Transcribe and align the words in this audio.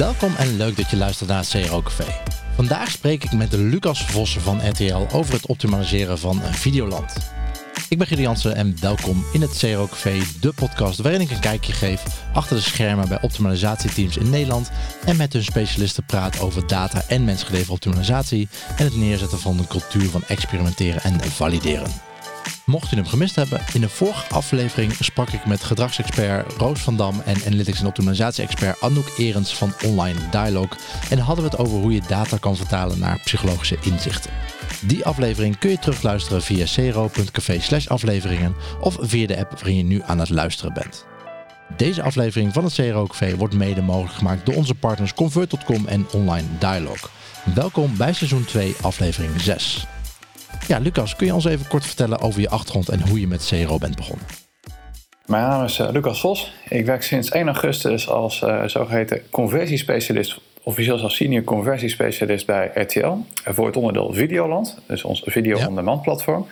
Welkom 0.00 0.34
en 0.36 0.56
leuk 0.56 0.76
dat 0.76 0.90
je 0.90 0.96
luistert 0.96 1.28
naar 1.28 1.38
het 1.38 1.48
CRO 1.48 1.82
Café. 1.82 2.04
Vandaag 2.54 2.90
spreek 2.90 3.24
ik 3.24 3.32
met 3.32 3.52
Lucas 3.52 4.04
Vossen 4.04 4.40
van 4.40 4.68
RTL 4.68 5.06
over 5.12 5.34
het 5.34 5.46
optimaliseren 5.46 6.18
van 6.18 6.40
Videoland. 6.42 7.16
Ik 7.88 7.98
ben 7.98 8.06
Gideon 8.06 8.26
Jansen 8.26 8.54
en 8.54 8.76
welkom 8.80 9.24
in 9.32 9.40
het 9.40 9.58
CRO 9.58 9.86
Café, 9.86 10.20
de 10.40 10.52
podcast 10.52 10.98
waarin 10.98 11.20
ik 11.20 11.30
een 11.30 11.40
kijkje 11.40 11.72
geef 11.72 12.02
achter 12.32 12.56
de 12.56 12.62
schermen 12.62 13.08
bij 13.08 13.22
optimalisatieteams 13.22 14.16
in 14.16 14.30
Nederland 14.30 14.70
en 15.04 15.16
met 15.16 15.32
hun 15.32 15.44
specialisten 15.44 16.04
praat 16.04 16.40
over 16.40 16.66
data 16.66 17.02
en 17.08 17.24
mensgedreven 17.24 17.72
optimalisatie 17.72 18.48
en 18.76 18.84
het 18.84 18.96
neerzetten 18.96 19.38
van 19.38 19.58
een 19.58 19.66
cultuur 19.66 20.08
van 20.10 20.22
experimenteren 20.26 21.02
en 21.02 21.20
valideren. 21.20 22.09
Mocht 22.66 22.90
je 22.90 22.96
hem 22.96 23.06
gemist 23.06 23.36
hebben, 23.36 23.60
in 23.72 23.80
de 23.80 23.88
vorige 23.88 24.34
aflevering 24.34 24.92
sprak 24.92 25.28
ik 25.28 25.46
met 25.46 25.64
gedragsexpert 25.64 26.52
Roos 26.52 26.80
van 26.80 26.96
Dam 26.96 27.20
en 27.24 27.36
analytics 27.46 27.80
en 27.80 27.86
optimalisatie-expert 27.86 28.80
Anouk 28.80 29.12
Erens 29.18 29.56
van 29.56 29.72
Online 29.84 30.18
Dialogue 30.30 30.78
en 31.10 31.18
hadden 31.18 31.44
we 31.44 31.50
het 31.50 31.60
over 31.60 31.78
hoe 31.78 31.92
je 31.92 32.02
data 32.08 32.36
kan 32.36 32.56
vertalen 32.56 32.98
naar 32.98 33.20
psychologische 33.24 33.78
inzichten. 33.82 34.30
Die 34.80 35.04
aflevering 35.04 35.58
kun 35.58 35.70
je 35.70 35.78
terugluisteren 35.78 36.42
via 36.42 36.92
cro.café 36.92 37.60
slash 37.60 37.86
afleveringen 37.86 38.54
of 38.80 38.96
via 39.00 39.26
de 39.26 39.38
app 39.38 39.52
waarin 39.52 39.76
je 39.76 39.84
nu 39.84 40.02
aan 40.06 40.18
het 40.18 40.30
luisteren 40.30 40.74
bent. 40.74 41.04
Deze 41.76 42.02
aflevering 42.02 42.52
van 42.52 42.64
het 42.64 42.74
CRO 42.74 43.06
Café 43.06 43.36
wordt 43.36 43.54
mede 43.54 43.82
mogelijk 43.82 44.14
gemaakt 44.14 44.46
door 44.46 44.54
onze 44.54 44.74
partners 44.74 45.14
Convert.com 45.14 45.86
en 45.86 46.06
Online 46.12 46.46
Dialogue. 46.58 47.10
Welkom 47.54 47.96
bij 47.96 48.12
seizoen 48.12 48.44
2, 48.44 48.74
aflevering 48.80 49.40
6. 49.40 49.86
Ja, 50.66 50.78
Lucas, 50.78 51.16
kun 51.16 51.26
je 51.26 51.34
ons 51.34 51.44
even 51.44 51.68
kort 51.68 51.86
vertellen 51.86 52.20
over 52.20 52.40
je 52.40 52.48
achtergrond 52.48 52.88
en 52.88 53.08
hoe 53.08 53.20
je 53.20 53.26
met 53.26 53.46
CRO 53.46 53.78
bent 53.78 53.96
begonnen? 53.96 54.26
Mijn 55.30 55.42
naam 55.42 55.64
is 55.64 55.78
uh, 55.78 55.88
Lucas 55.90 56.20
Vos. 56.20 56.52
Ik 56.68 56.86
werk 56.86 57.02
sinds 57.02 57.30
1 57.30 57.46
augustus 57.46 58.08
als 58.08 58.42
uh, 58.42 58.64
zogeheten 58.64 59.22
conversiespecialist, 59.30 60.40
officieel 60.62 61.00
als 61.00 61.16
senior 61.16 61.44
conversiespecialist 61.44 62.46
bij 62.46 62.70
RTL. 62.74 63.12
Voor 63.44 63.66
het 63.66 63.76
onderdeel 63.76 64.12
Videoland, 64.12 64.78
dus 64.86 65.04
ons 65.04 65.22
video-on-demand 65.26 66.02
platform. 66.02 66.46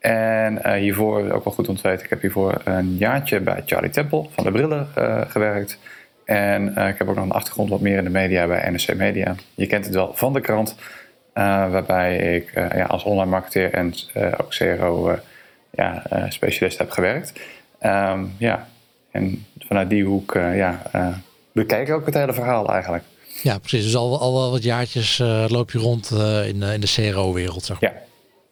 En 0.00 0.54
uh, 0.66 0.72
hiervoor, 0.72 1.30
ook 1.30 1.44
wel 1.44 1.52
goed 1.52 1.68
om 1.68 1.76
te 1.76 1.88
weten, 1.88 2.04
ik 2.04 2.10
heb 2.10 2.20
hiervoor 2.20 2.60
een 2.64 2.96
jaartje 2.96 3.40
bij 3.40 3.62
Charlie 3.66 3.90
Temple 3.90 4.26
van 4.30 4.44
de 4.44 4.50
Brillen 4.50 4.88
gewerkt. 5.28 5.78
En 6.24 6.68
ik 6.68 6.98
heb 6.98 7.08
ook 7.08 7.14
nog 7.14 7.24
een 7.24 7.30
achtergrond 7.30 7.70
wat 7.70 7.80
meer 7.80 7.98
in 7.98 8.04
de 8.04 8.10
media 8.10 8.46
bij 8.46 8.70
NRC 8.70 8.94
Media. 8.94 9.34
Je 9.54 9.66
kent 9.66 9.84
het 9.84 9.94
wel 9.94 10.12
van 10.14 10.32
de 10.32 10.40
krant. 10.40 10.76
Uh, 11.34 11.70
waarbij 11.70 12.16
ik 12.16 12.52
uh, 12.54 12.66
ja, 12.74 12.84
als 12.84 13.02
online 13.02 13.30
marketeer 13.30 13.72
en 13.72 13.94
uh, 14.16 14.32
ook 14.40 14.50
CRO 14.50 15.18
ja, 15.70 16.02
specialist 16.28 16.78
heb 16.78 16.90
gewerkt. 16.90 17.32
Um, 17.80 18.34
ja, 18.38 18.68
en 19.10 19.46
vanuit 19.58 19.90
die 19.90 20.04
hoek 20.04 20.32
ja, 20.34 20.82
bekijk 21.52 21.88
ik 21.88 21.94
ook 21.94 22.06
het 22.06 22.14
hele 22.14 22.32
verhaal 22.32 22.68
eigenlijk. 22.68 23.04
Ja, 23.42 23.58
precies. 23.58 23.84
Dus 23.84 23.96
al, 23.96 24.20
al 24.20 24.34
wel 24.34 24.50
wat 24.50 24.62
jaartjes 24.62 25.18
loop 25.48 25.70
je 25.70 25.78
rond 25.78 26.10
in, 26.46 26.62
in 26.62 26.80
de 26.80 26.92
CRO-wereld, 26.94 27.64
zeg 27.64 27.80
maar. 27.80 27.92
Ja. 27.92 27.98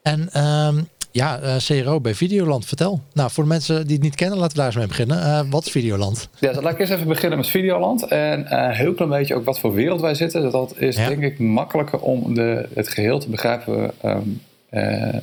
En 0.02 0.46
um, 0.46 0.88
ja, 1.12 1.40
uh, 1.42 1.56
CRO 1.56 2.00
bij 2.00 2.14
Videoland, 2.14 2.66
vertel. 2.66 3.00
Nou, 3.12 3.30
voor 3.30 3.42
de 3.42 3.48
mensen 3.48 3.86
die 3.86 3.94
het 3.94 4.04
niet 4.04 4.14
kennen, 4.14 4.38
laten 4.38 4.52
we 4.52 4.58
daar 4.58 4.66
eens 4.66 4.76
mee 4.76 4.86
beginnen. 4.86 5.16
Uh, 5.18 5.40
wat 5.50 5.64
is 5.66 5.70
Videoland? 5.70 6.28
Ja, 6.38 6.60
laat 6.60 6.72
ik 6.72 6.78
eens 6.78 6.90
even 6.90 7.08
beginnen 7.08 7.38
met 7.38 7.48
Videoland. 7.48 8.06
En 8.06 8.40
uh, 8.40 8.70
heel 8.70 8.94
klein 8.94 9.10
beetje 9.10 9.34
ook 9.34 9.44
wat 9.44 9.58
voor 9.58 9.74
wereld 9.74 10.00
wij 10.00 10.14
zitten. 10.14 10.50
Dat 10.50 10.74
is 10.78 10.96
denk 10.96 11.22
ik 11.22 11.38
makkelijker 11.38 11.98
om 11.98 12.34
de, 12.34 12.68
het 12.74 12.88
geheel 12.88 13.18
te 13.18 13.28
begrijpen. 13.28 13.90
Um, 14.04 14.40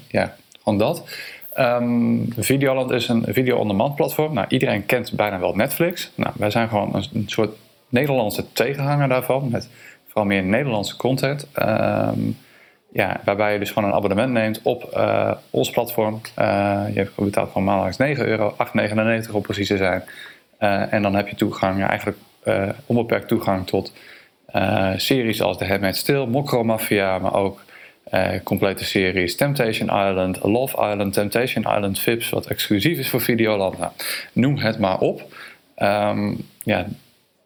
ja, 0.07 0.35
gewoon 0.63 0.77
dat. 0.79 1.03
Um, 1.57 2.33
Videoland 2.37 2.91
is 2.91 3.07
een 3.07 3.25
video-on-demand 3.27 3.95
platform. 3.95 4.33
Nou, 4.33 4.47
iedereen 4.49 4.85
kent 4.85 5.11
bijna 5.11 5.39
wel 5.39 5.55
Netflix. 5.55 6.11
Nou, 6.15 6.33
wij 6.37 6.49
zijn 6.49 6.69
gewoon 6.69 6.95
een, 6.95 7.05
een 7.13 7.23
soort 7.27 7.55
Nederlandse 7.89 8.45
tegenhanger 8.53 9.07
daarvan. 9.07 9.49
Met 9.51 9.69
vooral 10.07 10.25
meer 10.25 10.43
Nederlandse 10.43 10.95
content. 10.95 11.47
Um, 11.61 12.37
ja, 12.91 13.21
waarbij 13.23 13.53
je 13.53 13.59
dus 13.59 13.71
gewoon 13.71 13.89
een 13.89 13.95
abonnement 13.95 14.31
neemt 14.31 14.59
op 14.63 14.91
uh, 14.93 15.31
ons 15.49 15.69
platform. 15.69 16.21
Uh, 16.39 16.83
je 16.93 17.07
betaalt 17.15 17.47
gewoon 17.47 17.63
maandelijks 17.63 17.97
9 17.97 18.27
euro, 18.27 18.55
8,99 19.25 19.31
om 19.31 19.41
precies 19.41 19.67
te 19.67 19.77
zijn. 19.77 20.03
Uh, 20.59 20.93
en 20.93 21.01
dan 21.01 21.15
heb 21.15 21.27
je 21.27 21.35
toegang, 21.35 21.79
ja, 21.79 21.89
eigenlijk 21.89 22.17
onbeperkt 22.85 23.27
toegang 23.27 23.67
tot 23.67 23.93
series 24.95 25.41
als 25.41 25.57
The 25.57 25.65
Handmaid's 25.65 26.03
Tale, 26.03 26.25
Mokro 26.27 26.63
Mafia, 26.63 27.19
maar 27.19 27.33
ook 27.33 27.61
complete 28.43 28.85
series 28.85 29.35
Temptation 29.35 29.87
Island, 29.87 30.43
Love 30.43 30.89
Island, 30.91 31.13
Temptation 31.13 31.63
Island 31.63 31.99
Vips, 31.99 32.29
wat 32.29 32.47
exclusief 32.47 32.97
is 32.97 33.09
voor 33.09 33.21
Videoland. 33.21 33.77
Nou, 33.77 33.91
noem 34.33 34.57
het 34.57 34.79
maar 34.79 34.99
op. 34.99 35.33
Um, 35.77 36.47
ja, 36.63 36.85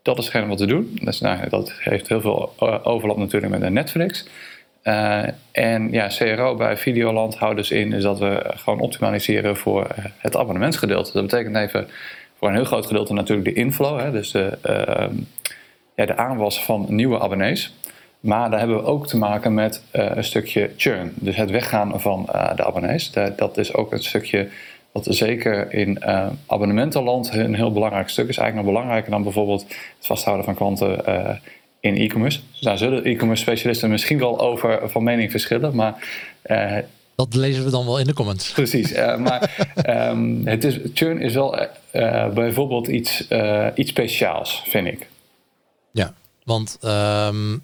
dat 0.01 0.17
is 0.17 0.29
geen 0.29 0.47
wat 0.47 0.57
te 0.57 0.65
doen. 0.65 0.99
Dus, 1.01 1.19
nou, 1.19 1.49
dat 1.49 1.73
heeft 1.79 2.07
heel 2.07 2.21
veel 2.21 2.53
overlap 2.83 3.17
natuurlijk 3.17 3.59
met 3.59 3.71
Netflix. 3.71 4.25
Uh, 4.83 5.23
en 5.51 5.91
ja, 5.91 6.07
CRO 6.07 6.55
bij 6.55 6.77
Videoland 6.77 7.35
houdt 7.35 7.57
dus 7.57 7.71
in 7.71 7.93
is 7.93 8.03
dat 8.03 8.19
we 8.19 8.43
gewoon 8.55 8.79
optimaliseren 8.79 9.57
voor 9.57 9.85
eh, 9.85 10.05
het 10.17 10.37
abonnementsgedeelte. 10.37 11.11
Dat 11.13 11.21
betekent 11.21 11.55
even 11.55 11.87
voor 12.37 12.47
een 12.47 12.53
heel 12.53 12.65
groot 12.65 12.85
gedeelte 12.85 13.13
natuurlijk 13.13 13.55
de 13.55 13.61
inflow, 13.61 13.99
hè, 13.99 14.11
dus 14.11 14.31
de, 14.31 14.57
uh, 14.65 15.17
ja, 15.95 16.05
de 16.05 16.17
aanwas 16.17 16.63
van 16.63 16.85
nieuwe 16.89 17.19
abonnees. 17.19 17.73
Maar 18.19 18.49
daar 18.49 18.59
hebben 18.59 18.77
we 18.77 18.83
ook 18.83 19.07
te 19.07 19.17
maken 19.17 19.53
met 19.53 19.83
uh, 19.93 20.11
een 20.15 20.23
stukje 20.23 20.71
churn, 20.77 21.13
dus 21.15 21.35
het 21.35 21.51
weggaan 21.51 22.01
van 22.01 22.25
de 22.55 22.65
abonnees. 22.65 23.11
dat 23.35 23.57
is 23.57 23.73
ook 23.73 23.91
een 23.91 24.03
stukje 24.03 24.47
wat 24.91 25.07
zeker 25.09 25.73
in 25.73 26.03
abonnementenland 26.47 27.33
een 27.33 27.55
heel 27.55 27.71
belangrijk 27.71 28.09
stuk 28.09 28.27
is. 28.27 28.37
Eigenlijk 28.37 28.67
nog 28.67 28.75
belangrijker 28.75 29.11
dan 29.11 29.23
bijvoorbeeld 29.23 29.61
het 29.97 30.07
vasthouden 30.07 30.45
van 30.45 30.55
klanten 30.55 31.05
in 31.83 31.95
e-commerce. 31.95 32.39
Dus 32.51 32.59
daar 32.59 32.77
zullen 32.77 33.03
e-commerce 33.03 33.43
specialisten 33.43 33.89
misschien 33.89 34.19
wel 34.19 34.39
over 34.39 34.89
van 34.89 35.03
mening 35.03 35.31
verschillen, 35.31 35.75
maar... 35.75 36.07
Uh, 36.45 36.77
dat 37.15 37.35
lezen 37.35 37.63
we 37.63 37.69
dan 37.69 37.85
wel 37.85 37.99
in 37.99 38.05
de 38.05 38.13
comments. 38.13 38.51
Precies, 38.51 38.91
uh, 38.91 39.17
maar 39.17 39.67
um, 39.87 40.41
het 40.47 40.63
is, 40.63 40.79
churn 40.93 41.21
is 41.21 41.33
wel 41.33 41.59
uh, 41.61 41.67
bijvoorbeeld 42.29 42.87
iets, 42.87 43.27
iets 43.75 43.89
speciaals, 43.89 44.63
vind 44.67 44.87
ik. 44.87 45.07
Ja, 45.91 46.13
want 46.43 46.77
um, 46.83 47.63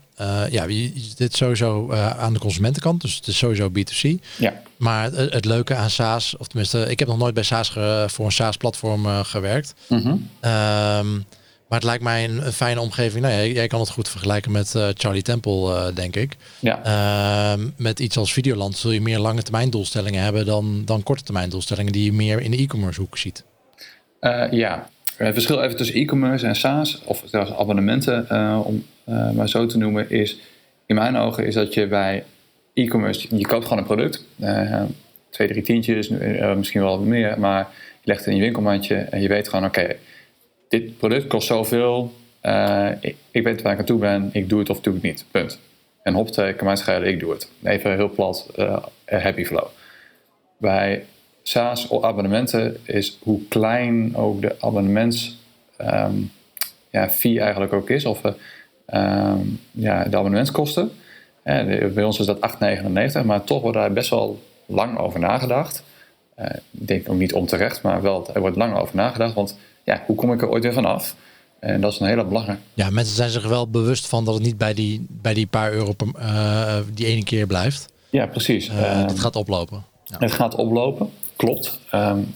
ja, 0.50 0.68
dit 1.16 1.36
sowieso 1.36 1.92
aan 1.94 2.34
de 2.34 2.40
consumentenkant, 2.40 3.02
dus 3.02 3.16
het 3.16 3.28
is 3.28 3.38
sowieso 3.38 3.70
B2C. 3.70 4.24
Ja. 4.38 4.62
Maar 4.78 5.04
het, 5.04 5.34
het, 5.34 5.46
leuke 5.46 5.76
aan 5.76 5.90
SaaS, 5.90 6.38
of 6.38 6.48
tenminste, 6.48 6.86
ik 6.90 7.00
heb 7.00 7.08
nog 7.08 7.18
nooit 7.18 7.34
bij 7.34 7.44
SaaS 7.44 7.70
voor 8.08 8.26
een 8.26 8.32
SaaS-platform 8.32 9.06
gewerkt. 9.06 9.74
Mm 9.88 10.02
-hmm. 10.02 10.30
um, 10.52 11.26
maar 11.70 11.80
het 11.80 11.88
lijkt 11.88 12.04
mij 12.04 12.24
een, 12.24 12.42
fijne 12.42 12.80
omgeving. 12.80 13.22
Nou, 13.24 13.34
jij, 13.34 13.52
jij, 13.52 13.68
kan 13.68 13.80
het 13.80 13.90
goed 13.90 14.10
vergelijken 14.10 14.52
met 14.52 14.74
uh, 14.76 14.88
Charlie 14.94 15.22
Temple, 15.22 15.54
uh, 15.54 15.96
denk 15.96 16.16
ik. 16.16 16.36
Ja. 16.60 16.82
Uh, 17.58 17.64
met 17.78 18.00
iets 18.00 18.18
als 18.18 18.34
Videoland 18.34 18.78
zul 18.78 18.92
je 18.92 19.02
meer 19.02 19.20
lange 19.20 19.42
termijn 19.42 19.70
doelstellingen 19.70 20.24
hebben 20.24 20.46
dan, 20.46 20.82
dan 20.86 21.04
korte 21.04 21.24
termijn 21.24 21.50
doelstellingen 21.50 21.92
die 21.92 22.04
je 22.04 22.14
meer 22.14 22.42
in 22.42 22.52
de 22.52 22.58
e-commerce 22.58 23.00
hoek 23.00 23.18
ziet. 23.18 23.44
Uh, 24.22 24.52
ja, 24.52 24.90
het 25.16 25.34
verschil 25.34 25.62
even 25.62 25.78
tussen 25.78 25.96
e-commerce 25.96 26.48
en 26.48 26.56
SaaS, 26.56 27.02
of 27.06 27.24
zelfs 27.26 27.52
abonnementen, 27.52 28.28
om 28.66 28.86
maar 29.36 29.50
zo 29.50 29.66
te 29.66 29.78
noemen, 29.78 30.10
is 30.10 30.40
in 30.86 30.96
mijn 30.96 31.18
ogen 31.18 31.46
is 31.46 31.54
dat 31.54 31.74
je 31.74 31.88
bij 31.88 32.24
e-commerce, 32.74 33.36
je 33.36 33.48
koopt 33.48 33.64
gewoon 33.64 33.78
een 33.78 33.86
product, 33.86 34.26
twee, 35.30 35.48
drie 35.48 35.62
tientjes, 35.62 36.10
misschien 36.56 36.82
wel 36.82 36.98
wat 36.98 37.08
meer, 37.08 37.40
maar 37.40 37.68
je 38.02 38.08
legt 38.08 38.20
het 38.20 38.30
in 38.30 38.36
je 38.36 38.42
winkelmandje 38.42 38.96
en 38.96 39.22
je 39.22 39.28
weet 39.28 39.50
gewoon, 39.50 39.66
oké, 39.66 39.96
dit 40.70 40.98
product 40.98 41.28
kost 41.28 41.48
zoveel, 41.48 42.14
uh, 42.44 42.90
ik, 43.00 43.16
ik, 43.32 43.44
weet 43.44 43.62
waar 43.62 43.74
ik 43.74 43.80
aan 43.80 43.86
toe 43.86 44.00
ben, 44.00 44.30
ik 44.34 44.50
doe 44.50 44.60
het 44.60 44.70
of 44.70 44.82
doe 44.82 44.94
het 44.94 45.04
niet. 45.04 45.26
Punt. 45.32 45.60
En 46.04 46.14
hop, 46.14 46.32
kan 46.32 46.78
mij 46.86 47.02
ik 47.02 47.20
doe 47.20 47.32
het. 47.32 47.52
Even 47.64 47.96
heel 47.96 48.10
plat, 48.10 48.50
uh, 48.58 48.78
happy 49.06 49.46
flow. 49.46 49.68
Bij 50.58 51.06
SaaS 51.44 51.92
abonnementen 51.92 52.78
is 52.84 53.18
hoe 53.22 53.48
klein 53.48 54.16
ook 54.16 54.42
de 54.42 54.56
abonnements 54.60 55.38
um, 55.82 56.32
ja, 56.90 57.10
fee 57.10 57.40
eigenlijk 57.40 57.74
ook 57.74 57.90
is, 57.90 58.06
of 58.06 58.22
um, 58.94 59.60
ja, 59.72 60.04
de 60.04 60.18
abonnementskosten. 60.18 60.92
En 61.44 61.94
bij 61.94 62.04
ons 62.04 62.20
is 62.20 62.26
dat 62.26 62.60
8,99, 63.22 63.26
maar 63.26 63.44
toch 63.44 63.62
wordt 63.62 63.78
daar 63.78 63.94
best 63.94 64.10
wel 64.10 64.40
lang 64.66 64.98
over 64.98 65.20
nagedacht. 65.20 65.84
Ik 66.72 66.88
denk 66.88 67.10
ook 67.10 67.18
niet 67.18 67.34
onterecht, 67.34 67.82
maar 67.82 68.02
wel, 68.02 68.28
er 68.34 68.42
wordt 68.42 68.58
lang 68.58 68.78
over 68.78 68.96
nagedacht, 68.96 69.34
want 69.34 69.58
ja, 69.84 70.04
hoe 70.06 70.16
kom 70.16 70.34
ik 70.34 70.42
er 70.42 70.50
ooit 70.50 70.64
weer 70.64 70.74
vanaf? 70.74 71.16
En 71.60 71.82
dat 71.82 71.94
is 71.94 72.00
een 72.00 72.08
hele 72.08 72.26
belangrijke. 72.26 72.62
Ja, 72.74 72.90
mensen 72.90 73.16
zijn 73.16 73.30
zich 73.30 73.48
wel 73.48 73.68
bewust 73.68 74.08
van 74.08 74.26
dat 74.26 74.34
het 74.34 74.44
niet 74.44 74.58
bij 74.58 74.74
die, 74.74 75.06
bij 75.10 75.34
die 75.34 75.48
paar 75.48 75.72
euro 75.72 75.94
per, 75.94 76.08
uh, 76.20 76.78
die 76.94 77.06
ene 77.06 77.24
keer 77.24 77.48
blijft. 77.48 77.90
Ja, 78.10 78.26
precies. 78.26 78.70
Uh, 78.70 79.06
het 79.06 79.20
gaat 79.20 79.36
oplopen. 79.36 79.84
Ja. 80.04 80.16
Het 80.20 80.32
gaat 80.32 80.56
oplopen, 80.56 81.10
klopt. 81.36 81.80
Um, 81.94 82.36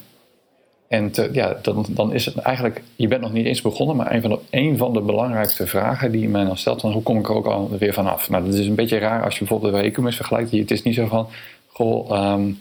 en 0.88 1.12
te, 1.12 1.30
ja, 1.31 1.57
dan, 1.62 1.86
dan 1.90 2.13
is 2.13 2.25
het 2.25 2.38
eigenlijk, 2.38 2.81
je 2.95 3.07
bent 3.07 3.22
nog 3.22 3.31
niet 3.31 3.46
eens 3.46 3.62
begonnen, 3.62 3.96
maar 3.96 4.13
een 4.13 4.22
van 4.22 4.30
de, 4.30 4.39
een 4.50 4.78
van 4.78 4.94
de 4.94 5.01
belangrijkste 5.01 5.68
vragen 5.68 6.12
die 6.12 6.30
men 6.30 6.46
dan 6.46 6.57
stelt, 6.57 6.81
dan 6.81 6.92
hoe 6.92 7.04
kom 7.04 7.18
ik 7.18 7.30
er 7.30 7.36
ook 7.36 7.46
al 7.46 7.69
weer 7.78 7.94
vanaf? 7.94 8.30
Nou, 8.30 8.46
dat 8.46 8.54
is 8.54 8.68
een 8.68 8.75
beetje 8.75 8.98
raar 8.98 9.24
als 9.24 9.34
je 9.34 9.39
bijvoorbeeld 9.39 9.72
bij 9.72 9.84
e-commerce 9.84 10.18
vergelijkt. 10.18 10.51
Het 10.51 10.72
is 10.72 10.84
niet 10.84 10.96
zo 10.96 11.07
van, 11.07 11.28
goh, 11.68 12.34
um, 12.34 12.60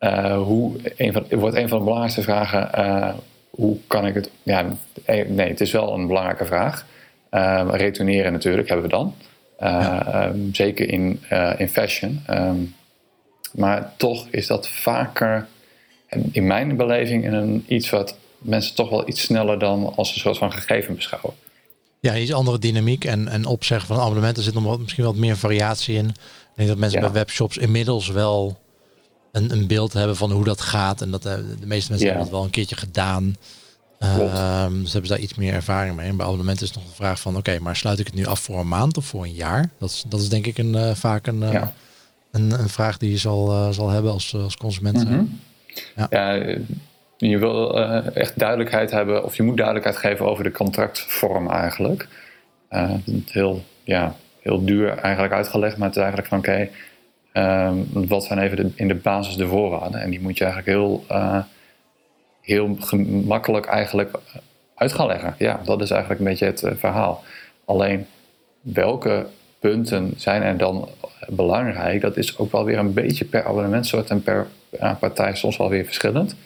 uh, 0.00 0.42
hoe, 0.42 0.72
een 0.96 1.12
van, 1.12 1.24
wordt 1.30 1.56
een 1.56 1.68
van 1.68 1.78
de 1.78 1.84
belangrijkste 1.84 2.22
vragen, 2.22 2.80
hoe 3.56 3.76
kan 3.86 4.06
ik 4.06 4.14
het. 4.14 4.30
Ja, 4.42 4.66
nee, 5.06 5.48
het 5.48 5.60
is 5.60 5.72
wel 5.72 5.94
een 5.94 6.06
belangrijke 6.06 6.44
vraag. 6.44 6.86
Uh, 7.30 7.68
retourneren 7.70 8.32
natuurlijk 8.32 8.68
hebben 8.68 8.86
we 8.86 8.92
dan. 8.92 9.14
Ehm, 9.58 10.38
zeker 10.52 10.88
in, 10.88 11.22
in 11.56 11.68
fashion. 11.68 12.22
Ehm, 12.26 12.56
maar 13.52 13.92
toch 13.96 14.26
is 14.30 14.46
dat 14.46 14.68
vaker, 14.68 15.46
in 16.32 16.46
mijn 16.46 16.76
beleving, 16.76 17.24
in 17.24 17.32
een, 17.32 17.64
iets 17.68 17.90
wat 17.90 18.16
mensen 18.38 18.74
toch 18.74 18.90
wel 18.90 19.08
iets 19.08 19.22
sneller 19.22 19.58
dan 19.58 19.92
als 19.96 20.14
een 20.14 20.20
soort 20.20 20.38
van 20.38 20.52
gegeven 20.52 20.94
beschouwen. 20.94 21.34
Ja, 22.00 22.16
iets 22.16 22.32
andere 22.32 22.58
dynamiek 22.58 23.04
en, 23.04 23.28
en 23.28 23.46
opzeggen 23.46 23.88
van 23.88 23.98
abonnementen 23.98 24.42
zit 24.42 24.54
nog 24.54 24.64
wat, 24.64 24.78
misschien 24.78 25.04
wat 25.04 25.16
meer 25.16 25.36
variatie 25.36 25.96
in. 25.96 26.08
Ik 26.08 26.14
denk 26.54 26.68
dat 26.68 26.78
mensen 26.78 27.00
bij 27.00 27.10
webshops 27.10 27.56
inmiddels 27.56 28.08
wel 28.08 28.58
een, 29.32 29.52
een 29.52 29.66
beeld 29.66 29.92
hebben 29.92 30.16
van 30.16 30.30
hoe 30.30 30.44
dat 30.44 30.60
gaat. 30.60 31.00
En 31.00 31.10
dat 31.10 31.22
de, 31.22 31.30
eh, 31.30 31.60
de 31.60 31.66
meeste 31.66 31.90
mensen 31.90 32.08
hebben 32.08 32.26
het 32.26 32.34
wel 32.34 32.44
een 32.44 32.50
keertje 32.50 32.76
gedaan. 32.76 33.36
Dus 33.98 34.92
hebben 34.92 35.06
ze 35.06 35.08
daar 35.08 35.18
iets 35.18 35.34
meer 35.34 35.54
ervaring 35.54 35.96
mee. 35.96 36.08
En 36.08 36.16
bij 36.16 36.26
abonnementen 36.26 36.66
is 36.66 36.72
nog 36.72 36.84
de 36.84 36.94
vraag 36.94 37.20
van, 37.20 37.36
oké, 37.36 37.58
maar 37.58 37.76
sluit 37.76 37.98
ik 37.98 38.06
het 38.06 38.14
nu 38.14 38.26
af 38.26 38.40
voor 38.40 38.58
een 38.58 38.68
maand 38.68 38.96
of 38.96 39.04
voor 39.04 39.24
een 39.24 39.32
jaar? 39.32 39.70
Dat 39.78 39.90
is, 39.90 40.04
dat 40.08 40.20
is 40.20 40.28
denk 40.28 40.46
ik 40.46 40.58
een, 40.58 40.74
uh, 40.74 40.94
vaak 40.94 41.26
een, 41.26 41.42
uh, 41.42 41.62
een, 42.30 42.50
een, 42.50 42.68
vraag 42.68 42.96
die 42.96 43.10
je 43.10 43.16
zal, 43.16 43.72
zal 43.72 43.88
hebben 43.88 44.12
als, 44.12 44.34
als 44.34 44.56
consument. 44.56 45.08
Mhm. 45.08 45.24
ja. 45.96 46.06
ja. 46.10 46.56
je 47.16 47.38
wil 47.38 47.78
echt 48.14 48.38
duidelijkheid 48.38 48.90
hebben, 48.90 49.24
of 49.24 49.36
je 49.36 49.42
moet 49.42 49.56
duidelijkheid 49.56 49.98
geven 49.98 50.26
over 50.26 50.44
de 50.44 50.52
contractvorm 50.52 51.50
eigenlijk. 51.50 52.08
heel, 53.26 53.64
ja, 53.84 54.16
heel 54.40 54.64
duur 54.64 54.88
eigenlijk 54.98 55.34
uitgelegd, 55.34 55.76
maar 55.76 55.88
het 55.88 55.96
is 55.96 56.02
eigenlijk 56.02 56.30
van, 56.30 56.38
oké, 56.38 56.68
Um, 57.34 57.88
wat 57.92 58.24
zijn 58.24 58.38
even 58.38 58.72
in 58.76 58.88
de 58.88 58.94
basis 58.94 59.36
de 59.36 59.46
voorwaarden? 59.46 60.00
En 60.00 60.10
die 60.10 60.20
moet 60.20 60.38
je 60.38 60.44
eigenlijk 60.44 60.78
heel, 60.78 61.04
uh, 61.10 61.42
heel 62.40 62.76
gemakkelijk 62.78 63.66
eigenlijk 63.66 64.10
uit 64.74 64.92
gaan 64.92 65.06
leggen. 65.06 65.34
Ja, 65.38 65.60
dat 65.64 65.82
is 65.82 65.90
eigenlijk 65.90 66.20
een 66.20 66.26
beetje 66.26 66.46
het 66.46 66.62
uh, 66.62 66.72
verhaal. 66.76 67.24
Alleen 67.64 68.06
welke 68.60 69.26
punten 69.58 70.12
zijn 70.16 70.42
er 70.42 70.56
dan 70.56 70.88
belangrijk? 71.28 72.00
Dat 72.00 72.16
is 72.16 72.38
ook 72.38 72.52
wel 72.52 72.64
weer 72.64 72.78
een 72.78 72.92
beetje 72.92 73.24
per 73.24 73.44
abonnementsoort 73.44 74.10
en 74.10 74.22
per 74.22 74.46
partij 74.98 75.34
soms 75.34 75.56
wel 75.56 75.68
weer 75.68 75.84
verschillend. 75.84 76.36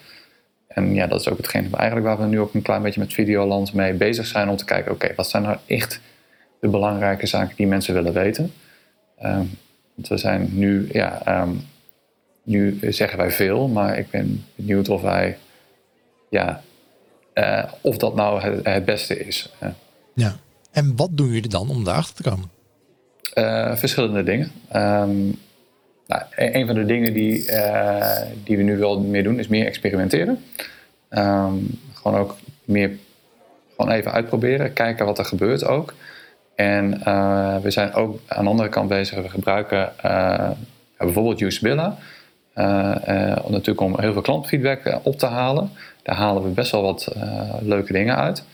En 0.68 0.94
ja, 0.94 1.06
dat 1.06 1.20
is 1.20 1.28
ook 1.28 1.36
hetgeen 1.36 1.68
eigenlijk 1.74 2.06
waar 2.06 2.18
we 2.18 2.24
nu 2.26 2.40
ook 2.40 2.54
een 2.54 2.62
klein 2.62 2.82
beetje 2.82 3.00
met 3.00 3.12
Videoland 3.12 3.72
mee 3.72 3.92
bezig 3.92 4.26
zijn 4.26 4.48
om 4.48 4.56
te 4.56 4.64
kijken, 4.64 4.92
oké, 4.92 5.12
wat 5.16 5.28
zijn 5.28 5.42
nou 5.42 5.56
echt 5.66 6.00
de 6.60 6.68
belangrijke 6.68 7.26
zaken 7.26 7.56
die 7.56 7.66
mensen 7.66 7.94
willen 7.94 8.12
weten? 8.12 8.52
Um, 9.24 9.58
want 9.96 10.08
we 10.08 10.16
zijn 10.16 10.48
nu, 10.52 10.88
ja, 10.92 11.42
um, 11.42 11.60
nu 12.42 12.78
zeggen 12.82 13.18
wij 13.18 13.30
veel, 13.30 13.68
maar 13.68 13.98
ik 13.98 14.10
ben 14.10 14.44
benieuwd 14.54 14.88
of 14.88 15.02
wij, 15.02 15.38
ja, 16.28 16.62
uh, 17.34 17.64
of 17.80 17.96
dat 17.96 18.14
nou 18.14 18.40
het, 18.40 18.66
het 18.66 18.84
beste 18.84 19.26
is. 19.26 19.52
Ja, 20.14 20.36
en 20.70 20.96
wat 20.96 21.08
doen 21.12 21.26
jullie 21.26 21.48
dan 21.48 21.70
om 21.70 21.84
daarachter 21.84 22.14
te 22.14 22.30
komen? 22.30 22.50
Uh, 23.34 23.76
verschillende 23.76 24.22
dingen. 24.22 24.50
Um, 24.76 25.38
nou, 26.06 26.22
e-, 26.34 26.52
een 26.52 26.66
van 26.66 26.74
de 26.74 26.84
dingen 26.84 27.12
die, 27.12 27.50
uh, 27.50 28.20
die 28.44 28.56
we 28.56 28.62
nu 28.62 28.76
wel 28.76 29.00
meer 29.00 29.22
doen, 29.22 29.38
is 29.38 29.48
meer 29.48 29.66
experimenteren. 29.66 30.44
Um, 31.10 31.80
gewoon 31.94 32.20
ook 32.20 32.36
meer 32.64 32.90
gewoon 33.76 33.92
even 33.92 34.12
uitproberen, 34.12 34.72
kijken 34.72 35.06
wat 35.06 35.18
er 35.18 35.24
gebeurt 35.24 35.64
ook. 35.64 35.94
En 36.56 37.00
uh, 37.06 37.56
we 37.56 37.70
zijn 37.70 37.94
ook 37.94 38.18
aan 38.26 38.44
de 38.44 38.50
andere 38.50 38.68
kant 38.68 38.88
bezig. 38.88 39.22
We 39.22 39.28
gebruiken 39.28 39.92
uh, 40.04 40.50
bijvoorbeeld 40.98 41.40
Usabilla. 41.40 41.96
Uh, 42.54 42.64
natuurlijk 43.48 43.80
om 43.80 44.00
heel 44.00 44.12
veel 44.12 44.22
klantfeedback 44.22 45.00
op 45.02 45.18
te 45.18 45.26
halen. 45.26 45.70
Daar 46.02 46.16
halen 46.16 46.42
we 46.42 46.48
best 46.48 46.72
wel 46.72 46.82
wat 46.82 47.14
leuke 47.60 47.92
dingen 47.92 48.16
uit. 48.16 48.44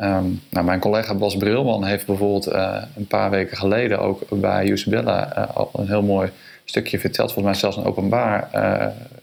Um, 0.00 0.42
nou, 0.50 0.64
mijn 0.64 0.80
collega 0.80 1.14
Bas 1.14 1.36
Brilman 1.36 1.84
heeft 1.84 2.06
bijvoorbeeld 2.06 2.46
een 2.96 3.06
paar 3.08 3.30
weken 3.30 3.56
geleden 3.56 3.98
ook 3.98 4.22
bij 4.30 4.68
Usabilla 4.68 5.48
al 5.54 5.70
een 5.72 5.86
heel 5.86 6.02
mooi 6.02 6.30
stukje 6.64 6.98
verteld. 6.98 7.32
Volgens 7.32 7.52
mij 7.52 7.60
zelfs 7.60 7.76
een 7.76 7.92
openbaar 7.92 8.48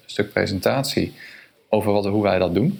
stuk 0.05 0.31
presentatie 0.33 1.13
over 1.69 1.91
wat, 1.91 2.05
hoe 2.05 2.23
wij 2.23 2.39
dat 2.39 2.53
doen. 2.53 2.79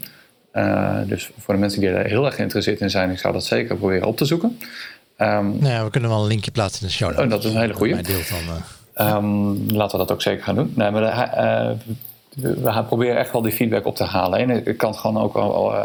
dus 1.08 1.32
voor 1.38 1.54
de 1.54 1.60
mensen 1.60 1.82
die 1.82 1.90
er 1.90 2.06
heel 2.06 2.26
erg 2.26 2.36
geïnteresseerd 2.36 2.80
in 2.80 2.90
zijn, 2.90 3.12
ik 3.12 3.20
zou 3.20 3.34
dat 3.34 3.46
zeker 3.46 3.76
proberen 3.76 4.08
op 4.08 4.18
te 4.18 4.26
zoeken. 4.26 4.58
Um, 5.22 5.58
nou 5.60 5.74
ja, 5.74 5.84
we 5.84 5.90
kunnen 5.90 6.10
wel 6.10 6.22
een 6.22 6.28
linkje 6.28 6.52
plaatsen 6.52 6.82
in 6.82 6.88
de 6.88 6.94
show. 6.94 7.20
Oh, 7.20 7.30
dat 7.30 7.44
is 7.44 7.54
een 7.54 7.60
hele 7.60 7.74
goede. 7.74 8.02
Um, 8.96 9.72
laten 9.72 10.00
we 10.00 10.06
dat 10.06 10.12
ook 10.12 10.22
zeker 10.22 10.44
gaan 10.44 10.56
doen. 10.56 10.74
Nee, 10.76 10.92
maar 10.92 11.04
uh, 11.04 11.72
we 12.36 12.72
gaan 12.72 12.86
proberen 12.86 13.18
echt 13.18 13.32
wel 13.32 13.42
die 13.42 13.52
feedback 13.52 13.86
op 13.86 13.96
te 13.96 14.04
halen. 14.04 14.40
En 14.40 14.68
ik 14.68 14.78
kan 14.78 14.96
gewoon 14.96 15.24
ook 15.24 15.34
wel 15.34 15.74
uh, 15.74 15.80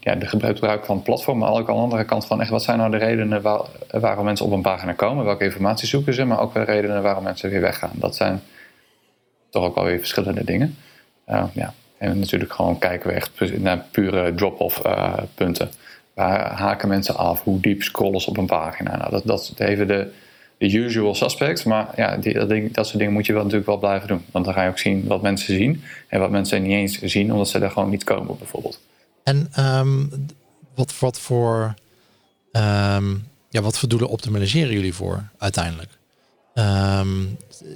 ja, 0.00 0.14
de 0.14 0.26
gebruik 0.26 0.84
van 0.84 0.94
het 0.94 1.04
platform, 1.04 1.38
maar 1.38 1.50
ook 1.50 1.68
aan 1.68 1.74
de 1.74 1.80
andere 1.80 2.04
kant 2.04 2.22
gewoon 2.22 2.42
echt 2.42 2.50
wat 2.50 2.62
zijn 2.62 2.78
nou 2.78 2.90
de 2.90 2.96
redenen 2.96 3.42
waar, 3.42 3.60
waarom 3.90 4.24
mensen 4.24 4.46
op 4.46 4.52
een 4.52 4.62
pagina 4.62 4.92
komen, 4.92 5.24
welke 5.24 5.44
informatie 5.44 5.88
zoeken 5.88 6.14
ze, 6.14 6.24
maar 6.24 6.40
ook 6.40 6.54
de 6.54 6.62
redenen 6.62 7.02
waarom 7.02 7.24
mensen 7.24 7.50
weer 7.50 7.60
weggaan. 7.60 7.92
Dat 7.94 8.16
zijn 8.16 8.42
toch 9.50 9.64
ook 9.64 9.74
wel 9.74 9.84
weer 9.84 9.98
verschillende 9.98 10.44
dingen. 10.44 10.76
Uh, 11.28 11.44
ja. 11.52 11.74
En 11.98 12.18
natuurlijk 12.18 12.52
gewoon 12.52 12.78
kijken 12.78 13.08
we 13.08 13.14
echt 13.14 13.58
naar 13.58 13.84
pure 13.90 14.34
drop-off 14.34 14.82
punten. 15.34 15.70
Haken 16.18 16.88
mensen 16.88 17.16
af? 17.16 17.42
Hoe 17.42 17.60
diep 17.60 17.82
scrollen 17.82 18.20
ze 18.20 18.30
op 18.30 18.36
een 18.36 18.46
pagina? 18.46 18.96
Nou, 18.96 19.10
dat, 19.10 19.22
dat 19.26 19.40
is 19.40 19.66
even 19.66 19.86
de, 19.86 20.12
de 20.58 20.72
usual 20.72 21.14
suspects. 21.14 21.64
Maar 21.64 21.88
ja, 21.96 22.16
die, 22.16 22.34
dat, 22.34 22.48
dat 22.48 22.86
soort 22.86 22.98
dingen 22.98 23.12
moet 23.12 23.26
je 23.26 23.32
wel 23.32 23.42
natuurlijk 23.42 23.68
wel 23.68 23.78
blijven 23.78 24.08
doen. 24.08 24.24
Want 24.32 24.44
dan 24.44 24.54
ga 24.54 24.62
je 24.62 24.70
ook 24.70 24.78
zien 24.78 25.06
wat 25.06 25.22
mensen 25.22 25.54
zien. 25.54 25.82
En 26.08 26.20
wat 26.20 26.30
mensen 26.30 26.62
niet 26.62 26.72
eens 26.72 26.98
zien, 27.02 27.32
omdat 27.32 27.48
ze 27.48 27.58
er 27.58 27.70
gewoon 27.70 27.90
niet 27.90 28.04
komen 28.04 28.38
bijvoorbeeld. 28.38 28.80
En 29.22 29.48
ehm, 29.52 30.06
wat, 30.74 30.98
wat, 30.98 31.20
voor, 31.20 31.74
um, 32.52 33.26
ja, 33.48 33.62
wat 33.62 33.78
voor 33.78 33.88
doelen 33.88 34.08
optimaliseren 34.08 34.72
jullie 34.72 34.94
voor 34.94 35.22
uiteindelijk? 35.38 35.98
Ehm, 36.54 37.24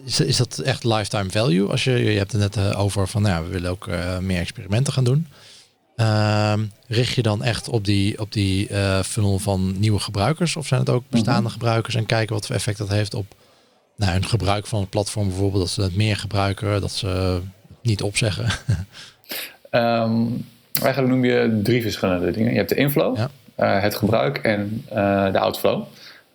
is, 0.05 0.37
dat 0.37 0.59
echt 0.59 0.85
lifetime 0.85 1.31
value? 1.31 1.71
Als 1.71 1.85
je, 1.85 1.91
je 1.91 2.19
hebt 2.19 2.33
het 2.33 2.41
net 2.41 2.56
eh, 2.56 2.81
over 2.81 3.09
van, 3.09 3.23
nou, 3.23 3.35
ja, 3.35 3.43
we 3.43 3.53
willen 3.53 3.71
ook 3.71 3.87
uh, 3.87 4.19
meer 4.19 4.41
experimenten 4.41 4.93
gaan 4.93 5.05
doen. 5.05 5.27
Uh, 6.03 6.53
richt 6.87 7.15
je 7.15 7.23
dan 7.23 7.43
echt 7.43 7.69
op 7.69 7.85
die, 7.85 8.21
op 8.21 8.33
die 8.33 8.69
uh, 8.71 9.01
funnel 9.01 9.39
van 9.39 9.75
nieuwe 9.79 9.99
gebruikers? 9.99 10.57
Of 10.57 10.67
zijn 10.67 10.81
het 10.81 10.91
ook 10.91 11.05
bestaande 11.09 11.43
mhm. 11.43 11.53
gebruikers 11.53 11.95
en 11.95 12.07
kijken 12.07 12.35
wat 12.35 12.47
voor 12.47 12.55
effect 12.55 12.79
dat 12.79 12.89
heeft 12.89 13.15
op 13.15 13.27
nou, 13.97 14.13
hun 14.13 14.25
gebruik 14.25 14.67
van 14.67 14.81
het 14.81 14.91
platform 14.91 15.29
bijvoorbeeld? 15.29 15.63
Dat 15.63 15.71
ze 15.71 15.83
het 15.83 15.97
meer 15.97 16.17
gebruiken, 16.17 16.81
dat 16.81 16.93
ze 16.93 17.41
niet 17.83 18.03
opzeggen? 18.03 18.44
um, 19.71 20.47
eigenlijk 20.82 21.13
noem 21.13 21.25
je 21.25 21.61
drie 21.63 21.82
verschillende 21.82 22.31
dingen. 22.31 22.51
Je 22.51 22.56
hebt 22.56 22.69
de 22.69 22.75
inflow, 22.75 23.17
ja. 23.17 23.31
uh, 23.59 23.82
het 23.82 23.94
gebruik 23.94 24.39
en 24.39 24.85
uh, 24.93 25.32
de 25.32 25.39
outflow. 25.39 25.82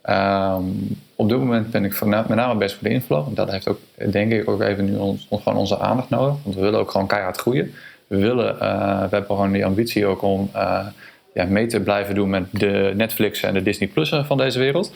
Um, 0.10 0.98
op 1.16 1.30
dit 1.30 1.38
moment 1.38 1.72
ben 1.72 1.86
ik 1.86 2.06
met 2.06 2.28
name 2.28 2.56
best 2.56 2.76
voor 2.76 2.88
de 2.88 2.94
inflow. 2.94 3.36
Dat 3.36 3.52
heeft 3.52 3.68
ook, 3.68 3.80
denk 4.12 4.32
ik, 4.32 4.50
ook 4.50 4.62
even 4.62 4.86
nu 4.86 4.96
ons, 4.96 5.28
gewoon 5.30 5.58
onze 5.58 5.80
aandacht 5.80 6.10
nodig. 6.10 6.36
Want 6.44 6.56
we 6.56 6.62
willen 6.62 6.80
ook 6.80 6.92
gewoon 6.92 7.08
keihard 7.08 7.38
groeien 7.38 7.74
we 8.08 8.18
willen, 8.18 8.56
uh, 8.56 9.00
we 9.02 9.08
hebben 9.10 9.26
gewoon 9.26 9.52
die 9.52 9.66
ambitie 9.66 10.06
ook 10.06 10.22
om 10.22 10.50
uh, 10.56 10.88
ja, 11.34 11.46
mee 11.46 11.66
te 11.66 11.80
blijven 11.80 12.16
doen 12.16 12.30
met 12.30 12.46
de 12.52 12.94
Netflix 12.96 13.42
en 13.42 13.54
de 13.54 13.64
Disney 13.64 13.90
Plus 13.90 14.10
van 14.10 14.38
deze 14.38 14.60
wereld. 14.60 14.94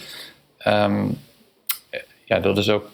Um, 0.67 1.17
ja, 2.25 2.39
dat 2.39 2.57
is 2.57 2.69
ook 2.69 2.89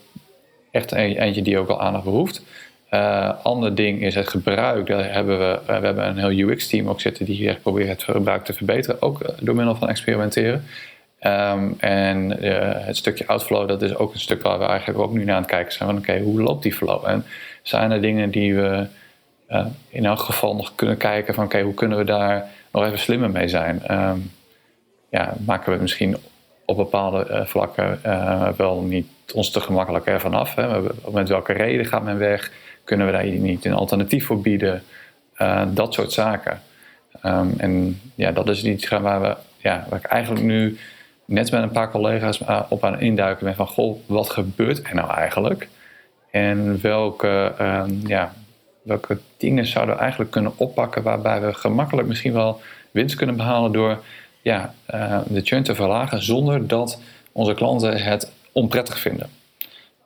echt 0.70 0.92
een, 0.92 0.98
eentje 0.98 1.42
die 1.42 1.58
ook 1.58 1.68
al 1.68 1.80
aandacht 1.80 2.04
behoeft. 2.04 2.42
Uh, 2.90 3.32
ander 3.42 3.74
ding 3.74 4.02
is 4.02 4.14
het 4.14 4.28
gebruik. 4.28 4.86
Daar 4.86 5.12
hebben 5.12 5.38
we, 5.38 5.60
we 5.66 5.72
hebben 5.72 6.06
een 6.06 6.18
heel 6.18 6.48
UX-team 6.48 6.88
ook 6.88 7.00
zitten 7.00 7.24
die 7.24 7.48
echt 7.48 7.62
proberen 7.62 7.88
het 7.88 8.02
gebruik 8.02 8.44
te 8.44 8.52
verbeteren, 8.52 9.02
ook 9.02 9.34
door 9.40 9.54
middel 9.54 9.74
van 9.74 9.88
experimenteren. 9.88 10.64
Um, 11.22 11.74
en 11.78 12.30
het 12.84 12.96
stukje 12.96 13.26
outflow, 13.26 13.68
dat 13.68 13.82
is 13.82 13.94
ook 13.94 14.14
een 14.14 14.20
stuk 14.20 14.42
waar 14.42 14.58
we 14.58 14.64
eigenlijk 14.64 14.98
ook 14.98 15.12
nu 15.12 15.24
naar 15.24 15.34
aan 15.34 15.40
het 15.40 15.50
kijken 15.50 15.72
zijn. 15.72 15.88
Van 15.88 15.98
oké, 15.98 16.18
hoe 16.18 16.42
loopt 16.42 16.62
die 16.62 16.74
flow? 16.74 17.06
En 17.06 17.24
zijn 17.62 17.90
er 17.90 18.00
dingen 18.00 18.30
die 18.30 18.54
we 18.54 18.86
in 19.88 20.04
elk 20.04 20.18
geval 20.18 20.56
nog 20.56 20.74
kunnen 20.74 20.96
kijken 20.96 21.34
van 21.34 21.44
oké, 21.44 21.60
hoe 21.60 21.74
kunnen 21.74 21.98
we 21.98 22.04
daar 22.04 22.46
nog 22.72 22.84
even 22.84 22.98
slimmer 22.98 23.30
mee 23.30 23.48
zijn? 23.48 24.00
Um, 24.08 24.30
ja, 25.10 25.34
maken 25.46 25.72
we 25.72 25.82
misschien 25.82 26.16
op 26.64 26.76
bepaalde 26.76 27.26
uh, 27.30 27.44
vlakken 27.44 28.00
uh, 28.06 28.48
wel 28.56 28.80
niet 28.80 29.06
ons 29.34 29.50
te 29.50 29.60
gemakkelijk 29.60 30.06
ervan 30.06 30.34
af. 30.34 30.54
Hè? 30.54 30.80
Met 31.12 31.28
welke 31.28 31.52
reden 31.52 31.86
gaat 31.86 32.02
men 32.02 32.18
weg? 32.18 32.52
Kunnen 32.84 33.06
we 33.06 33.12
daar 33.12 33.24
niet 33.24 33.64
een 33.64 33.72
alternatief 33.72 34.26
voor 34.26 34.40
bieden? 34.40 34.82
dat 35.74 35.94
soort 35.94 36.12
zaken. 36.12 36.60
Um, 37.24 37.54
en 37.56 38.00
ja, 38.14 38.32
dat 38.32 38.48
is 38.48 38.64
iets 38.64 38.88
waar, 38.88 39.20
we, 39.20 39.36
ja, 39.56 39.86
waar 39.88 39.98
ik 39.98 40.04
eigenlijk 40.04 40.44
nu 40.44 40.78
net 41.24 41.50
met 41.50 41.62
een 41.62 41.70
paar 41.70 41.90
collega's 41.90 42.40
op 42.68 42.84
aan 42.84 43.00
induiken 43.00 43.44
ben 43.44 43.54
van 43.54 43.66
goh, 43.66 43.98
wat 44.06 44.30
gebeurt 44.30 44.88
er 44.88 44.94
nou 44.94 45.10
eigenlijk? 45.10 45.68
En 46.30 46.80
welke 46.82 47.52
um, 47.60 48.00
ja, 48.06 48.32
welke 48.88 49.18
dingen 49.36 49.66
zouden 49.66 49.94
we 49.94 50.00
eigenlijk 50.00 50.30
kunnen 50.30 50.52
oppakken 50.56 51.02
waarbij 51.02 51.40
we 51.40 51.54
gemakkelijk 51.54 52.08
misschien 52.08 52.32
wel 52.32 52.60
winst 52.90 53.16
kunnen 53.16 53.36
behalen 53.36 53.72
door 53.72 54.04
ja, 54.42 54.74
uh, 54.94 55.20
de 55.26 55.40
churn 55.40 55.62
te 55.62 55.74
verlagen 55.74 56.22
zonder 56.22 56.66
dat 56.66 57.00
onze 57.32 57.54
klanten 57.54 58.02
het 58.02 58.32
onprettig 58.52 58.98
vinden. 58.98 59.30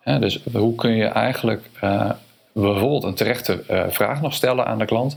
dus 0.04 0.42
hoe 0.52 0.74
kun 0.74 0.90
je 0.90 1.04
eigenlijk 1.04 1.70
uh, 1.84 2.10
bijvoorbeeld 2.52 3.04
een 3.04 3.14
terechte 3.14 3.64
uh, 3.70 3.84
vraag 3.88 4.20
nog 4.20 4.34
stellen 4.34 4.66
aan 4.66 4.78
de 4.78 4.84
klant, 4.84 5.16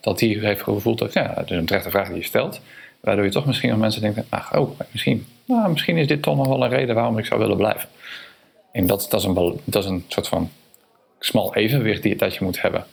dat 0.00 0.18
die 0.18 0.38
heeft 0.38 0.62
gevoeld 0.62 0.98
dat 0.98 1.12
ja, 1.12 1.32
het 1.34 1.50
een 1.50 1.66
terechte 1.66 1.90
vraag 1.90 2.08
die 2.08 2.16
je 2.16 2.22
stelt. 2.22 2.60
Waardoor 3.00 3.24
je 3.24 3.30
toch 3.30 3.46
misschien 3.46 3.70
nog 3.70 3.78
mensen 3.78 4.00
denken, 4.00 4.26
nou, 4.30 4.58
oh, 4.58 4.80
misschien, 4.90 5.26
nou, 5.44 5.70
misschien 5.70 5.96
is 5.96 6.06
dit 6.06 6.22
toch 6.22 6.36
nog 6.36 6.46
wel 6.46 6.64
een 6.64 6.70
reden 6.70 6.94
waarom 6.94 7.18
ik 7.18 7.26
zou 7.26 7.40
willen 7.40 7.56
blijven. 7.56 7.88
En 8.72 8.86
dat, 8.86 9.06
dat, 9.10 9.20
is, 9.20 9.26
een, 9.26 9.60
dat 9.64 9.84
is 9.84 9.90
een 9.90 10.04
soort 10.08 10.28
van 10.28 10.50
smal 11.18 11.54
evenwicht 11.54 12.02
die, 12.02 12.16
dat 12.16 12.34
je 12.34 12.44
moet 12.44 12.62
hebben. 12.62 12.84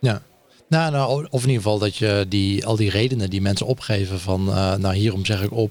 Ja. 0.00 0.22
Nou, 0.68 0.92
nou, 0.92 1.26
of 1.30 1.42
in 1.42 1.48
ieder 1.48 1.62
geval 1.62 1.78
dat 1.78 1.96
je 1.96 2.26
die, 2.28 2.66
al 2.66 2.76
die 2.76 2.90
redenen 2.90 3.30
die 3.30 3.40
mensen 3.40 3.66
opgeven 3.66 4.20
van, 4.20 4.48
uh, 4.48 4.74
nou 4.74 4.94
hierom 4.94 5.24
zeg 5.24 5.42
ik 5.42 5.52
op, 5.52 5.70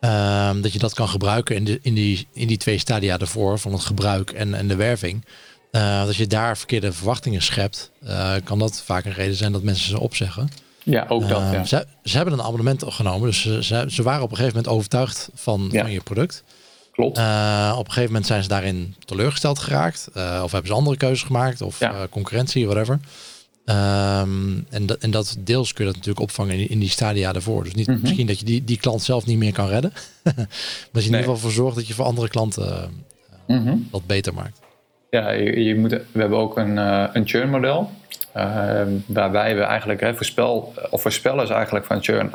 uh, 0.00 0.50
dat 0.60 0.72
je 0.72 0.78
dat 0.78 0.94
kan 0.94 1.08
gebruiken 1.08 1.56
in, 1.56 1.64
de, 1.64 1.78
in, 1.82 1.94
die, 1.94 2.26
in 2.32 2.46
die 2.46 2.56
twee 2.56 2.78
stadia 2.78 3.18
ervoor, 3.18 3.58
van 3.58 3.72
het 3.72 3.84
gebruik 3.84 4.30
en, 4.30 4.54
en 4.54 4.68
de 4.68 4.76
werving. 4.76 5.24
Uh, 5.72 6.06
als 6.06 6.16
je 6.16 6.26
daar 6.26 6.58
verkeerde 6.58 6.92
verwachtingen 6.92 7.42
schept, 7.42 7.90
uh, 8.04 8.34
kan 8.44 8.58
dat 8.58 8.82
vaak 8.82 9.04
een 9.04 9.12
reden 9.12 9.34
zijn 9.34 9.52
dat 9.52 9.62
mensen 9.62 9.88
ze 9.88 10.00
opzeggen. 10.00 10.48
Ja, 10.82 11.06
ook 11.08 11.28
dat. 11.28 11.40
Ja. 11.52 11.64
Ze, 11.64 11.86
ze, 12.04 12.16
hebben 12.16 12.34
een 12.34 12.42
abonnement 12.42 12.84
genomen, 12.86 13.28
dus 13.28 13.40
ze, 13.40 13.64
ze, 13.64 13.84
ze, 13.88 14.02
waren 14.02 14.22
op 14.22 14.30
een 14.30 14.36
gegeven 14.36 14.56
moment 14.56 14.74
overtuigd 14.74 15.28
van, 15.34 15.68
ja. 15.72 15.80
van 15.80 15.90
je 15.90 16.00
product. 16.00 16.44
Klopt. 17.00 17.18
Uh, 17.18 17.72
op 17.72 17.86
een 17.86 17.92
gegeven 17.92 18.12
moment 18.12 18.26
zijn 18.26 18.42
ze 18.42 18.48
daarin 18.48 18.94
teleurgesteld 19.04 19.58
geraakt. 19.58 20.10
Uh, 20.16 20.40
of 20.44 20.52
hebben 20.52 20.70
ze 20.70 20.76
andere 20.76 20.96
keuzes 20.96 21.22
gemaakt. 21.22 21.60
Of 21.60 21.78
ja. 21.78 21.92
uh, 21.92 22.00
concurrentie, 22.10 22.66
whatever. 22.66 22.98
Um, 23.64 24.66
en, 24.70 24.86
dat, 24.86 24.98
en 24.98 25.10
dat 25.10 25.36
deels 25.38 25.72
kun 25.72 25.84
je 25.84 25.90
dat 25.90 26.00
natuurlijk 26.00 26.28
opvangen 26.28 26.54
in, 26.54 26.68
in 26.68 26.78
die 26.78 26.88
stadia 26.88 27.32
daarvoor. 27.32 27.64
Dus 27.64 27.74
niet, 27.74 27.86
mm 27.86 27.94
-hmm. 27.94 28.02
misschien 28.02 28.26
dat 28.26 28.38
je 28.38 28.44
die, 28.44 28.64
die 28.64 28.78
klant 28.78 29.02
zelf 29.02 29.26
niet 29.26 29.38
meer 29.38 29.52
kan 29.52 29.68
redden. 29.68 29.92
maar 30.24 30.34
dat 30.34 30.44
je 30.44 30.48
in 30.92 30.92
nee. 30.92 31.02
ieder 31.02 31.18
geval 31.18 31.36
voor 31.36 31.50
zorgt 31.50 31.76
dat 31.76 31.86
je 31.86 31.94
voor 31.94 32.04
andere 32.04 32.28
klanten 32.28 32.90
mm 33.46 33.64
-hmm. 33.64 33.88
dat 33.90 34.06
beter 34.06 34.34
maakt. 34.34 34.60
Ja, 35.10 35.30
je, 35.30 35.64
je 35.64 35.76
moet, 35.76 35.90
we 35.90 36.20
hebben 36.20 36.38
ook 36.38 36.56
een, 36.56 36.76
een 37.16 37.28
churn 37.28 37.50
model. 37.50 37.90
waarbij 39.06 39.56
we 39.56 39.62
eigenlijk 39.62 40.00
hè, 40.00 40.14
voorspel, 40.14 40.74
of 40.90 41.02
voorspellers 41.02 41.50
eigenlijk 41.50 41.84
van 41.86 42.02
churn 42.02 42.30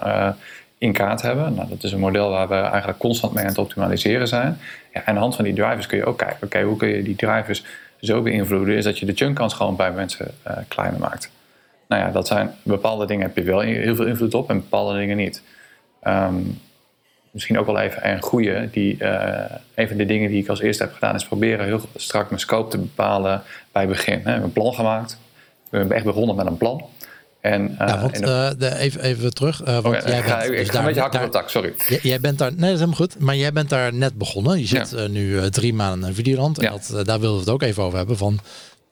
in 0.77 0.93
kaart 0.93 1.21
hebben. 1.21 1.53
Nou, 1.53 1.69
dat 1.69 1.83
is 1.83 1.91
een 1.91 1.99
model 1.99 2.29
waar 2.29 2.47
we 2.47 2.55
eigenlijk 2.55 2.97
constant 2.97 3.33
mee 3.33 3.43
aan 3.43 3.49
het 3.49 3.57
optimaliseren 3.57 4.27
zijn. 4.27 4.57
Ja, 4.93 4.99
en 4.99 5.05
aan 5.05 5.13
de 5.13 5.19
hand 5.19 5.35
van 5.35 5.43
die 5.43 5.53
drivers 5.53 5.85
kun 5.87 5.97
je 5.97 6.05
ook 6.05 6.17
kijken, 6.17 6.43
oké, 6.43 6.61
hoe 6.61 6.77
kun 6.77 6.87
je 6.87 7.03
die 7.03 7.15
drivers 7.15 7.63
zo 8.01 8.21
beïnvloeden, 8.21 8.75
is 8.75 8.83
dat 8.83 8.99
je 8.99 9.05
de 9.05 9.15
chunkkans 9.15 9.53
gewoon 9.53 9.75
bij 9.75 9.91
mensen 9.91 10.33
uh, 10.47 10.57
kleiner 10.67 10.99
maakt. 10.99 11.31
Nou 11.87 12.01
ja, 12.01 12.11
dat 12.11 12.27
zijn 12.27 12.55
bepaalde 12.63 13.05
dingen 13.05 13.25
heb 13.25 13.35
je 13.35 13.43
wel 13.43 13.59
heel 13.59 13.95
veel 13.95 14.05
invloed 14.05 14.33
op 14.33 14.49
en 14.49 14.55
bepaalde 14.55 14.97
dingen 14.97 15.17
niet. 15.17 15.41
Um, 16.03 16.61
misschien 17.31 17.59
ook 17.59 17.65
wel 17.65 17.79
even 17.79 18.09
een 18.09 18.21
goede. 18.21 18.69
Die, 18.71 18.97
uh, 18.99 19.43
een 19.75 19.87
van 19.87 19.97
de 19.97 20.05
dingen 20.05 20.29
die 20.29 20.41
ik 20.41 20.49
als 20.49 20.61
eerste 20.61 20.83
heb 20.83 20.93
gedaan 20.93 21.15
is 21.15 21.25
proberen 21.25 21.65
heel 21.65 21.81
strak 21.95 22.29
mijn 22.29 22.41
scope 22.41 22.69
te 22.69 22.77
bepalen 22.77 23.41
bij 23.71 23.87
begin. 23.87 24.23
We 24.23 24.29
hebben 24.29 24.45
een 24.45 24.51
plan 24.51 24.73
gemaakt. 24.73 25.19
We 25.69 25.77
hebben 25.77 25.95
echt 25.95 26.05
begonnen 26.05 26.35
met 26.35 26.45
een 26.45 26.57
plan. 26.57 26.85
En, 27.45 27.71
uh, 27.71 27.77
ja, 27.77 28.01
want, 28.01 28.21
uh, 28.21 28.49
de, 28.57 28.75
even, 28.77 29.01
even 29.01 29.33
terug. 29.33 29.61
Uh, 29.61 29.67
want 29.67 29.85
okay, 29.85 30.01
jij 30.01 30.21
bent, 30.21 30.25
ga, 30.25 30.39
dus 30.39 30.59
ik 30.59 30.65
ga 30.65 30.71
daar, 30.71 30.81
een 30.81 30.87
beetje 30.87 31.01
hakken 31.01 31.19
op 31.19 31.25
de 31.25 31.31
tak, 31.31 31.49
sorry. 31.49 31.73
Jij, 31.87 31.99
jij, 32.01 32.19
bent 32.19 32.37
daar, 32.37 32.49
nee, 32.49 32.59
dat 32.59 32.69
is 32.69 32.75
helemaal 32.75 32.95
goed. 32.95 33.19
Maar 33.19 33.35
jij 33.35 33.51
bent 33.51 33.69
daar 33.69 33.93
net 33.93 34.17
begonnen. 34.17 34.59
Je 34.59 34.67
zit 34.67 34.93
ja. 34.95 35.07
nu 35.07 35.49
drie 35.49 35.73
maanden 35.73 36.09
in 36.09 36.15
Videoland. 36.15 36.59
En 36.59 36.71
dat, 36.71 37.05
daar 37.05 37.19
willen 37.19 37.33
we 37.33 37.39
het 37.39 37.49
ook 37.49 37.61
even 37.61 37.83
over 37.83 37.97
hebben. 37.97 38.17
Van, 38.17 38.39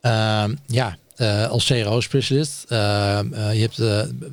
ehm, 0.02 0.54
ja, 0.66 0.98
als 1.50 1.66
CRO-specialist. 1.66 2.66
je 2.70 3.70
hebt, 3.70 3.82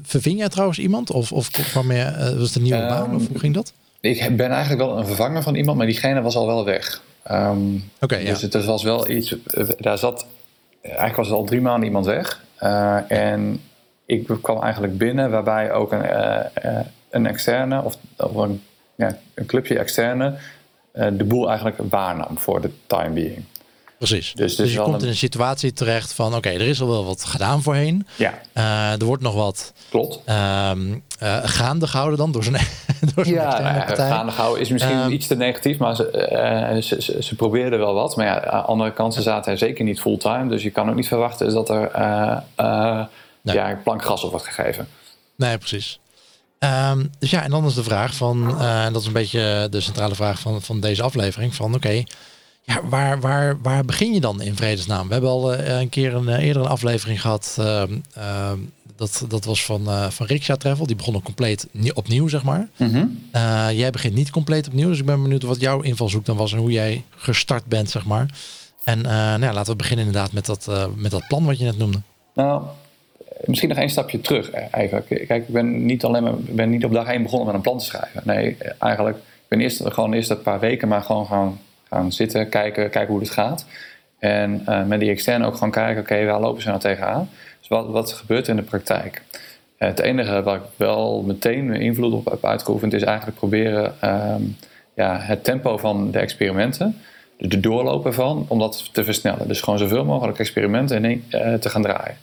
verving 0.02 0.38
jij 0.38 0.48
trouwens 0.48 0.78
iemand? 0.78 1.10
Of, 1.10 1.32
of 1.32 1.50
kwam 1.50 1.92
je, 1.92 2.34
was 2.38 2.46
het 2.46 2.56
een 2.56 2.62
nieuwe 2.62 2.86
baan? 2.86 3.14
Of 3.14 3.28
hoe 3.28 3.38
ging 3.38 3.54
dat? 3.54 3.72
Ik 4.00 4.36
ben 4.36 4.50
eigenlijk 4.50 4.80
wel 4.80 4.98
een 4.98 5.06
vervanger 5.06 5.42
van 5.42 5.54
iemand, 5.54 5.76
maar 5.76 5.86
diegene 5.86 6.20
was 6.20 6.36
al 6.36 6.46
wel 6.46 6.64
weg. 6.64 7.02
Um, 7.30 7.90
okay, 8.00 8.24
dus 8.24 8.42
het 8.42 8.64
was 8.64 8.82
wel 8.82 9.10
iets, 9.10 9.34
daar 9.78 9.98
zat, 9.98 10.26
eigenlijk 10.82 11.16
was 11.16 11.28
er 11.28 11.34
al 11.34 11.44
drie 11.44 11.60
maanden 11.60 11.84
iemand 11.84 12.06
weg. 12.06 12.44
en 13.08 13.60
ik 14.10 14.28
kwam 14.42 14.62
eigenlijk 14.62 14.98
binnen 14.98 15.30
waarbij 15.30 15.72
ook 15.72 15.92
een, 15.92 16.04
uh, 16.04 16.80
een 17.10 17.26
externe 17.26 17.82
of, 17.82 17.96
of 18.16 18.34
een, 18.34 18.62
ja, 18.94 19.18
een 19.34 19.46
clubje 19.46 19.78
externe 19.78 20.34
uh, 20.94 21.06
de 21.12 21.24
boel 21.24 21.48
eigenlijk 21.48 21.78
waarnam 21.88 22.38
voor 22.38 22.60
de 22.60 22.70
time 22.86 23.10
being. 23.10 23.44
Precies. 23.98 24.32
Dus, 24.34 24.56
dus 24.56 24.72
je 24.72 24.82
komt 24.82 25.02
in 25.02 25.08
een 25.08 25.16
situatie 25.16 25.72
terecht 25.72 26.12
van 26.12 26.26
oké, 26.26 26.36
okay, 26.36 26.54
er 26.54 26.60
is 26.60 26.80
al 26.80 26.88
wel 26.88 27.04
wat 27.04 27.24
gedaan 27.24 27.62
voorheen. 27.62 28.06
Ja. 28.16 28.34
Uh, 28.54 29.00
er 29.00 29.04
wordt 29.04 29.22
nog 29.22 29.34
wat 29.34 29.72
Klopt. 29.90 30.20
Um, 30.28 31.04
gaande 31.42 31.86
gehouden 31.86 32.18
dan 32.18 32.32
door 32.32 32.44
zo'n 32.44 32.56
Ja, 33.24 33.86
gaande 33.86 34.32
gehouden 34.32 34.60
is 34.60 34.68
misschien 34.68 34.98
um, 34.98 35.10
iets 35.10 35.26
te 35.26 35.36
negatief, 35.36 35.78
maar 35.78 35.96
ze, 35.96 36.80
ze, 36.82 37.02
ze, 37.02 37.22
ze, 37.22 37.34
probeerden 37.34 37.78
wel 37.78 37.94
wat. 37.94 38.16
Maar 38.16 38.26
ja, 38.26 38.58
andere 38.58 38.92
kansen 38.92 39.22
zaten 39.22 39.52
er 39.52 39.58
zeker 39.58 39.84
niet 39.84 40.00
fulltime. 40.00 40.48
Dus 40.48 40.62
je 40.62 40.70
kan 40.70 40.88
ook 40.88 40.94
niet 40.94 41.08
verwachten 41.08 41.52
dat 41.52 41.68
er 41.68 41.90
nee. 43.42 43.54
ja, 43.54 43.70
een 43.70 43.82
plank 43.82 44.04
gas 44.04 44.24
op 44.24 44.30
wordt 44.30 44.46
gegeven. 44.46 44.88
Nee, 45.36 45.58
precies. 45.58 46.00
Um, 46.58 47.10
dus 47.18 47.30
ja, 47.30 47.42
en 47.42 47.50
dan 47.50 47.66
is 47.66 47.74
de 47.74 47.82
vraag 47.82 48.14
van, 48.14 48.50
uh, 48.50 48.84
en 48.84 48.92
dat 48.92 49.00
is 49.02 49.06
een 49.06 49.12
beetje 49.12 49.66
de 49.70 49.80
centrale 49.80 50.14
vraag 50.14 50.40
van, 50.40 50.62
van 50.62 50.80
deze 50.80 51.02
aflevering, 51.02 51.54
van 51.54 51.66
oké, 51.66 51.76
okay, 51.76 52.06
ja, 52.62 52.80
waar, 52.88 53.20
waar, 53.20 53.60
waar 53.62 53.84
begin 53.84 54.12
je 54.14 54.20
dan 54.20 54.42
in 54.42 54.56
vredesnaam? 54.56 55.06
We 55.06 55.12
hebben 55.12 55.30
al 55.30 55.54
uh, 55.54 55.80
een 55.80 55.88
keer 55.88 56.14
een 56.14 56.28
uh, 56.28 56.38
eerder 56.38 56.62
een 56.62 56.68
aflevering 56.68 57.20
gehad, 57.20 57.56
uh, 57.60 57.82
dat, 58.96 59.24
dat 59.28 59.44
was 59.44 59.64
van, 59.64 60.12
van 60.12 60.26
Riksha 60.26 60.56
Travel, 60.56 60.86
die 60.86 60.96
begon 60.96 61.22
compleet 61.22 61.68
opnieuw, 61.94 62.28
zeg 62.28 62.42
maar. 62.42 62.68
Mm 62.76 62.92
-hmm. 62.92 63.30
jij 63.70 63.90
begint 63.90 64.14
niet 64.14 64.30
compleet 64.30 64.66
opnieuw, 64.66 64.88
dus 64.88 64.98
ik 64.98 65.04
ben 65.04 65.22
benieuwd 65.22 65.42
wat 65.42 65.60
jouw 65.60 65.80
invalshoek 65.80 66.24
dan 66.24 66.36
was 66.36 66.52
en 66.52 66.58
hoe 66.58 66.70
jij 66.70 67.04
gestart 67.10 67.64
bent, 67.64 67.90
zeg 67.90 68.04
maar. 68.04 68.26
En 68.84 69.00
nou 69.00 69.42
ja, 69.42 69.52
laten 69.52 69.72
we 69.72 69.76
beginnen 69.76 70.06
inderdaad 70.06 70.32
met 70.32 70.46
dat, 70.46 70.68
met 70.94 71.10
dat 71.10 71.26
plan 71.28 71.44
wat 71.44 71.58
je 71.58 71.64
net 71.64 71.78
noemde. 71.78 72.02
Nou, 72.34 72.62
misschien 73.44 73.68
nog 73.68 73.78
één 73.78 73.90
stapje 73.90 74.20
terug 74.20 74.50
eh, 74.50 74.64
eigenlijk. 74.70 75.06
Kijk, 75.06 75.30
ik 75.30 75.52
ben 75.52 75.84
niet 75.84 76.04
alleen 76.04 76.22
maar, 76.22 76.34
ben 76.36 76.70
niet 76.70 76.84
op 76.84 76.92
dag 76.92 77.06
één 77.06 77.22
begonnen 77.22 77.46
met 77.46 77.56
een 77.56 77.62
plan 77.62 77.78
te 77.78 77.84
schrijven. 77.84 78.22
Nee, 78.24 78.56
eigenlijk 78.78 79.16
ik 79.50 79.58
ben 79.58 79.64
eerst 79.64 79.82
gewoon 79.84 80.12
eerst 80.12 80.30
een 80.30 80.42
paar 80.42 80.60
weken 80.60 80.88
maar 80.88 81.02
gewoon 81.02 81.26
gaan, 81.26 81.60
gaan 81.88 82.12
zitten, 82.12 82.48
kijken, 82.48 82.90
kijken 82.90 83.12
hoe 83.12 83.22
het 83.22 83.30
gaat. 83.30 83.66
En 84.18 84.62
uh, 84.68 84.84
met 84.84 85.00
die 85.00 85.10
externe 85.10 85.46
ook 85.46 85.54
gewoon 85.54 85.70
kijken, 85.70 86.02
oké, 86.02 86.12
okay, 86.12 86.26
waar 86.26 86.40
lopen 86.40 86.62
ze 86.62 86.68
nou 86.68 86.80
tegenaan? 86.80 87.28
Dus 87.58 87.68
wat, 87.68 87.86
wat 87.86 88.12
gebeurt 88.12 88.44
er 88.44 88.50
in 88.50 88.56
de 88.56 88.62
praktijk? 88.62 89.22
Het 89.76 90.00
enige 90.00 90.42
waar 90.42 90.56
ik 90.56 90.62
wel 90.76 91.22
meteen 91.22 91.74
invloed 91.74 92.12
op 92.12 92.30
heb 92.30 92.44
uitgeoefend, 92.44 92.92
is 92.92 93.02
eigenlijk 93.02 93.36
proberen 93.36 93.94
um, 94.04 94.56
ja, 94.94 95.18
het 95.20 95.44
tempo 95.44 95.76
van 95.76 96.10
de 96.10 96.18
experimenten, 96.18 97.00
de 97.38 97.60
doorloop 97.60 98.06
ervan, 98.06 98.44
om 98.48 98.58
dat 98.58 98.88
te 98.92 99.04
versnellen. 99.04 99.48
Dus 99.48 99.60
gewoon 99.60 99.78
zoveel 99.78 100.04
mogelijk 100.04 100.38
experimenten 100.38 101.04
in 101.04 101.04
één, 101.30 101.60
te 101.60 101.68
gaan 101.68 101.82
draaien. 101.82 102.16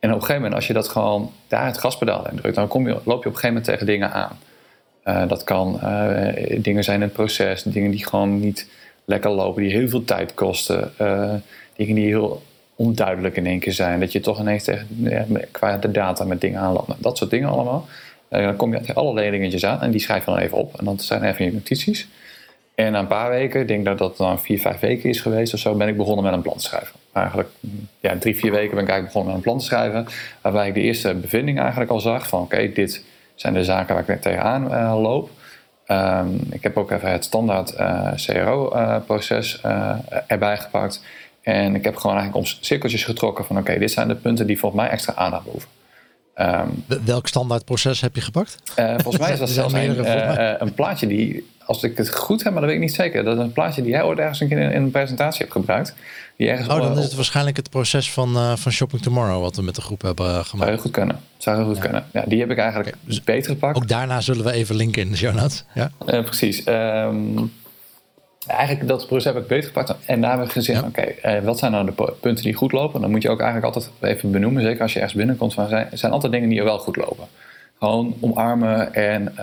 En 0.00 0.08
op 0.08 0.14
een 0.14 0.20
gegeven 0.20 0.34
moment, 0.34 0.54
als 0.54 0.66
je 0.66 0.72
dat 0.72 0.88
gewoon 0.88 1.32
daar 1.48 1.66
het 1.66 1.78
gaspedaal 1.78 2.28
in 2.30 2.36
drukt, 2.36 2.54
dan 2.54 2.68
kom 2.68 2.88
je, 2.88 2.92
loop 2.92 3.04
je 3.04 3.12
op 3.12 3.24
een 3.24 3.24
gegeven 3.24 3.48
moment 3.48 3.64
tegen 3.64 3.86
dingen 3.86 4.12
aan. 4.12 4.38
Uh, 5.04 5.28
dat 5.28 5.44
kan 5.44 5.80
uh, 5.84 6.62
dingen 6.62 6.84
zijn 6.84 6.96
in 6.96 7.02
het 7.02 7.12
proces, 7.12 7.62
dingen 7.62 7.90
die 7.90 8.06
gewoon 8.06 8.40
niet 8.40 8.68
lekker 9.04 9.30
lopen, 9.30 9.62
die 9.62 9.72
heel 9.72 9.88
veel 9.88 10.04
tijd 10.04 10.34
kosten, 10.34 10.92
uh, 11.00 11.34
dingen 11.76 11.94
die 11.94 12.06
heel 12.06 12.42
onduidelijk 12.76 13.36
in 13.36 13.46
één 13.46 13.58
keer 13.58 13.72
zijn. 13.72 14.00
Dat 14.00 14.12
je 14.12 14.20
toch 14.20 14.40
ineens 14.40 14.64
tegen, 14.64 14.86
qua 15.50 15.76
de 15.76 15.90
data 15.90 16.24
met 16.24 16.40
dingen 16.40 16.60
aanloopt. 16.60 16.88
Nou, 16.88 17.00
dat 17.02 17.18
soort 17.18 17.30
dingen 17.30 17.48
allemaal. 17.48 17.86
dan 18.28 18.56
kom 18.56 18.72
je 18.72 18.80
tegen 18.80 18.94
allerlei 18.94 19.30
dingetjes 19.30 19.64
aan 19.64 19.80
en 19.80 19.90
die 19.90 20.00
schrijf 20.00 20.24
je 20.24 20.30
dan 20.30 20.40
even 20.40 20.58
op. 20.58 20.78
En 20.78 20.84
dan 20.84 21.00
zijn 21.00 21.22
even 21.22 21.44
je 21.44 21.52
notities. 21.52 22.08
En 22.78 22.92
na 22.92 22.98
een 22.98 23.06
paar 23.06 23.30
weken, 23.30 23.60
ik 23.60 23.68
denk 23.68 23.84
dat 23.84 23.98
dat 23.98 24.16
dan 24.16 24.40
vier, 24.40 24.60
vijf 24.60 24.80
weken 24.80 25.08
is 25.08 25.20
geweest 25.20 25.54
of 25.54 25.60
zo, 25.60 25.74
ben 25.74 25.88
ik 25.88 25.96
begonnen 25.96 26.24
met 26.24 26.32
een 26.32 26.42
plan 26.42 26.56
te 26.56 26.64
schrijven. 26.64 26.94
Eigenlijk 27.12 27.48
ja, 28.00 28.16
drie, 28.16 28.36
vier 28.36 28.50
weken 28.50 28.74
ben 28.74 28.84
ik 28.84 28.90
eigenlijk 28.90 29.06
begonnen 29.06 29.26
met 29.26 29.36
een 29.36 29.50
plan 29.50 29.58
te 29.58 29.64
schrijven. 29.64 30.06
Waarbij 30.42 30.68
ik 30.68 30.74
de 30.74 30.80
eerste 30.80 31.14
bevinding 31.14 31.60
eigenlijk 31.60 31.90
al 31.90 32.00
zag 32.00 32.28
van 32.28 32.40
oké, 32.40 32.72
dit 32.72 33.04
zijn 33.34 33.54
de 33.54 33.64
zaken 33.64 33.94
waar 33.94 34.08
ik 34.08 34.20
tegenaan 34.20 34.72
uh, 34.72 35.00
loop. 35.02 35.30
Um, 35.88 36.40
ik 36.50 36.62
heb 36.62 36.76
ook 36.76 36.90
even 36.90 37.10
het 37.10 37.24
standaard 37.24 37.74
uh, 37.78 38.12
CRO-proces 38.14 39.62
uh, 39.66 39.96
erbij 40.26 40.56
gepakt. 40.56 41.04
En 41.42 41.74
ik 41.74 41.84
heb 41.84 41.96
gewoon 41.96 42.16
eigenlijk 42.16 42.46
om 42.46 42.56
cirkeltjes 42.60 43.04
getrokken 43.04 43.44
van 43.44 43.58
oké, 43.58 43.78
dit 43.78 43.90
zijn 43.90 44.08
de 44.08 44.14
punten 44.14 44.46
die 44.46 44.58
volgens 44.58 44.82
mij 44.82 44.90
extra 44.90 45.14
aandacht 45.14 45.44
behoeven. 45.44 45.70
Um, 46.40 46.84
Welk 47.04 47.26
standaard 47.26 47.64
proces 47.64 48.00
heb 48.00 48.14
je 48.14 48.20
gepakt? 48.20 48.56
volgens 48.76 49.18
mij 49.18 49.32
is 49.32 49.38
dat 49.38 49.48
zelfs 49.60 49.72
een, 49.72 50.62
een 50.62 50.74
plaatje 50.74 51.06
die 51.06 51.46
als 51.68 51.82
ik 51.82 51.96
het 51.96 52.14
goed 52.14 52.42
heb, 52.42 52.52
maar 52.52 52.60
dat 52.60 52.70
weet 52.70 52.80
ik 52.80 52.86
niet 52.86 52.94
zeker. 52.94 53.24
Dat 53.24 53.36
is 53.36 53.42
een 53.42 53.52
plaatje 53.52 53.82
die 53.82 53.90
jij 53.90 54.02
ooit 54.02 54.18
ergens 54.18 54.40
een 54.40 54.48
keer 54.48 54.58
in, 54.58 54.82
een 54.82 54.90
presentatie 54.90 55.40
hebt 55.40 55.52
gebruikt. 55.52 55.94
Die 56.36 56.48
ergens 56.48 56.68
oh, 56.68 56.80
dan 56.80 56.98
is 56.98 57.04
het 57.04 57.14
waarschijnlijk 57.14 57.56
het 57.56 57.70
proces 57.70 58.12
van, 58.12 58.36
uh, 58.36 58.56
van 58.56 58.72
Shopping 58.72 59.02
Tomorrow, 59.02 59.40
wat 59.40 59.56
we 59.56 59.62
met 59.62 59.74
de 59.74 59.80
groep 59.80 60.02
hebben 60.02 60.26
uh, 60.26 60.32
gemaakt. 60.32 60.50
Zou 60.50 60.70
heel 60.70 60.78
goed 60.78 60.90
kunnen. 60.90 61.20
Zou 61.36 61.56
heel 61.56 61.66
goed 61.66 61.76
ja. 61.76 61.82
kunnen. 61.82 62.04
Ja, 62.12 62.24
die 62.26 62.40
heb 62.40 62.50
ik 62.50 62.58
eigenlijk 62.58 62.88
okay, 62.88 63.00
dus 63.04 63.24
beter 63.24 63.50
gepakt. 63.50 63.76
Ook 63.76 63.88
daarna 63.88 64.20
zullen 64.20 64.44
we 64.44 64.52
even 64.52 64.76
linken 64.76 65.02
in 65.02 65.10
de 65.10 65.16
show 65.16 65.34
notes. 65.34 65.64
Ja? 65.74 65.90
Uh, 66.06 66.22
precies. 66.24 66.66
Um, 66.66 67.52
eigenlijk 68.48 68.88
dat 68.88 69.06
proces 69.06 69.24
heb 69.24 69.36
ik 69.36 69.46
beter 69.46 69.66
gepakt. 69.66 69.94
En 70.06 70.20
daar 70.20 70.30
hebben 70.30 70.46
we 70.46 70.52
gezegd, 70.52 70.80
ja. 70.80 70.86
oké, 70.86 71.14
okay, 71.18 71.42
wat 71.42 71.58
zijn 71.58 71.72
nou 71.72 71.84
de 71.84 72.12
punten 72.20 72.44
die 72.44 72.54
goed 72.54 72.72
lopen? 72.72 73.00
Dan 73.00 73.10
moet 73.10 73.22
je 73.22 73.30
ook 73.30 73.40
eigenlijk 73.40 73.74
altijd 73.74 73.92
even 74.00 74.30
benoemen, 74.30 74.62
zeker 74.62 74.82
als 74.82 74.92
je 74.92 74.98
ergens 74.98 75.16
binnenkomt. 75.16 75.54
Van, 75.54 75.68
zijn, 75.68 75.88
zijn 75.92 76.12
altijd 76.12 76.32
dingen 76.32 76.48
die 76.48 76.58
er 76.58 76.64
wel 76.64 76.78
goed 76.78 76.96
lopen. 76.96 77.26
Gewoon 77.78 78.14
omarmen 78.20 78.94
en 78.94 79.34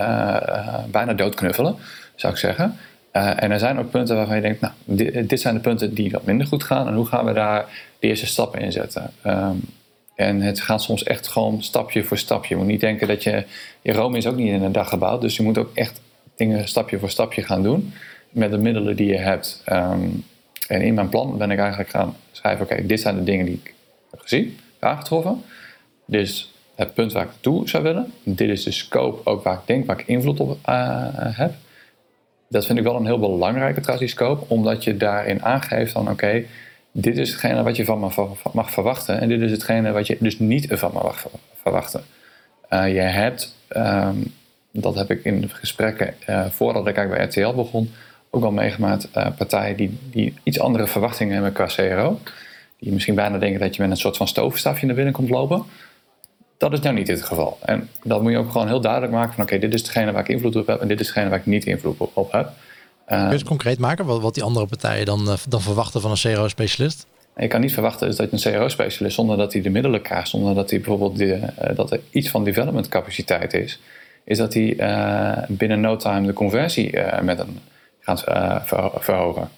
bijna 0.90 1.12
doodknuffelen, 1.12 1.76
zou 2.14 2.32
ik 2.32 2.38
zeggen. 2.38 2.76
Uh, 3.12 3.42
en 3.42 3.50
er 3.50 3.58
zijn 3.58 3.78
ook 3.78 3.90
punten 3.90 4.16
waarvan 4.16 4.36
je 4.36 4.42
denkt, 4.42 4.60
nou, 4.60 4.72
dit, 4.84 5.28
dit, 5.28 5.40
zijn 5.40 5.54
de 5.54 5.60
punten 5.60 5.94
die 5.94 6.10
wat 6.10 6.24
minder 6.24 6.46
goed 6.46 6.64
gaan 6.64 6.86
en 6.86 6.94
hoe 6.94 7.06
gaan 7.06 7.24
we 7.24 7.32
daar 7.32 7.64
de 7.98 8.06
eerste 8.06 8.26
stappen 8.26 8.60
in 8.60 8.72
zetten. 8.72 9.10
Um, 9.26 9.60
En 10.16 10.40
het 10.40 10.60
gaat 10.60 10.82
soms 10.82 11.02
echt 11.02 11.28
gewoon 11.28 11.62
stapje 11.62 12.04
voor 12.04 12.18
stapje. 12.18 12.54
Je 12.54 12.60
moet 12.60 12.70
niet 12.70 12.80
denken 12.80 13.08
dat 13.08 13.22
je... 13.22 13.44
Je 13.82 13.92
Rome 13.92 14.16
is 14.16 14.26
ook 14.26 14.36
niet 14.36 14.52
in 14.52 14.62
een 14.62 14.72
dag 14.72 14.88
gebouwd. 14.88 15.20
Dus 15.20 15.36
je 15.36 15.42
moet 15.42 15.58
ook 15.58 15.70
echt 15.74 16.00
dingen 16.36 16.68
stapje 16.68 16.98
voor 16.98 17.10
stapje 17.10 17.42
gaan 17.42 17.62
doen. 17.62 17.92
Met 18.30 18.50
de 18.50 18.58
middelen 18.58 18.96
die 18.96 19.06
je 19.06 19.18
hebt. 19.18 19.62
Ehm, 19.64 20.08
en 20.68 20.80
in 20.82 20.94
mijn 20.94 21.08
plan 21.08 21.38
ben 21.38 21.50
ik 21.50 21.58
eigenlijk 21.58 21.90
gaan 21.90 22.16
schrijven... 22.32 22.64
Oké, 22.64 22.86
dit 22.86 23.00
zijn 23.00 23.14
de 23.14 23.24
dingen 23.24 23.46
die 23.46 23.60
ik 23.64 23.74
heb 24.10 24.20
gezien, 24.20 24.58
aangetroffen. 24.78 25.42
Dit 26.04 26.20
is 26.20 26.52
het 26.74 26.94
punt 26.94 27.12
waar 27.12 27.24
ik 27.24 27.30
toe 27.40 27.68
zou 27.68 27.82
willen. 27.82 28.12
Dit 28.22 28.48
is 28.48 28.62
de 28.62 28.70
scope 28.70 29.30
ook 29.30 29.42
waar 29.42 29.54
ik 29.54 29.66
denk, 29.66 29.86
waar 29.86 30.00
ik 30.00 30.06
invloed 30.06 30.40
op 30.40 30.58
uh, 30.68 31.08
heb. 31.14 31.54
Dat 32.48 32.66
vind 32.66 32.78
ik 32.78 32.84
wel 32.84 32.96
een 32.96 33.06
heel 33.06 33.18
belangrijke 33.18 33.80
trouwens, 33.80 34.10
scope. 34.10 34.44
Omdat 34.48 34.84
je 34.84 34.96
daarin 34.96 35.44
aangeeft 35.44 35.92
van 35.92 36.10
oké 36.10 36.44
dit 36.98 37.18
is 37.18 37.30
hetgene 37.30 37.62
wat 37.62 37.76
je 37.76 37.84
van 37.84 38.00
me 38.00 38.08
mag 38.52 38.70
verwachten. 38.70 39.20
En 39.20 39.28
dit 39.28 39.40
is 39.40 39.50
hetgene 39.50 39.92
wat 39.92 40.06
je 40.06 40.16
dus 40.20 40.38
niet 40.38 40.66
van 40.70 40.92
me 40.92 41.00
mag 41.02 41.26
verwachten. 41.54 42.04
Uh, 42.70 42.94
je 42.94 43.00
hebt, 43.00 43.56
um, 43.76 44.34
dat 44.70 44.94
heb 44.94 45.10
ik 45.10 45.24
in 45.24 45.48
gesprekken 45.48 46.14
uh, 46.28 46.46
voordat 46.50 46.86
ik 46.86 46.96
eigenlijk 46.96 47.32
bij 47.32 47.42
RTL 47.42 47.54
begon, 47.56 47.92
ook 48.36 48.44
al 48.44 48.50
meegemaakt, 48.50 49.08
uh, 49.16 49.26
partijen 49.36 49.76
die, 49.76 49.98
die 50.10 50.34
iets 50.42 50.60
andere 50.60 50.86
verwachtingen 50.86 51.34
hebben 51.34 51.52
qua 51.52 51.66
CRO. 51.66 52.20
Die 52.78 52.92
misschien 52.92 53.14
bijna 53.14 53.38
denken 53.38 53.60
dat 53.60 53.76
je 53.76 53.82
met 53.82 53.90
een 53.90 53.96
soort 53.96 54.16
van 54.16 54.28
stovenstafje 54.28 54.86
naar 54.86 54.94
binnen 54.94 55.14
komt 55.14 55.30
lopen. 55.30 55.64
Dat 56.58 56.72
is 56.72 56.80
nou 56.80 56.94
niet 56.94 57.08
het 57.08 57.22
geval. 57.22 57.58
En 57.62 57.88
dat 58.02 58.22
moet 58.22 58.30
je 58.32 58.38
ook 58.38 58.50
gewoon 58.50 58.66
heel 58.66 58.80
duidelijk 58.80 59.12
maken 59.12 59.34
van 59.34 59.44
oké, 59.44 59.58
dit 59.58 59.74
is 59.74 59.80
hetgene 59.80 60.12
waar 60.12 60.20
ik 60.20 60.28
invloed 60.28 60.56
op 60.56 60.66
heb 60.66 60.80
en 60.80 60.88
dit 60.88 61.00
is 61.00 61.06
hetgene 61.06 61.28
waar 61.28 61.38
ik 61.38 61.46
niet 61.46 61.64
invloed 61.64 61.96
op 62.12 62.32
heb. 62.32 62.50
Kun 63.06 63.18
je 63.18 63.24
het 63.24 63.44
concreet 63.44 63.78
maken, 63.78 64.04
wat, 64.04 64.20
wat 64.20 64.34
die 64.34 64.42
andere 64.42 64.66
partijen 64.66 65.06
dan, 65.06 65.28
eh, 65.28 65.34
dan 65.48 65.60
verwachten 65.60 66.00
van 66.00 66.10
een 66.10 66.16
CRO-specialist? 66.16 67.06
Je 67.36 67.48
kan 67.48 67.60
niet 67.60 67.72
verwachten 67.72 68.16
dat 68.16 68.30
je 68.30 68.50
een 68.50 68.58
CRO-specialist, 68.58 69.14
zonder 69.14 69.36
dat 69.36 69.52
hij 69.52 69.62
de 69.62 69.70
middelen 69.70 70.02
krijgt, 70.02 70.28
zonder 70.28 70.54
dat 70.54 70.70
hij 70.70 70.78
bijvoorbeeld 70.78 71.16
de, 71.16 71.24
uh, 71.24 71.76
dat 71.76 71.90
er 71.90 72.00
iets 72.10 72.28
van 72.28 72.44
development 72.44 72.88
capaciteit 72.88 73.54
is, 73.54 73.80
is 74.24 74.38
dat 74.38 74.54
hij 74.54 74.76
binnen 75.48 75.80
no 75.80 75.96
time 75.96 76.26
de 76.26 76.32
conversie 76.32 76.98
met 77.22 77.38
een 77.38 77.58
gaat 78.06 78.24
verhogen. 79.00 79.48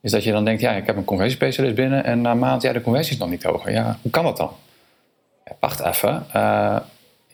Is 0.00 0.10
dat 0.10 0.24
je 0.24 0.32
dan 0.32 0.44
denkt, 0.44 0.60
ja, 0.60 0.72
ik 0.72 0.86
heb 0.86 0.96
een 0.96 1.04
conversiespecialist 1.04 1.74
binnen 1.74 2.04
en 2.04 2.20
na 2.20 2.30
een 2.30 2.38
maand, 2.38 2.62
ja, 2.62 2.72
de 2.72 2.80
conversie 2.80 3.12
is 3.12 3.18
nog 3.18 3.30
niet 3.30 3.42
hoger. 3.42 3.72
Ja, 3.72 3.98
hoe 4.02 4.10
kan 4.10 4.24
dat 4.24 4.36
dan? 4.36 4.50
Ja, 5.44 5.52
wacht 5.60 5.80
even. 5.80 6.26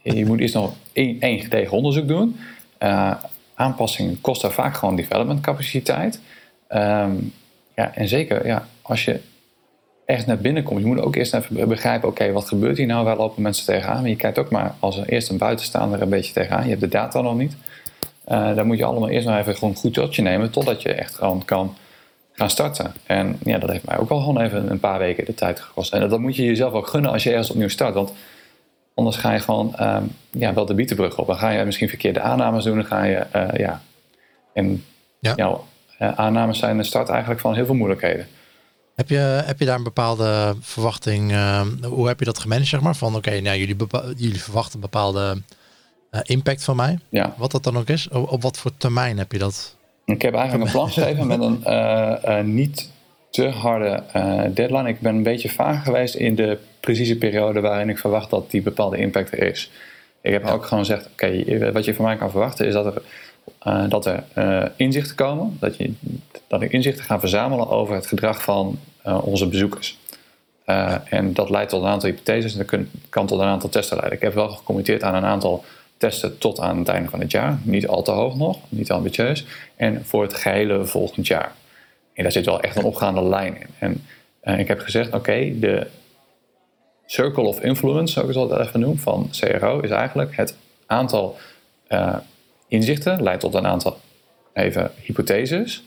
je 0.03 0.27
moet 0.27 0.41
eerst 0.41 0.55
nog 0.55 0.73
één, 0.93 1.21
één 1.21 1.41
gedegen 1.41 1.77
onderzoek 1.77 2.09
doen 2.09 2.37
aanpassingen 3.55 4.21
kosten 4.21 4.53
vaak 4.53 4.77
gewoon 4.77 4.97
development 4.97 5.41
capaciteit. 5.41 6.21
Ehm, 6.69 7.15
ja, 7.75 7.95
en 7.95 8.09
zeker 8.09 8.47
ja, 8.47 8.67
als 8.83 9.05
je 9.05 9.21
echt 10.05 10.27
naar 10.27 10.39
binnen 10.39 10.63
komt, 10.63 10.81
je 10.81 10.87
moet 10.87 11.01
ook 11.01 11.17
eerst 11.17 11.35
even 11.35 11.69
begrijpen, 11.69 12.09
oké, 12.09 12.33
wat 12.33 12.49
gebeurt 12.49 12.77
hier 12.77 12.87
nou? 12.87 13.05
Waar 13.05 13.17
lopen 13.17 13.43
mensen 13.43 13.67
tegenaan? 13.67 14.01
Maar 14.01 14.11
je 14.11 14.17
kijkt 14.17 14.39
ook 14.39 14.51
maar 14.51 14.75
als 14.79 15.07
eerst 15.07 15.29
een 15.29 15.39
buitenstaander 15.39 16.03
een 16.03 16.09
beetje 16.09 16.33
tegenaan. 16.33 16.63
Je 16.63 16.69
hebt 16.69 16.81
de 16.81 16.89
data 16.89 17.21
nog 17.21 17.37
niet. 17.37 17.57
Uh, 18.29 18.55
dan 18.55 18.67
moet 18.67 18.79
je 18.79 18.85
allemaal 18.85 19.09
eerst 19.09 19.27
maar 19.27 19.41
even 19.41 19.57
gewoon 19.57 19.75
goed 19.75 19.95
tot 19.95 20.15
je 20.15 20.23
nemen, 20.23 20.51
totdat 20.51 20.83
je 20.83 20.93
echt 20.93 21.15
gewoon 21.15 21.45
kan 21.45 21.77
gaan 22.33 22.51
starten. 22.51 22.95
En 23.07 23.39
ja, 23.45 23.59
dat 23.59 23.71
heeft 23.71 23.87
mij 23.87 23.99
ook 23.99 24.11
al 24.11 24.21
gewoon 24.21 24.41
even 24.41 24.71
een 24.71 24.81
paar 24.81 24.99
weken 24.99 25.25
de 25.25 25.35
tijd 25.35 25.61
gekost. 25.61 25.93
En 25.93 26.09
dat 26.09 26.21
moet 26.21 26.37
je 26.37 26.45
jezelf 26.45 26.73
ook 26.73 26.87
gunnen 26.87 27.11
als 27.11 27.23
je 27.23 27.31
ergens 27.31 27.51
opnieuw 27.51 27.69
start. 27.69 27.95
Want 27.95 28.13
Anders 28.95 29.17
ga 29.17 29.33
je 29.33 29.41
gewoon 29.41 29.75
um, 29.81 30.17
ja, 30.31 30.55
wel 30.55 30.67
de 30.67 30.75
bietenbrug 30.75 31.19
op. 31.19 31.27
Dan 31.27 31.37
ga 31.37 31.51
je 31.51 31.65
misschien 31.65 31.89
verkeerde 31.89 32.21
aannames 32.21 32.65
doen. 32.65 32.75
Dan 32.75 32.85
ga 32.85 33.05
je, 33.05 33.27
uh, 33.37 33.49
ja. 33.59 33.83
En 34.53 34.85
ja. 35.19 35.33
jouw 35.37 35.67
uh, 36.01 36.13
aannames 36.13 36.59
zijn 36.59 36.77
de 36.77 36.83
start 36.83 37.09
eigenlijk 37.09 37.41
van 37.41 37.55
heel 37.55 37.65
veel 37.65 37.75
moeilijkheden. 37.75 38.27
Heb 38.95 39.09
je, 39.09 39.17
heb 39.19 39.59
je 39.59 39.65
daar 39.65 39.77
een 39.77 39.83
bepaalde 39.83 40.55
verwachting? 40.61 41.31
Uh, 41.31 41.61
hoe 41.83 42.09
heb 42.09 42.19
je 42.19 42.25
dat 42.25 42.39
gemanaged, 42.39 42.69
zeg 42.69 42.81
maar? 42.81 42.97
Van 42.97 43.17
oké, 43.17 43.41
nou, 43.41 43.59
jullie, 43.59 43.77
jullie 44.17 44.43
verwachten 44.43 44.75
een 44.75 44.81
bepaalde 44.81 45.43
impact 46.23 46.65
van 46.65 46.77
mij. 46.77 46.99
Ja. 47.09 47.35
Wat 47.37 47.51
dat 47.51 47.65
dan 47.65 47.77
ook 47.77 47.89
is. 47.89 48.09
Op, 48.09 48.33
op, 48.33 48.43
wat 48.43 48.59
voor 48.59 48.71
termijn 48.77 49.19
heb 49.19 49.33
je 49.33 49.39
dat? 49.39 49.77
Ik 50.05 50.23
heb 50.23 50.35
eigenlijk 50.35 50.65
een 50.65 50.73
plan 50.73 50.87
geschreven 50.87 51.27
met 51.27 51.41
een 52.23 52.55
niet 52.55 52.91
te 53.31 53.49
harde 53.49 54.03
deadline. 54.55 54.89
Ik 54.89 55.01
ben 55.01 55.15
een 55.15 55.23
beetje 55.23 55.49
vaag 55.49 55.83
geweest 55.83 56.15
in 56.15 56.35
de 56.35 56.59
precieze 56.81 57.17
periode 57.17 57.61
waarin 57.61 57.89
ik 57.89 57.99
verwacht 57.99 58.31
dat 58.31 58.51
die 58.51 58.63
bepaalde 58.63 58.97
impact 58.97 59.33
er 59.33 59.43
is. 59.43 59.71
Ik 60.21 60.33
heb 60.33 60.47
ook 60.47 60.65
gewoon 60.65 60.85
gezegd, 60.85 61.09
oké, 61.13 61.73
wat 61.73 61.85
je 61.85 61.95
van 61.95 62.05
mij 62.05 62.17
kan 62.17 62.31
verwachten 62.31 62.67
is 62.67 62.73
dat 62.73 62.87
er, 62.87 63.03
uh, 63.67 63.89
dat 63.89 64.07
er 64.07 64.25
uh, 64.39 64.65
inzichten 64.77 65.17
komen. 65.17 65.57
Dat, 65.61 65.77
je, 65.77 65.93
dat 66.47 66.63
ik 66.63 66.73
inzichten 66.73 67.05
ga 67.05 67.21
verzamelen 67.21 67.69
over 67.69 67.95
het 67.95 68.07
gedrag 68.07 68.43
van 68.43 68.79
uh, 69.07 69.27
onze 69.27 69.49
bezoekers. 69.49 69.99
en 71.05 71.33
dat 71.33 71.51
leidt 71.51 71.71
tot 71.71 71.83
een 71.83 71.89
aantal 71.89 72.09
hypotheses 72.09 72.57
en 72.57 72.67
dat 72.67 72.81
kan 73.09 73.27
tot 73.27 73.41
een 73.41 73.47
aantal 73.47 73.69
testen 73.69 73.97
leiden. 73.97 74.19
Ik 74.19 74.25
heb 74.25 74.35
wel 74.35 74.49
gecommitteerd 74.49 75.03
aan 75.03 75.15
een 75.15 75.25
aantal 75.25 75.65
testen 76.03 76.39
tot 76.39 76.61
aan 76.61 76.79
het 76.79 76.89
einde 76.89 77.11
van 77.11 77.21
het 77.21 77.31
jaar. 77.31 77.59
Niet 77.63 77.87
al 77.87 78.03
te 78.03 78.11
hoog 78.11 78.37
nog, 78.37 78.59
niet 78.69 78.91
ambitieus. 78.91 79.45
En 79.77 80.05
voor 80.05 80.23
het 80.23 80.35
gehele 80.35 80.85
volgend 80.85 81.27
jaar. 81.27 81.53
En 82.15 82.23
daar 82.23 82.33
zit 82.33 82.45
wel 82.45 82.61
echt 82.61 82.77
een 82.77 82.85
opgaande 82.85 83.23
lijn 83.23 83.57
in. 83.81 84.05
En 84.41 84.59
ik 84.59 84.69
heb 84.69 84.81
gezegd, 84.81 85.13
oké, 85.13 85.59
de 85.59 85.87
circle 87.07 87.43
of 87.43 87.61
influence, 87.61 88.13
zou 88.13 88.29
ik 88.29 88.35
het 88.35 88.43
altijd 88.43 88.69
even 88.69 88.81
noemen, 88.81 88.99
van 88.99 89.31
CRO, 89.31 89.81
is 89.81 89.91
eigenlijk 89.91 90.37
het 90.37 90.57
aantal 90.87 91.37
uh, 91.89 92.17
inzichten, 92.69 93.23
leidt 93.23 93.41
tot 93.41 93.55
een 93.55 93.67
aantal 93.67 93.97
even 94.53 94.91
hypotheses, 95.03 95.83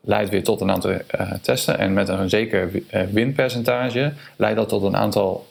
leidt 0.00 0.30
weer 0.30 0.42
tot 0.42 0.60
een 0.60 0.70
aantal 0.70 0.90
uh, 0.90 1.32
testen 1.42 1.78
en 1.78 1.92
met 1.92 2.08
een 2.08 2.28
zeker 2.28 2.70
uh, 2.72 3.02
winpercentage 3.02 4.12
leidt 4.36 4.56
dat 4.56 4.68
tot 4.68 4.82
een 4.82 4.96
aantal 4.96 5.46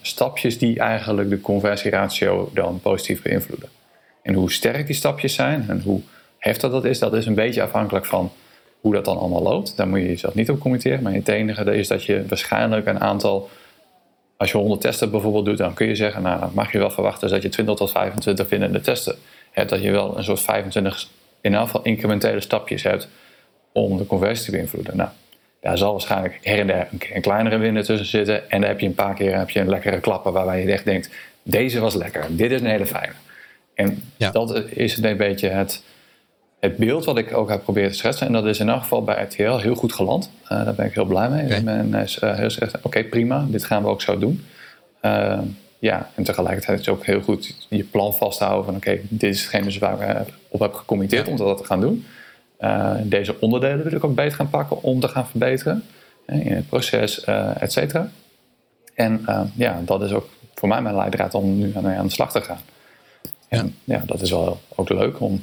stapjes 0.00 0.58
die 0.58 0.78
eigenlijk 0.78 1.30
de 1.30 1.40
conversieratio 1.40 2.50
dan 2.54 2.80
positief 2.80 3.22
beïnvloeden. 3.22 3.68
En 4.22 4.34
hoe 4.34 4.52
sterk 4.52 4.86
die 4.86 4.96
stapjes 4.96 5.34
zijn 5.34 5.64
en 5.68 5.80
hoe 5.80 6.00
heftig 6.38 6.70
dat 6.70 6.84
is, 6.84 6.98
dat 6.98 7.14
is 7.14 7.26
een 7.26 7.34
beetje 7.34 7.62
afhankelijk 7.62 8.06
van 8.06 8.32
hoe 8.80 8.94
dat 8.94 9.04
dan 9.04 9.18
allemaal 9.18 9.42
loopt. 9.42 9.76
Daar 9.76 9.88
moet 9.88 9.98
je 9.98 10.06
jezelf 10.06 10.34
niet 10.34 10.50
op 10.50 10.60
committeren, 10.60 11.02
maar 11.02 11.12
het 11.12 11.28
enige 11.28 11.76
is 11.76 11.88
dat 11.88 12.04
je 12.04 12.24
waarschijnlijk 12.28 12.86
een 12.86 13.00
aantal 13.00 13.50
als 14.42 14.50
je 14.50 14.58
100 14.58 14.80
testen 14.80 15.10
bijvoorbeeld 15.10 15.44
doet, 15.44 15.58
dan 15.58 15.74
kun 15.74 15.86
je 15.86 15.94
zeggen, 15.94 16.22
nou, 16.22 16.50
mag 16.54 16.72
je 16.72 16.78
wel 16.78 16.90
verwachten 16.90 17.28
dat 17.28 17.42
je 17.42 17.48
20 17.48 17.74
tot 17.74 17.90
25 17.90 18.48
winnende 18.48 18.80
testen 18.80 19.16
hebt. 19.50 19.70
Dat 19.70 19.82
je 19.82 19.90
wel 19.90 20.16
een 20.16 20.24
soort 20.24 20.40
25 20.40 21.08
in 21.40 21.54
elk 21.54 21.64
geval 21.64 21.82
incrementele 21.82 22.40
stapjes 22.40 22.82
hebt 22.82 23.08
om 23.72 23.96
de 23.96 24.06
conversie 24.06 24.44
te 24.44 24.50
beïnvloeden. 24.50 24.96
Nou, 24.96 25.10
daar 25.60 25.78
zal 25.78 25.92
waarschijnlijk 25.92 26.38
her 26.42 26.58
en 26.58 26.66
der 26.66 26.88
een, 27.12 27.20
kleinere 27.20 27.56
winnaar 27.56 27.82
tussen 27.82 28.06
zitten. 28.06 28.50
En 28.50 28.60
dan 28.60 28.68
heb 28.68 28.80
je 28.80 28.86
een 28.86 28.94
paar 28.94 29.14
keer 29.14 29.38
heb 29.38 29.50
je 29.50 29.60
een 29.60 29.68
lekkere 29.68 30.00
klapper 30.00 30.32
waarbij 30.32 30.62
je 30.62 30.72
echt 30.72 30.84
denkt, 30.84 31.10
deze 31.42 31.80
was 31.80 31.94
lekker, 31.94 32.26
dit 32.30 32.50
is 32.50 32.60
een 32.60 32.66
hele 32.66 32.86
fijne. 32.86 33.12
En 33.74 34.02
dat 34.16 34.64
is 34.70 34.96
een 34.96 35.16
beetje 35.16 35.48
het, 35.48 35.82
het 36.60 36.76
beeld 36.76 37.04
wat 37.04 37.18
ik 37.18 37.36
ook 37.36 37.48
heb 37.48 37.62
proberen 37.62 37.90
te 37.90 37.96
schetsen. 37.96 38.26
En 38.26 38.32
dat 38.32 38.46
is 38.46 38.60
in 38.60 38.68
elk 38.68 38.82
geval 38.82 39.04
bij 39.04 39.22
RTL 39.22 39.56
heel 39.56 39.74
goed 39.74 39.92
geland. 39.92 40.30
Uh, 40.42 40.48
daar 40.48 40.74
ben 40.74 40.86
ik 40.86 40.94
heel 40.94 41.04
blij 41.04 41.28
mee. 41.28 41.44
Okay. 41.44 41.60
Men 41.60 41.94
is 41.94 42.22
uh, 42.22 42.34
heel 42.34 42.50
oké 42.82 43.04
prima, 43.04 43.46
dit 43.48 43.64
gaan 43.64 43.82
we 43.82 43.88
ook 43.88 44.02
zo 44.02 44.18
doen. 44.18 44.44
Uh, 45.02 45.38
ja, 45.78 46.10
en 46.14 46.24
tegelijkertijd 46.24 46.80
is 46.80 46.86
het 46.86 46.94
ook 46.94 47.04
heel 47.04 47.20
goed 47.20 47.66
je 47.68 47.84
plan 47.84 48.14
vasthouden 48.14 48.64
van 48.64 48.76
oké, 48.76 48.98
dit 49.08 49.30
is 49.34 49.40
hetgene 49.42 49.78
waar 49.78 49.98
we 49.98 50.32
op 50.48 50.60
hebben 50.60 50.78
gecommitteerd 50.78 51.28
om 51.28 51.36
dat 51.36 51.58
te 51.58 51.64
gaan 51.64 51.80
doen. 51.80 52.04
Deze 53.04 53.40
onderdelen 53.40 53.84
wil 53.84 53.92
ik 53.92 54.04
ook 54.04 54.14
beter 54.14 54.36
gaan 54.36 54.50
pakken 54.50 54.82
om 54.82 55.00
te 55.00 55.08
gaan 55.08 55.26
verbeteren 55.26 55.84
in 56.26 56.52
het 56.52 56.68
proces, 56.68 57.24
et 57.58 57.72
cetera. 57.72 58.08
En 58.94 59.24
ja, 59.54 59.80
dat 59.84 60.02
is 60.02 60.12
ook 60.12 60.28
voor 60.54 60.68
mij 60.68 60.82
mijn 60.82 60.94
leidraad 60.94 61.34
om 61.34 61.58
nu 61.58 61.72
aan 61.76 62.06
de 62.06 62.12
slag 62.12 62.32
te 62.32 62.40
gaan. 62.40 62.60
En 63.48 63.74
ja, 63.84 63.96
ja 63.96 64.02
dat 64.06 64.20
is 64.20 64.30
wel 64.30 64.60
ook 64.74 64.88
leuk 64.88 65.20
om 65.20 65.42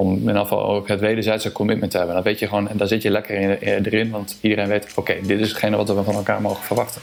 om 0.00 0.12
in 0.12 0.20
ieder 0.20 0.36
geval 0.36 0.64
ook 0.64 0.88
het 0.88 1.00
wederzijdse 1.00 1.52
commitment 1.52 1.90
te 1.90 1.96
hebben. 1.96 2.14
Dan 2.14 2.24
weet 2.24 2.38
je 2.38 2.46
gewoon, 2.46 2.68
en 2.68 2.76
daar 2.76 2.88
zit 2.88 3.02
je 3.02 3.10
lekker 3.10 3.36
in, 3.36 3.60
eh, 3.60 3.72
erin, 3.72 4.10
want 4.10 4.38
iedereen 4.40 4.68
weet, 4.68 4.92
oké, 4.94 5.16
dit 5.22 5.40
is 5.40 5.48
hetgene 5.48 5.76
wat 5.76 5.88
we 5.88 6.02
van 6.02 6.14
elkaar 6.14 6.40
mogen 6.40 6.64
verwachten. 6.64 7.02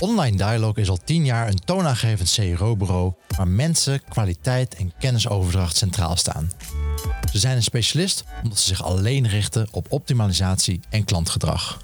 Online 0.00 0.36
Dialog 0.36 0.76
is 0.76 0.88
al 0.88 0.98
tien 1.04 1.24
jaar 1.24 1.48
een 1.48 1.60
toonaangevend 1.64 2.34
CRO-bureau 2.34 3.12
waar 3.36 3.48
mensen, 3.48 4.00
kwaliteit 4.08 4.74
en 4.74 4.92
kennisoverdracht 4.98 5.76
centraal 5.76 6.16
staan. 6.16 6.50
Ze 7.34 7.40
zijn 7.40 7.56
een 7.56 7.62
specialist 7.62 8.24
omdat 8.42 8.58
ze 8.58 8.66
zich 8.66 8.82
alleen 8.82 9.28
richten 9.28 9.68
op 9.70 9.86
optimalisatie 9.88 10.80
en 10.88 11.04
klantgedrag. 11.04 11.82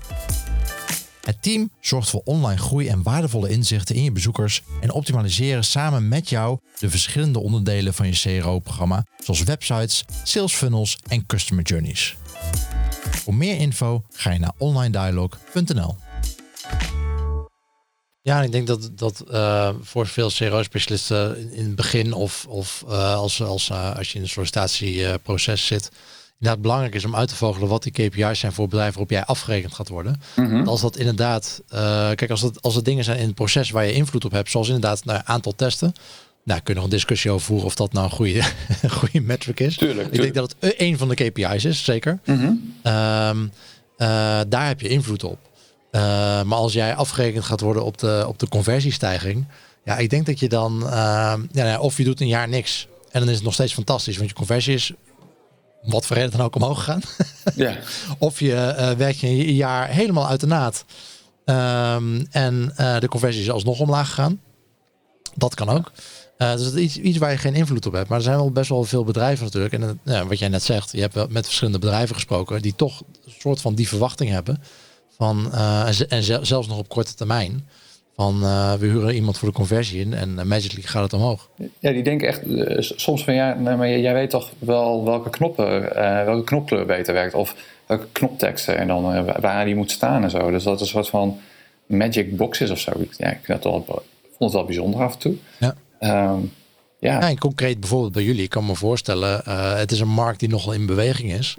Het 1.20 1.42
team 1.42 1.70
zorgt 1.80 2.10
voor 2.10 2.20
online 2.24 2.60
groei 2.60 2.88
en 2.88 3.02
waardevolle 3.02 3.48
inzichten 3.48 3.94
in 3.94 4.02
je 4.02 4.12
bezoekers 4.12 4.62
en 4.80 4.92
optimaliseren 4.92 5.64
samen 5.64 6.08
met 6.08 6.28
jou 6.28 6.58
de 6.78 6.90
verschillende 6.90 7.38
onderdelen 7.38 7.94
van 7.94 8.06
je 8.06 8.40
CRO-programma, 8.40 9.06
zoals 9.24 9.42
websites, 9.42 10.04
sales 10.24 10.52
funnels 10.52 10.98
en 11.08 11.26
customer 11.26 11.64
journeys. 11.64 12.16
Voor 13.10 13.34
meer 13.34 13.56
info 13.56 14.02
ga 14.10 14.30
je 14.30 14.38
naar 14.38 14.52
onlinedialog.nl. 14.58 15.96
Ja, 18.22 18.42
ik 18.42 18.52
denk 18.52 18.66
dat, 18.66 18.90
dat 18.94 19.24
uh, 19.30 19.70
voor 19.80 20.06
veel 20.06 20.30
CRO-specialisten 20.30 21.52
in 21.52 21.64
het 21.64 21.74
begin 21.74 22.12
of, 22.12 22.46
of 22.48 22.84
uh, 22.88 23.14
als, 23.14 23.42
als, 23.42 23.68
uh, 23.68 23.96
als 23.96 24.08
je 24.08 24.16
in 24.16 24.22
een 24.22 24.28
sollicitatieproces 24.28 25.66
zit, 25.66 25.90
inderdaad 26.40 26.62
belangrijk 26.62 26.94
is 26.94 27.04
om 27.04 27.16
uit 27.16 27.28
te 27.28 27.34
vogelen 27.34 27.68
wat 27.68 27.82
die 27.82 27.92
KPI's 27.92 28.38
zijn 28.38 28.52
voor 28.52 28.68
bedrijven 28.68 28.92
waarop 28.92 29.10
jij 29.10 29.24
afgerekend 29.24 29.74
gaat 29.74 29.88
worden. 29.88 30.20
Mhm. 30.36 30.68
Als 30.68 30.80
dat 30.80 30.96
inderdaad, 30.96 31.62
eh, 31.68 31.80
kijk, 32.14 32.30
als 32.30 32.42
het, 32.42 32.62
als 32.62 32.74
het 32.74 32.84
dingen 32.84 33.04
zijn 33.04 33.18
in 33.18 33.26
het 33.26 33.34
proces 33.34 33.70
waar 33.70 33.84
je 33.84 33.92
invloed 33.92 34.24
op 34.24 34.32
hebt, 34.32 34.50
zoals 34.50 34.66
inderdaad 34.66 35.04
nou, 35.04 35.20
aantal 35.24 35.54
testen. 35.54 35.92
Nou, 36.44 36.60
kun 36.60 36.74
je 36.74 36.80
nog 36.80 36.84
een 36.84 36.96
discussie 36.96 37.30
over 37.30 37.46
voeren 37.46 37.66
of 37.66 37.74
dat 37.74 37.92
nou 37.92 38.04
een 38.04 38.12
goede, 38.12 38.42
een 38.82 38.90
goede 38.90 39.20
metric 39.20 39.60
is. 39.60 39.76
Tuurlijk, 39.76 40.08
Ik 40.10 40.20
denk 40.20 40.34
dat 40.34 40.54
het 40.58 40.74
een 40.78 40.98
van 40.98 41.08
de 41.08 41.14
KPI's 41.14 41.64
is, 41.64 41.84
zeker. 41.84 42.18
Mhm. 42.24 42.52
Ehm, 42.82 43.46
eh, 43.96 44.40
daar 44.48 44.66
heb 44.66 44.80
je 44.80 44.88
invloed 44.88 45.24
op. 45.24 45.38
Eh, 45.90 46.00
maar 46.42 46.58
als 46.58 46.72
jij 46.72 46.94
afgerekend 46.94 47.44
gaat 47.44 47.60
worden 47.60 47.84
op 47.84 47.98
de, 47.98 48.24
op 48.28 48.38
de 48.38 48.48
conversiestijging, 48.48 49.46
ja, 49.84 49.96
ik 49.96 50.10
denk 50.10 50.26
dat 50.26 50.38
je 50.38 50.48
dan, 50.48 50.82
ja, 50.90 51.36
nou, 51.52 51.80
of 51.80 51.96
je 51.96 52.04
doet 52.04 52.20
een 52.20 52.26
jaar 52.26 52.48
niks 52.48 52.88
en 53.10 53.20
dan 53.20 53.28
is 53.28 53.34
het 53.34 53.44
nog 53.44 53.54
steeds 53.54 53.72
fantastisch, 53.74 54.16
want 54.16 54.28
je 54.28 54.34
conversie 54.34 54.74
is, 54.74 54.92
wat 55.82 56.06
voor 56.06 56.16
reden 56.16 56.30
dan 56.30 56.40
ook, 56.40 56.54
omhoog 56.54 56.78
gegaan. 56.78 57.00
Ja. 57.54 57.76
Of 58.18 58.40
je 58.40 58.54
eh 58.54 58.90
werkt 58.90 59.18
je 59.18 59.26
een 59.26 59.54
jaar 59.54 59.88
helemaal 59.88 60.28
uit 60.28 60.40
de 60.40 60.46
naad 60.46 60.84
ehm, 61.44 62.24
en 62.30 62.72
eh, 62.76 62.98
de 62.98 63.08
conversie 63.08 63.42
is 63.42 63.50
alsnog 63.50 63.80
omlaag 63.80 64.08
gegaan. 64.08 64.40
Dat 65.34 65.54
kan 65.54 65.68
ook. 65.68 65.92
Eh, 66.36 66.52
dus 66.52 66.72
is 66.72 66.74
iets, 66.74 66.96
iets 66.96 67.18
waar 67.18 67.30
je 67.30 67.36
geen 67.36 67.54
invloed 67.54 67.86
op 67.86 67.92
hebt. 67.92 68.08
Maar 68.08 68.18
er 68.18 68.24
zijn 68.24 68.36
wel 68.36 68.50
best 68.50 68.68
wel 68.68 68.84
veel 68.84 69.04
bedrijven 69.04 69.44
natuurlijk. 69.44 69.74
En 69.74 69.82
eh, 69.82 70.14
ja, 70.14 70.26
wat 70.26 70.38
jij 70.38 70.48
net 70.48 70.62
zegt, 70.62 70.92
je 70.92 71.00
hebt 71.00 71.30
met 71.30 71.44
verschillende 71.44 71.78
bedrijven 71.78 72.14
gesproken 72.14 72.62
die 72.62 72.74
toch 72.74 73.02
een 73.24 73.32
soort 73.38 73.60
van 73.60 73.74
die 73.74 73.88
verwachting 73.88 74.30
hebben. 74.30 74.62
Van, 75.20 75.52
eh, 75.52 75.86
en, 75.86 75.94
ze- 75.94 76.06
en 76.06 76.22
zel- 76.22 76.44
zelfs 76.44 76.68
nog 76.68 76.78
op 76.78 76.88
korte 76.88 77.14
termijn. 77.14 77.68
Van 78.16 78.42
eh, 78.42 78.74
we 78.74 78.86
huren 78.86 79.14
iemand 79.14 79.38
voor 79.38 79.48
de 79.48 79.54
conversie 79.54 80.00
in 80.00 80.14
en 80.14 80.36
uh, 80.38 80.42
magically 80.44 80.82
gaat 80.82 81.02
het 81.02 81.12
omhoog. 81.12 81.48
Ja, 81.78 81.92
die 81.92 82.02
denken 82.02 82.28
echt 82.28 82.42
eh, 82.54 82.76
soms 82.96 83.24
van 83.24 83.34
ja, 83.34 83.54
maar 83.54 83.88
jij 83.98 84.12
weet 84.14 84.30
toch 84.30 84.50
wel 84.58 85.04
welke 85.04 85.30
knoppen, 85.30 85.80
welke 86.24 86.44
knopkleur 86.44 86.86
beter 86.86 87.14
werkt 87.14 87.34
of 87.34 87.54
welke 87.86 88.06
knopteksten 88.12 88.76
en 88.76 88.86
dan 88.86 89.24
waar 89.40 89.64
die 89.64 89.74
moet 89.74 89.90
staan 89.90 90.22
en 90.22 90.30
zo. 90.30 90.50
Dus 90.50 90.62
dat 90.62 90.72
het 90.72 90.80
een 90.82 90.86
soort 90.86 91.08
van 91.08 91.38
magic 91.86 92.36
box 92.36 92.60
is 92.60 92.70
of 92.70 92.78
zo. 92.78 92.90
Ik- 92.98 93.14
Ja, 93.18 93.30
ik 93.30 93.38
vind 93.42 93.64
het 93.64 93.72
wel, 93.72 93.76
ik 94.22 94.30
vond 94.38 94.38
het 94.38 94.52
wel 94.52 94.64
bijzonder 94.64 95.00
af 95.00 95.12
en 95.12 95.18
toe. 95.18 95.34
Ja. 95.58 95.74
Ehm, 95.98 96.38
ja. 97.00 97.12
Ja, 97.20 97.28
en 97.28 97.38
concreet 97.38 97.80
bijvoorbeeld 97.80 98.12
bij 98.12 98.22
jullie, 98.22 98.42
ik 98.42 98.50
kan 98.50 98.66
me 98.66 98.74
voorstellen, 98.74 99.44
eh, 99.44 99.74
het 99.76 99.92
is 99.92 100.00
een 100.00 100.08
markt 100.08 100.40
die 100.40 100.48
nogal 100.48 100.72
in 100.72 100.86
beweging 100.86 101.32
is. 101.32 101.54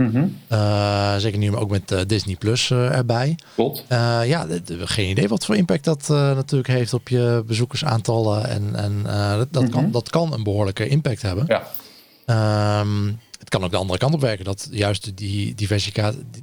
Eh, 0.48 1.16
zeker 1.18 1.38
nu 1.40 1.56
ook 1.56 1.70
met 1.70 1.92
eh, 1.92 2.00
Disney 2.08 2.36
Plus 2.36 2.72
erbij. 2.72 3.36
Klopt. 3.56 3.86
Ja, 3.90 4.48
geen 4.80 5.10
idee 5.10 5.28
wat 5.28 5.46
voor 5.46 5.56
impact 5.56 5.84
dat 5.84 6.08
natuurlijk 6.10 6.70
heeft 6.70 6.94
op 6.94 7.10
je 7.10 7.44
bezoekersaantallen. 7.48 8.50
En, 8.50 8.76
en 8.76 9.04
dat, 9.38 9.54
dat, 9.54 9.70
kan, 9.70 9.84
Mhm. 9.84 9.92
dat 9.92 10.10
kan 10.10 10.34
een 10.34 10.44
behoorlijke 10.44 10.88
impact 10.88 11.22
hebben. 11.22 11.46
Ja. 11.48 11.68
Ehm, 12.26 13.06
het 13.40 13.50
kan 13.50 13.64
ook 13.64 13.72
de 13.72 13.78
andere 13.78 14.00
kant 14.00 14.14
op 14.14 14.22
werken. 14.22 14.46
Dat 14.46 14.68
juist 14.72 15.18
die 15.18 15.56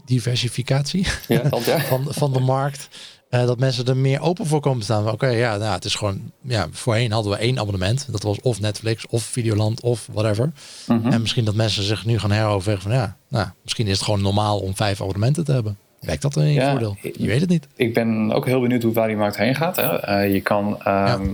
diversificatie 0.05 1.07
Ja, 1.29 1.43
dat, 1.43 1.65
ja. 1.65 1.81
van, 1.91 2.07
van 2.09 2.33
de 2.33 2.41
markt. 2.41 2.89
Eh, 3.31 3.47
dat 3.47 3.59
mensen 3.59 3.87
er 3.87 3.97
meer 3.97 4.21
open 4.21 4.47
voor 4.47 4.61
komen 4.61 4.83
staan. 4.83 5.11
Oké, 5.11 5.27
ja, 5.27 5.57
nou, 5.57 5.73
het 5.73 5.85
is 5.85 5.95
gewoon. 5.95 6.21
Ja, 6.43 6.67
voorheen 6.71 7.13
hadden 7.13 7.33
we 7.33 7.39
één 7.39 7.59
abonnement. 7.59 8.09
Dat 8.11 8.23
was 8.23 8.41
of 8.41 8.61
Netflix 8.61 9.07
of 9.07 9.23
Videoland 9.23 9.81
of 9.81 10.09
whatever. 10.13 10.53
Mhm. 10.87 11.13
En 11.13 11.21
misschien 11.21 11.45
dat 11.45 11.55
mensen 11.55 11.83
zich 11.83 12.05
nu 12.05 12.19
gaan 12.19 12.31
heroverwegen 12.31 12.83
van 12.83 12.93
ja, 12.93 13.17
nou, 13.29 13.47
misschien 13.63 13.87
is 13.87 13.93
het 13.93 14.03
gewoon 14.03 14.23
normaal 14.23 14.59
om 14.59 14.77
vijf 14.77 15.01
abonnementen 15.01 15.45
te 15.45 15.53
hebben. 15.53 15.79
Werkt 16.01 16.23
dat 16.23 16.37
in 16.37 16.47
je 16.47 16.53
Ja, 16.53 16.71
voordeel? 16.71 16.97
Je 17.01 17.27
weet 17.27 17.41
het 17.41 17.51
niet. 17.51 17.67
Ik 17.77 17.95
ben 17.95 18.33
ook 18.33 18.47
heel 18.47 18.61
benieuwd 18.61 18.83
hoe 18.83 18.93
waar 18.93 19.09
die 19.09 19.17
markt 19.17 19.37
heen 19.37 19.55
gaat. 19.55 19.77
Hè. 19.77 20.01
Eh, 20.01 20.33
je 20.33 20.41
kan, 20.41 20.83
ehm, 20.83 21.29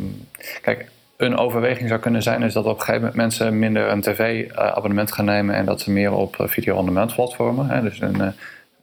kijk, 0.62 0.90
een 1.16 1.37
overweging 1.37 1.88
zou 1.88 2.00
kunnen 2.00 2.22
zijn 2.22 2.42
is 2.42 2.52
dat 2.52 2.64
op 2.64 2.70
een 2.70 2.78
gegeven 2.78 3.00
moment 3.00 3.16
mensen 3.16 3.59
minder 3.59 3.90
een 3.90 4.00
tv-abonnement 4.00 5.12
gaan 5.12 5.24
nemen 5.24 5.54
en 5.54 5.64
dat 5.64 5.80
ze 5.80 5.90
meer 5.90 6.12
op 6.12 6.40
eh, 6.40 6.46
video-on-demand 6.48 7.14
platformen. 7.14 7.68
Hè. 7.68 7.83
Dus 7.83 8.00
een, 8.00 8.35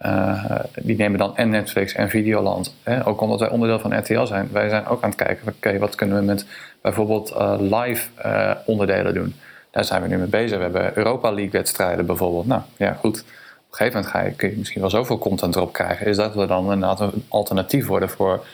eh, 0.01 0.55
die 0.75 0.95
nemen 0.95 1.19
dan 1.19 1.37
en 1.37 1.49
Netflix 1.49 1.93
en 1.93 2.09
Videoland. 2.09 2.75
Hè. 2.83 3.07
Ook 3.07 3.21
omdat 3.21 3.39
wij 3.39 3.49
onderdeel 3.49 3.79
van 3.79 3.97
RTL 3.97 4.25
zijn. 4.25 4.49
Wij 4.51 4.69
zijn 4.69 4.85
ook 4.87 5.03
aan 5.03 5.09
het 5.09 5.17
kijken, 5.17 5.53
oké, 5.55 5.77
wat 5.77 5.95
kunnen 5.95 6.17
we 6.17 6.23
met 6.23 6.45
bijvoorbeeld 6.81 7.31
eh, 7.31 7.55
live 7.59 8.07
eh, 8.15 8.51
onderdelen 8.65 9.13
doen. 9.13 9.35
Daar 9.71 9.85
zijn 9.85 10.01
we 10.01 10.07
nu 10.07 10.17
mee 10.17 10.27
bezig. 10.27 10.57
We 10.57 10.63
hebben 10.63 10.97
Europa 10.97 11.31
League 11.31 11.51
wedstrijden 11.51 12.05
bijvoorbeeld. 12.05 12.47
Nou 12.47 12.61
ja, 12.77 12.93
goed. 12.93 13.19
Op 13.19 13.25
een 13.69 13.77
gegeven 13.77 13.93
moment 13.93 14.15
ga 14.15 14.21
je, 14.21 14.31
kun 14.31 14.49
je 14.49 14.57
misschien 14.57 14.81
wel 14.81 14.89
zoveel 14.89 15.17
content 15.17 15.55
erop 15.55 15.73
krijgen. 15.73 16.05
Is 16.05 16.17
dat 16.17 16.35
we 16.35 16.45
dan 16.45 16.69
een 16.69 16.97
alternatief 17.27 17.87
worden 17.87 18.09
voor 18.09 18.45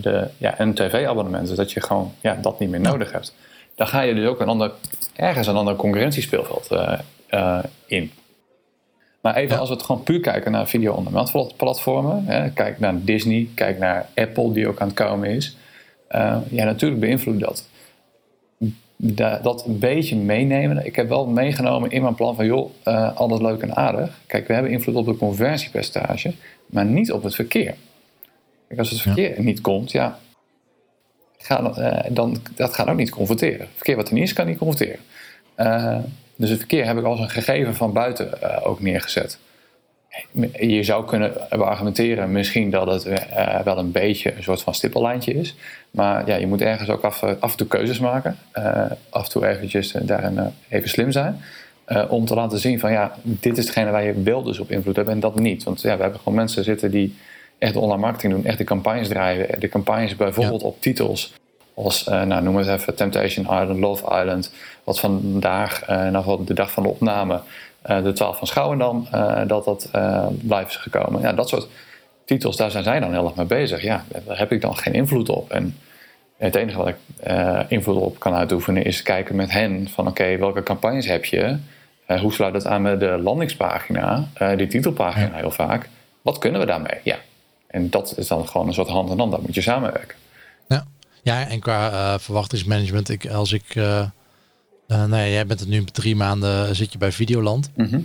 de 0.00 0.28
ja, 0.36 0.60
een 0.60 0.74
tv-abonnement. 0.74 1.56
Dat 1.56 1.72
je 1.72 1.80
gewoon 1.80 2.12
ja, 2.20 2.38
dat 2.40 2.58
niet 2.58 2.70
meer 2.70 2.80
nodig 2.80 3.12
hebt. 3.12 3.34
Dan 3.74 3.86
ga 3.86 4.00
je 4.00 4.14
dus 4.14 4.26
ook 4.26 4.40
een 4.40 4.48
ander, 4.48 4.70
ergens 5.16 5.46
een 5.46 5.56
ander 5.56 5.76
concurrentiespeelveld 5.76 6.68
in. 7.86 8.12
Maar 9.22 9.36
even 9.36 9.54
Ja. 9.54 9.60
als 9.60 9.68
we 9.68 9.74
het 9.74 9.84
gewoon 9.84 10.02
puur 10.02 10.20
kijken 10.20 10.52
naar 10.52 10.68
video-on-demand 10.68 11.56
platformen. 11.56 12.24
Hè, 12.26 12.50
kijk 12.50 12.78
naar 12.78 13.04
Disney, 13.04 13.48
kijk 13.54 13.78
naar 13.78 14.06
Apple 14.14 14.52
die 14.52 14.68
ook 14.68 14.80
aan 14.80 14.86
het 14.86 14.96
komen 14.96 15.28
is. 15.28 15.56
Eh, 16.08 16.36
ja, 16.50 16.64
natuurlijk 16.64 17.00
beïnvloedt 17.00 17.40
dat. 17.40 17.68
Da- 18.96 19.38
dat 19.38 19.66
een 19.66 19.78
beetje 19.78 20.16
meenemen. 20.16 20.86
Ik 20.86 20.96
heb 20.96 21.08
wel 21.08 21.26
meegenomen 21.26 21.90
in 21.90 22.02
mijn 22.02 22.14
plan 22.14 22.34
van, 22.34 22.46
joh, 22.46 22.70
eh 22.82 23.16
alles 23.16 23.40
leuk 23.40 23.62
en 23.62 23.76
aardig. 23.76 24.20
Kijk, 24.26 24.46
we 24.46 24.52
hebben 24.54 24.72
invloed 24.72 24.94
op 24.94 25.06
de 25.06 25.16
conversiepercentage, 25.16 26.34
maar 26.66 26.84
niet 26.84 27.12
op 27.12 27.22
het 27.22 27.34
verkeer. 27.34 27.74
Kijk, 28.68 28.80
als 28.80 28.90
het 28.90 29.00
verkeer 29.00 29.34
niet 29.42 29.60
komt, 29.60 29.90
ja, 29.92 30.18
ga, 31.38 31.72
eh, 31.74 32.10
dan, 32.14 32.36
dat 32.54 32.74
gaat 32.74 32.88
ook 32.88 32.96
niet 32.96 33.10
converteren. 33.10 33.68
Verkeer 33.74 33.96
wat 33.96 34.08
er 34.08 34.14
niet 34.14 34.22
is, 34.22 34.32
kan 34.32 34.46
niet 34.46 34.58
converteren. 34.58 35.00
Eh, 36.32 36.40
dus 36.40 36.50
het 36.50 36.58
verkeer 36.58 36.86
heb 36.86 36.98
ik 36.98 37.04
als 37.04 37.20
een 37.20 37.30
gegeven 37.30 37.74
van 37.74 37.92
buiten 37.92 38.42
eh, 38.42 38.66
ook 38.66 38.80
neergezet. 38.80 39.38
Je 40.60 40.82
zou 40.82 41.06
kunnen 41.06 41.50
argumenteren 41.50 42.32
misschien 42.32 42.70
dat 42.70 42.86
het 42.86 43.06
eh, 43.06 43.60
wel 43.60 43.78
een 43.78 43.90
beetje 43.90 44.36
een 44.36 44.42
soort 44.42 44.62
van 44.62 44.74
stippellijntje 44.74 45.34
is. 45.34 45.54
Maar 45.90 46.26
ja, 46.26 46.36
je 46.36 46.46
moet 46.46 46.60
ergens 46.60 46.88
ook 46.88 47.02
af, 47.02 47.22
af 47.22 47.50
en 47.50 47.56
toe 47.56 47.66
keuzes 47.66 47.98
maken. 47.98 48.38
Eh, 48.52 48.90
af 49.10 49.24
en 49.24 49.30
toe 49.30 49.46
eventjes 49.46 49.94
eh, 49.94 50.06
daarin 50.06 50.38
eh, 50.38 50.46
even 50.68 50.88
slim 50.88 51.12
zijn. 51.12 51.40
Eh, 51.84 52.12
om 52.12 52.24
te 52.24 52.34
laten 52.34 52.58
zien 52.58 52.80
van 52.80 52.92
ja, 52.92 53.16
dit 53.22 53.58
is 53.58 53.64
hetgene 53.64 53.90
waar 53.90 54.04
je 54.04 54.22
wel 54.22 54.42
dus 54.42 54.58
op 54.58 54.70
invloed 54.70 54.96
hebt 54.96 55.08
en 55.08 55.20
dat 55.20 55.38
niet. 55.38 55.62
Want 55.62 55.80
ja, 55.80 55.96
we 55.96 56.02
hebben 56.02 56.18
gewoon 56.18 56.38
mensen 56.38 56.64
zitten 56.64 56.90
die 56.90 57.16
echt 57.58 57.76
online 57.76 58.00
marketing 58.00 58.32
doen, 58.32 58.44
echt 58.44 58.58
de 58.58 58.64
campagnes 58.64 59.08
draaien. 59.08 59.60
De 59.60 59.68
campagnes 59.68 60.16
bijvoorbeeld 60.16 60.62
op 60.62 60.80
titels 60.80 61.32
als, 61.74 62.06
eh, 62.06 62.22
nou, 62.22 62.42
noem 62.42 62.56
het 62.56 62.68
even 62.68 62.94
Temptation 62.94 63.44
Island, 63.44 63.78
Love 63.78 64.04
Island. 64.04 64.52
Wat 64.84 65.00
vandaag, 65.00 65.86
nog 66.10 66.24
wel 66.24 66.44
de 66.44 66.54
dag 66.54 66.70
van 66.70 66.82
de 66.82 66.88
opname, 66.88 67.40
eh, 67.82 68.02
de 68.02 68.12
12 68.12 68.38
van 68.38 68.46
Schouwendam, 68.46 69.06
dat 69.46 69.64
dat 69.64 69.88
live 70.42 70.66
is 70.66 70.76
gekomen. 70.76 71.20
Ja, 71.20 71.32
dat 71.32 71.48
soort 71.48 71.68
titels, 72.24 72.56
daar 72.56 72.70
zijn 72.70 72.84
zij 72.84 73.00
dan 73.00 73.12
heel 73.12 73.24
erg 73.24 73.34
mee 73.34 73.46
bezig. 73.46 73.82
Ja, 73.82 74.04
daar 74.26 74.38
heb 74.38 74.52
ik 74.52 74.60
dan 74.60 74.76
geen 74.76 74.94
invloed 74.94 75.28
op. 75.28 75.50
En 75.50 75.76
het 76.36 76.54
enige 76.54 76.78
wat 76.78 76.88
ik 76.88 76.96
invloed 77.68 77.96
op 77.96 78.18
kan 78.18 78.34
uitoefenen 78.34 78.84
is 78.84 79.02
kijken 79.02 79.36
met 79.36 79.52
hen 79.52 79.88
van 79.88 80.06
oké, 80.06 80.36
welke 80.36 80.62
campagnes 80.62 81.06
heb 81.06 81.24
je? 81.24 81.56
Hoe 82.06 82.32
sluit 82.32 82.52
dat 82.52 82.66
aan 82.66 82.82
met 82.82 83.00
de 83.00 83.18
landingspagina, 83.22 84.28
die 84.56 84.66
titelpagina 84.66 85.36
heel 85.36 85.50
vaak? 85.50 85.88
Wat 86.22 86.38
kunnen 86.38 86.60
we 86.60 86.66
daarmee? 86.66 87.00
Ja. 87.02 87.16
En 87.66 87.90
dat 87.90 88.14
is 88.16 88.28
dan 88.28 88.48
gewoon 88.48 88.66
een 88.66 88.74
soort 88.74 88.88
hand 88.88 89.10
in 89.10 89.18
hand, 89.18 89.30
daar 89.30 89.40
moet 89.40 89.54
je 89.54 89.60
samenwerken. 89.60 90.16
Ja, 90.68 90.84
ja 91.22 91.48
en 91.48 91.60
qua 91.60 91.90
eh, 91.90 92.18
verwachtingsmanagement, 92.18 93.08
ik, 93.08 93.28
als 93.28 93.52
ik, 93.52 93.74
nou 93.74 95.16
ja, 95.16 95.28
jij 95.28 95.46
bent 95.46 95.60
het 95.60 95.68
nu 95.68 95.84
drie 95.84 96.16
maanden, 96.16 96.76
zit 96.76 96.92
je 96.92 96.98
bij 96.98 97.12
Videoland. 97.12 97.70
Mhm. 97.76 98.00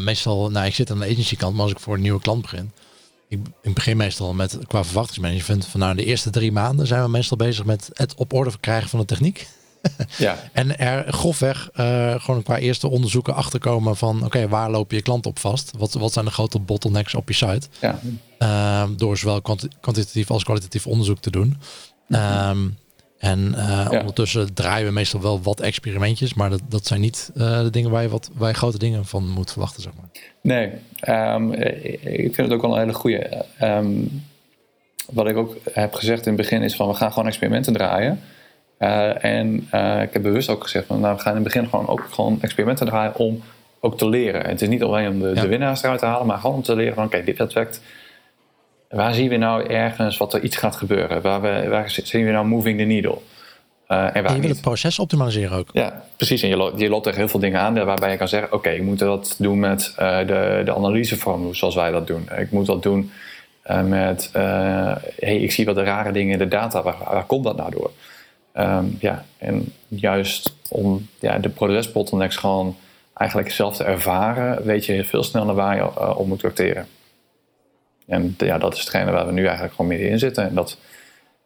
Meestal, 0.00 0.50
nou 0.50 0.66
ik 0.66 0.74
zit 0.74 0.90
aan 0.90 0.98
de 0.98 1.06
agency 1.10 1.36
kant, 1.36 1.54
maar 1.54 1.62
als 1.62 1.72
ik 1.72 1.78
voor 1.78 1.94
een 1.94 2.00
nieuwe 2.00 2.20
klant 2.20 2.42
begin, 2.42 2.72
ik, 3.28 3.38
ik 3.62 3.74
begin 3.74 3.96
meestal 3.96 4.34
met 4.34 4.58
qua 4.66 4.84
verwachtingsmanagement 4.84 5.66
van 5.66 5.80
nou 5.80 5.94
de 5.94 6.04
eerste 6.04 6.30
drie 6.30 6.52
maanden 6.52 6.86
zijn 6.86 7.02
we 7.02 7.08
meestal 7.08 7.36
bezig 7.36 7.64
met 7.64 7.90
het 7.92 8.14
op 8.14 8.32
orde 8.32 8.50
krijgen 8.60 8.88
van 8.88 8.98
de 8.98 9.04
techniek. 9.04 9.48
Ja, 10.16 10.38
En 10.52 10.78
er 10.78 11.12
grofweg 11.12 11.70
uh, 11.76 12.14
gewoon 12.20 12.42
qua 12.42 12.58
eerste 12.58 12.88
onderzoeken 12.88 13.34
achterkomen 13.34 13.96
van 13.96 14.24
oké, 14.24 14.48
waar 14.48 14.70
lopen 14.70 14.96
je 14.96 15.02
klanten 15.02 15.30
op 15.30 15.38
vast? 15.38 15.72
Wat, 15.76 15.92
wat 15.92 16.12
zijn 16.12 16.24
de 16.24 16.30
grote 16.30 16.58
bottlenecks 16.58 17.14
op 17.14 17.28
je 17.28 17.34
site? 17.34 17.68
ja. 17.80 18.00
Uh, 18.38 18.84
door 18.96 19.18
zowel 19.18 19.42
kwant 19.42 19.68
kwantitatief 19.80 20.30
als 20.30 20.44
kwalitatief 20.44 20.86
onderzoek 20.86 21.18
te 21.18 21.30
doen. 21.30 21.56
Um, 22.08 22.76
en 23.18 23.54
uh, 23.56 23.86
ja. 23.90 23.98
ondertussen 23.98 24.54
draaien 24.54 24.86
we 24.86 24.92
meestal 24.92 25.20
wel 25.20 25.42
wat 25.42 25.60
experimentjes, 25.60 26.34
maar 26.34 26.50
dat, 26.50 26.60
dat 26.68 26.86
zijn 26.86 27.00
niet 27.00 27.30
uh, 27.36 27.60
de 27.60 27.70
dingen 27.70 27.90
waar 27.90 28.02
je, 28.02 28.08
wat, 28.08 28.30
waar 28.34 28.48
je 28.48 28.54
grote 28.54 28.78
dingen 28.78 29.04
van 29.04 29.28
moet 29.28 29.50
verwachten, 29.50 29.82
zeg 29.82 29.92
maar. 29.96 30.08
Nee, 30.42 30.70
um, 31.34 31.52
ik 32.02 32.34
vind 32.34 32.36
het 32.36 32.52
ook 32.52 32.62
wel 32.62 32.72
een 32.72 32.78
hele 32.78 32.92
goede. 32.92 33.44
Um, 33.62 34.22
wat 35.12 35.28
ik 35.28 35.36
ook 35.36 35.56
heb 35.72 35.94
gezegd 35.94 36.26
in 36.26 36.32
het 36.32 36.40
begin 36.40 36.62
is 36.62 36.76
van 36.76 36.88
we 36.88 36.94
gaan 36.94 37.12
gewoon 37.12 37.28
experimenten 37.28 37.72
draaien. 37.72 38.20
Uh, 38.78 39.24
en 39.24 39.56
ik 40.02 40.12
heb 40.12 40.22
bewust 40.22 40.48
ook 40.48 40.62
gezegd 40.62 40.86
van 40.86 41.00
nou, 41.00 41.16
we 41.16 41.20
gaan 41.20 41.36
in 41.36 41.42
het 41.42 41.52
begin 41.52 41.68
gewoon 41.68 41.88
ook 41.88 42.06
gewoon 42.10 42.38
experimenten 42.42 42.86
draaien 42.86 43.16
om 43.16 43.42
ook 43.80 43.98
te 43.98 44.08
leren. 44.08 44.44
En 44.44 44.50
het 44.50 44.62
is 44.62 44.68
niet 44.68 44.82
alleen 44.82 45.08
om 45.08 45.20
de, 45.20 45.32
ja. 45.34 45.40
de 45.40 45.48
winnaars 45.48 45.82
eruit 45.82 45.98
te 45.98 46.06
halen, 46.06 46.26
maar 46.26 46.38
gewoon 46.38 46.56
om 46.56 46.62
te 46.62 46.76
leren 46.76 46.94
van 46.94 47.04
oké, 47.04 47.14
okay, 47.14 47.26
dit 47.26 47.36
dat 47.36 47.52
werkt. 47.52 47.80
Waar 48.88 49.14
zien 49.14 49.28
we 49.28 49.36
nou 49.36 49.66
ergens 49.66 50.16
wat 50.16 50.34
er 50.34 50.42
iets 50.42 50.56
gaat 50.56 50.76
gebeuren? 50.76 51.22
Waar, 51.22 51.40
we, 51.40 51.68
waar 51.68 51.90
zien 51.90 52.24
we 52.24 52.30
nou 52.30 52.46
moving 52.46 52.78
the 52.78 52.84
needle? 52.84 53.18
Uh, 53.88 54.16
en, 54.16 54.34
je 54.34 54.40
wil 54.40 54.50
het 54.50 54.60
proces 54.60 54.98
optimaliseren 54.98 55.58
ook. 55.58 55.68
Ja, 55.72 56.04
precies. 56.16 56.42
En 56.42 56.48
je, 56.48 56.56
loopt, 56.56 56.80
je 56.80 56.88
loopt 56.88 57.04
tegen 57.04 57.18
heel 57.18 57.28
veel 57.28 57.40
dingen 57.40 57.60
aan 57.60 57.84
waarbij 57.84 58.10
je 58.10 58.16
kan 58.16 58.28
zeggen: 58.28 58.52
Oké, 58.52 58.70
ik 58.70 58.82
moet 58.82 58.98
dat 58.98 59.34
doen 59.38 59.58
met 59.58 59.94
uh, 59.98 60.18
de, 60.18 60.62
de 60.64 60.74
analysevorm, 60.74 61.54
zoals 61.54 61.74
wij 61.74 61.90
dat 61.90 62.06
doen. 62.06 62.28
Ik 62.38 62.50
moet 62.50 62.66
dat 62.66 62.82
doen 62.82 63.10
uh, 63.66 63.82
met: 63.82 64.30
hey, 64.32 65.38
ik 65.40 65.52
zie 65.52 65.64
wat 65.64 65.74
de 65.74 65.82
rare 65.82 66.12
dingen 66.12 66.32
in 66.32 66.38
de 66.38 66.48
data, 66.48 66.82
waar, 66.82 66.96
waar 67.04 67.24
komt 67.24 67.44
dat 67.44 67.56
nou 67.56 67.70
door? 67.70 67.90
Um, 68.58 68.96
ja, 69.00 69.24
en 69.38 69.72
juist 69.88 70.54
om 70.68 71.08
ja, 71.20 71.38
de 71.38 71.48
procesbottlenecks 71.48 72.36
gewoon 72.36 72.76
eigenlijk 73.14 73.50
zelf 73.50 73.76
te 73.76 73.84
ervaren, 73.84 74.64
weet 74.64 74.86
je 74.86 75.04
veel 75.04 75.22
sneller 75.22 75.54
waar 75.54 75.76
je 75.76 76.16
op 76.16 76.26
moet 76.26 76.44
acteren. 76.44 76.86
En 78.08 78.34
ja, 78.38 78.58
dat 78.58 78.74
is 78.74 78.80
hetgene 78.80 79.10
waar 79.10 79.26
we 79.26 79.32
nu 79.32 79.44
eigenlijk 79.44 79.74
gewoon 79.74 79.90
meer 79.90 80.10
in 80.10 80.18
zitten. 80.18 80.48
En 80.48 80.54
dat 80.54 80.78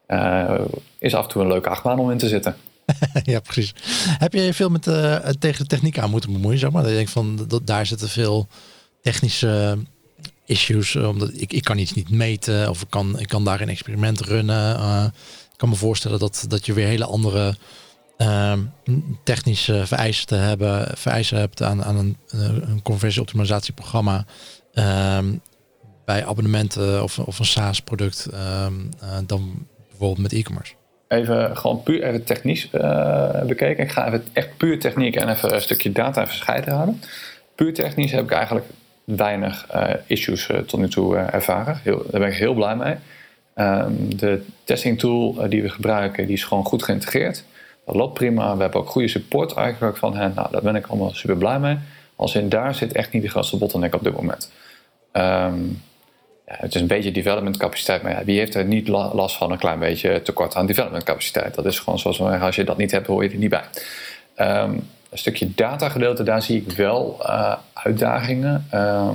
uh, 0.07 0.59
is 0.99 1.15
af 1.15 1.23
en 1.23 1.29
toe 1.29 1.41
een 1.41 1.47
leuke 1.47 1.69
achtbaan 1.69 1.99
om 1.99 2.11
in 2.11 2.17
te 2.17 2.27
zitten. 2.27 2.55
ja, 3.23 3.39
precies. 3.39 3.73
Heb 4.17 4.33
je 4.33 4.53
veel 4.53 4.69
met 4.69 4.87
uh, 4.87 5.15
tegen 5.15 5.67
techniek 5.67 5.99
aan 5.99 6.09
moeten 6.09 6.31
bemoeien, 6.31 6.59
zeg 6.59 6.71
maar? 6.71 6.81
Dat 6.81 6.91
je 6.91 6.97
denkt 6.97 7.11
van, 7.11 7.45
dat, 7.47 7.67
daar 7.67 7.85
zitten 7.85 8.09
veel 8.09 8.47
technische 9.01 9.77
issues. 10.45 10.95
Omdat 10.95 11.29
ik, 11.33 11.53
ik 11.53 11.63
kan 11.63 11.77
iets 11.77 11.93
niet 11.93 12.09
meten 12.09 12.69
of 12.69 12.81
ik 12.81 12.89
kan, 12.89 13.19
ik 13.19 13.27
kan 13.27 13.43
daar 13.43 13.61
een 13.61 13.69
experiment 13.69 14.21
runnen. 14.21 14.75
Ik 15.51 15.57
kan 15.57 15.69
me 15.69 15.75
voorstellen 15.75 16.19
dat, 16.19 16.45
dat 16.47 16.65
je 16.65 16.73
weer 16.73 16.87
hele 16.87 17.05
andere 17.05 17.55
uh, 18.17 18.53
technische 19.23 19.85
vereisten, 19.85 20.39
hebben, 20.39 20.87
vereisen 20.97 21.37
hebt 21.37 21.61
aan, 21.61 21.83
aan 21.83 21.97
een, 21.97 22.17
een 22.29 22.81
conversieoptimalisatieprogramma. 22.81 24.25
Ehm, 24.73 25.25
bij 26.05 26.25
abonnementen 26.25 27.03
of, 27.03 27.19
of 27.19 27.39
een 27.39 27.45
SaaS-product 27.45 28.25
ehm, 28.25 28.73
dan 29.25 29.67
bijvoorbeeld 29.89 30.21
met 30.21 30.33
e-commerce? 30.33 30.73
Even 31.07 31.57
gewoon 31.57 31.83
puur 31.83 32.03
even 32.03 32.23
technisch 32.23 32.69
uh, 32.71 33.41
bekeken. 33.41 33.83
Ik 33.83 33.91
ga 33.91 34.07
even 34.07 34.25
echt 34.33 34.57
puur 34.57 34.79
techniek 34.79 35.15
en 35.15 35.29
even 35.29 35.53
een 35.53 35.61
stukje 35.61 35.91
data 35.91 36.21
even 36.21 36.35
scheiden 36.35 36.73
houden. 36.73 37.01
Puur 37.55 37.73
technisch 37.73 38.11
heb 38.11 38.23
ik 38.23 38.31
eigenlijk 38.31 38.65
weinig 39.03 39.67
uh, 39.75 39.89
issues 40.05 40.49
tot 40.65 40.79
nu 40.79 40.89
toe 40.89 41.17
ervaren. 41.17 41.79
Heel, 41.83 42.05
daar 42.11 42.19
ben 42.19 42.29
ik 42.29 42.37
heel 42.37 42.53
blij 42.53 42.75
mee. 42.75 42.95
Um, 43.55 44.17
de 44.17 44.45
testing 44.63 44.99
tool 44.99 45.49
die 45.49 45.61
we 45.61 45.69
gebruiken, 45.69 46.25
die 46.25 46.35
is 46.35 46.43
gewoon 46.43 46.65
goed 46.65 46.83
geïntegreerd. 46.83 47.43
Dat 47.85 47.95
loopt 47.95 48.13
prima. 48.13 48.55
We 48.55 48.61
hebben 48.61 48.81
ook 48.81 48.89
goede 48.89 49.07
support 49.07 49.53
eigenlijk 49.53 49.97
van 49.97 50.15
hen. 50.15 50.31
Nou, 50.35 50.51
daar 50.51 50.61
ben 50.61 50.75
ik 50.75 50.87
allemaal 50.87 51.13
super 51.13 51.37
blij 51.37 51.59
mee. 51.59 51.77
Als 52.15 52.35
in 52.35 52.49
daar 52.49 52.75
zit 52.75 52.93
echt 52.93 53.11
niet 53.11 53.21
de 53.21 53.29
grootste 53.29 53.57
bottleneck 53.57 53.95
op 53.95 54.03
dit 54.03 54.15
moment. 54.15 54.51
Um, 55.13 55.81
het 56.45 56.75
is 56.75 56.81
een 56.81 56.87
beetje 56.87 57.11
development 57.11 57.57
capaciteit, 57.57 58.01
maar 58.01 58.11
ja, 58.11 58.23
wie 58.23 58.37
heeft 58.37 58.55
er 58.55 58.65
niet 58.65 58.87
last 58.87 59.35
van 59.35 59.51
een 59.51 59.57
klein 59.57 59.79
beetje 59.79 60.21
tekort 60.21 60.55
aan 60.55 60.65
development 60.65 61.03
capaciteit? 61.03 61.55
Dat 61.55 61.65
is 61.65 61.79
gewoon 61.79 61.99
zoals 61.99 62.21
als 62.21 62.55
je 62.55 62.63
dat 62.63 62.77
niet 62.77 62.91
hebt, 62.91 63.07
hoor 63.07 63.23
je 63.23 63.29
er 63.29 63.35
niet 63.35 63.49
bij. 63.49 63.63
Um, 64.37 64.89
een 65.09 65.17
stukje 65.17 65.53
datagedeelte, 65.55 66.23
daar 66.23 66.41
zie 66.41 66.65
ik 66.65 66.71
wel 66.71 67.17
uh, 67.21 67.55
uitdagingen. 67.73 68.67
Er 68.69 69.13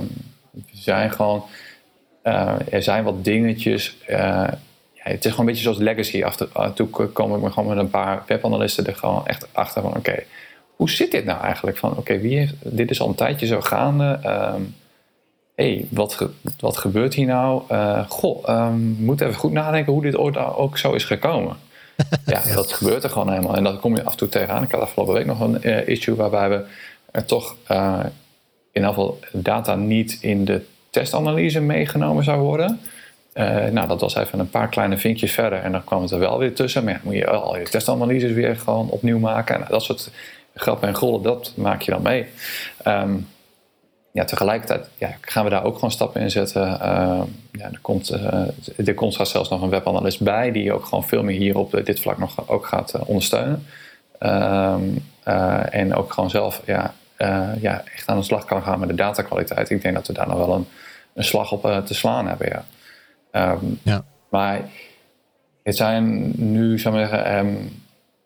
zijn 0.73 1.11
gewoon, 1.11 1.43
uh, 2.23 2.53
er 2.71 2.83
zijn 2.83 3.03
wat 3.03 3.23
dingetjes. 3.23 3.97
Uh, 4.09 4.17
ja, 4.93 5.03
het 5.03 5.25
is 5.25 5.31
gewoon 5.31 5.39
een 5.39 5.45
beetje 5.45 5.63
zoals 5.63 5.77
legacy. 5.77 6.23
Af 6.23 6.35
toe 6.73 6.87
kom 6.87 7.35
ik 7.35 7.41
me 7.41 7.51
gewoon 7.51 7.69
met 7.69 7.77
een 7.77 7.89
paar 7.89 8.23
webanalisten 8.27 8.85
er 8.85 8.95
gewoon 8.95 9.27
echt 9.27 9.47
achter 9.51 9.81
van, 9.81 9.95
oké, 9.95 10.23
hoe 10.75 10.89
zit 10.89 11.11
dit 11.11 11.25
nou 11.25 11.41
eigenlijk? 11.41 11.77
Van, 11.77 11.97
oké, 11.97 12.19
wie 12.19 12.37
heeft, 12.37 12.53
dit 12.63 12.89
is 12.89 13.01
al 13.01 13.07
een 13.07 13.15
tijdje 13.15 13.45
zo 13.45 13.61
gaande. 13.61 14.19
Um, 14.55 14.75
hey, 15.59 15.85
wat, 15.89 16.29
wat 16.59 16.77
gebeurt 16.77 17.13
hier 17.13 17.25
nou? 17.25 17.61
Uh, 17.71 18.09
goh, 18.09 18.47
um, 18.49 18.95
moet 18.99 19.21
even 19.21 19.35
goed 19.35 19.51
nadenken 19.51 19.93
hoe 19.93 20.01
dit 20.01 20.17
ooit 20.17 20.37
ook 20.37 20.77
zo 20.77 20.93
is 20.93 21.03
gekomen. 21.03 21.57
ja, 22.25 22.41
dat 22.53 22.71
gebeurt 22.71 23.03
er 23.03 23.09
gewoon 23.09 23.29
helemaal. 23.29 23.55
En 23.55 23.63
dat 23.63 23.79
kom 23.79 23.95
je 23.95 24.03
af 24.03 24.11
en 24.11 24.17
toe 24.17 24.29
tegenaan. 24.29 24.63
Ik 24.63 24.71
had 24.71 24.81
afgelopen 24.81 25.13
week 25.13 25.25
nog 25.25 25.39
een 25.39 25.57
uh, 25.61 25.87
issue 25.87 26.15
waarbij 26.15 26.49
we 26.49 26.65
er 27.11 27.25
toch 27.25 27.55
uh, 27.71 27.99
in 28.71 28.81
ieder 28.81 28.89
geval 28.89 29.19
data 29.31 29.75
niet 29.75 30.17
in 30.21 30.45
de 30.45 30.61
testanalyse 30.89 31.61
meegenomen 31.61 32.23
zou 32.23 32.39
worden. 32.41 32.79
nou, 33.71 33.87
dat 33.87 34.01
was 34.01 34.15
even 34.15 34.39
een 34.39 34.49
paar 34.49 34.69
kleine 34.69 34.97
vinkjes 34.97 35.31
verder 35.31 35.59
en 35.59 35.71
dan 35.71 35.83
kwam 35.83 36.01
het 36.01 36.11
er 36.11 36.19
wel 36.19 36.37
weer 36.37 36.53
tussen. 36.53 36.83
Maar 36.83 36.93
ja, 36.93 36.99
moet 37.03 37.13
je 37.13 37.27
al 37.27 37.57
je 37.57 37.63
testanalyses 37.63 38.31
weer 38.31 38.55
gewoon 38.55 38.89
opnieuw 38.89 39.19
maken. 39.19 39.55
En 39.55 39.65
dat 39.69 39.83
soort 39.83 40.11
grappen 40.55 40.87
en 40.87 40.95
grollen, 40.95 41.21
dat 41.21 41.53
maak 41.55 41.81
je 41.81 41.91
dan 41.91 42.01
mee. 42.01 42.25
Um, 42.87 43.27
ja, 44.11 44.25
tegelijkertijd 44.25 44.89
ja, 44.97 45.15
gaan 45.21 45.43
we 45.43 45.49
daar 45.49 45.63
ook 45.63 45.75
gewoon 45.75 45.91
stappen 45.91 46.21
in 46.21 46.31
zetten. 46.31 46.67
Uh, 46.67 47.21
ja, 47.51 47.65
er, 47.71 47.79
komt, 47.81 48.11
uh, 48.11 48.87
er 48.87 48.93
komt 48.93 49.11
straks 49.11 49.31
zelfs 49.31 49.49
nog 49.49 49.61
een 49.61 49.69
webanalist 49.69 50.21
bij 50.21 50.51
die 50.51 50.73
ook 50.73 50.85
gewoon 50.85 51.07
veel 51.07 51.23
meer 51.23 51.37
hier 51.37 51.57
op 51.57 51.81
dit 51.83 51.99
vlak 51.99 52.17
nog 52.17 52.49
ook 52.49 52.65
gaat 52.65 52.93
uh, 52.95 53.01
ondersteunen. 53.05 53.65
Ehm, 54.19 54.83
en 55.69 55.95
ook 55.95 56.13
gewoon 56.13 56.29
zelf 56.29 56.61
ja, 56.65 56.93
ja, 57.59 57.83
echt 57.95 58.07
aan 58.07 58.17
de 58.17 58.23
slag 58.23 58.45
kan 58.45 58.61
gaan 58.61 58.79
met 58.79 58.89
de 58.89 58.95
datakwaliteit. 58.95 59.69
Ik 59.69 59.81
denk 59.81 59.95
dat 59.95 60.07
we 60.07 60.13
daar 60.13 60.27
nog 60.27 60.37
wel 60.37 60.55
een, 60.55 60.67
een 61.13 61.23
slag 61.23 61.51
op 61.51 61.81
te 61.85 61.93
slaan 61.93 62.27
hebben. 62.27 62.47
Ja. 62.49 63.51
Um, 63.51 63.79
ja. 63.83 64.03
Maar 64.29 64.61
het 65.63 65.75
zijn 65.75 66.31
nu, 66.35 66.79
zou 66.79 66.99
ik 66.99 67.07
zeggen, 67.07 67.37
um, 67.37 67.83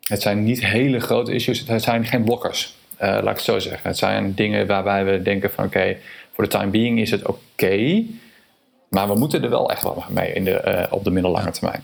het 0.08 0.22
zijn 0.22 0.44
niet 0.44 0.64
hele 0.64 1.00
grote 1.00 1.32
issues. 1.32 1.66
Het 1.66 1.82
zijn 1.82 2.04
geen 2.04 2.24
blokkers. 2.24 2.76
Uh, 3.04 3.10
laat 3.10 3.22
ik 3.22 3.28
het 3.28 3.40
zo 3.40 3.58
zeggen. 3.58 3.88
Het 3.88 3.98
zijn 3.98 4.34
dingen 4.34 4.66
waarbij 4.66 5.04
we 5.04 5.22
denken 5.22 5.50
van 5.50 5.64
oké, 5.64 5.96
voor 6.32 6.44
de 6.44 6.50
time 6.50 6.70
being 6.70 7.00
is 7.00 7.10
het 7.10 7.26
oké. 7.26 8.04
maar 8.88 9.08
we 9.08 9.14
moeten 9.14 9.42
er 9.42 9.50
wel 9.50 9.70
echt 9.70 9.82
wel 9.82 10.04
mee 10.08 10.32
in 10.32 10.44
de, 10.44 10.62
uh, 10.66 10.92
op 10.92 11.04
de 11.04 11.10
middellange 11.10 11.50
termijn. 11.50 11.82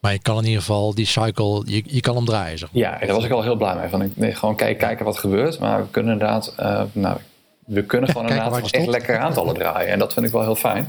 Maar 0.00 0.12
je 0.12 0.18
kan 0.18 0.38
in 0.38 0.44
ieder 0.44 0.60
geval 0.60 0.94
die 0.94 1.06
cycle, 1.06 1.62
je, 1.66 1.82
je 1.86 2.00
kan 2.00 2.16
hem 2.16 2.24
draaien. 2.24 2.58
Zeg 2.58 2.72
maar. 2.72 2.82
Ja, 2.82 2.98
daar 2.98 3.14
was 3.14 3.24
ik 3.24 3.30
al 3.30 3.42
heel 3.42 3.56
blij 3.56 3.74
mee. 3.74 3.88
Van, 3.88 4.02
ik, 4.02 4.16
nee, 4.16 4.34
gewoon 4.34 4.56
kijken, 4.56 4.86
kijken 4.86 5.04
wat 5.04 5.14
er 5.14 5.20
gebeurt. 5.20 5.58
Maar 5.58 5.80
we 5.82 5.90
kunnen 5.90 6.12
inderdaad, 6.12 6.54
uh, 6.60 6.82
nou, 6.92 7.16
we 7.64 7.82
kunnen 7.84 8.10
gewoon 8.10 8.26
ja, 8.26 8.34
inderdaad 8.34 8.70
echt 8.70 8.86
lekker 8.86 9.18
aantallen 9.18 9.54
draaien. 9.54 9.90
En 9.90 9.98
dat 9.98 10.12
vind 10.12 10.26
ik 10.26 10.32
wel 10.32 10.42
heel 10.42 10.54
fijn. 10.54 10.88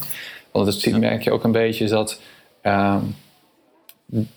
Want 0.51 0.83
het 0.83 0.97
merk 0.97 1.23
je 1.23 1.31
ook 1.31 1.43
een 1.43 1.51
beetje 1.51 1.87
dat, 1.87 2.19
um, 2.63 3.15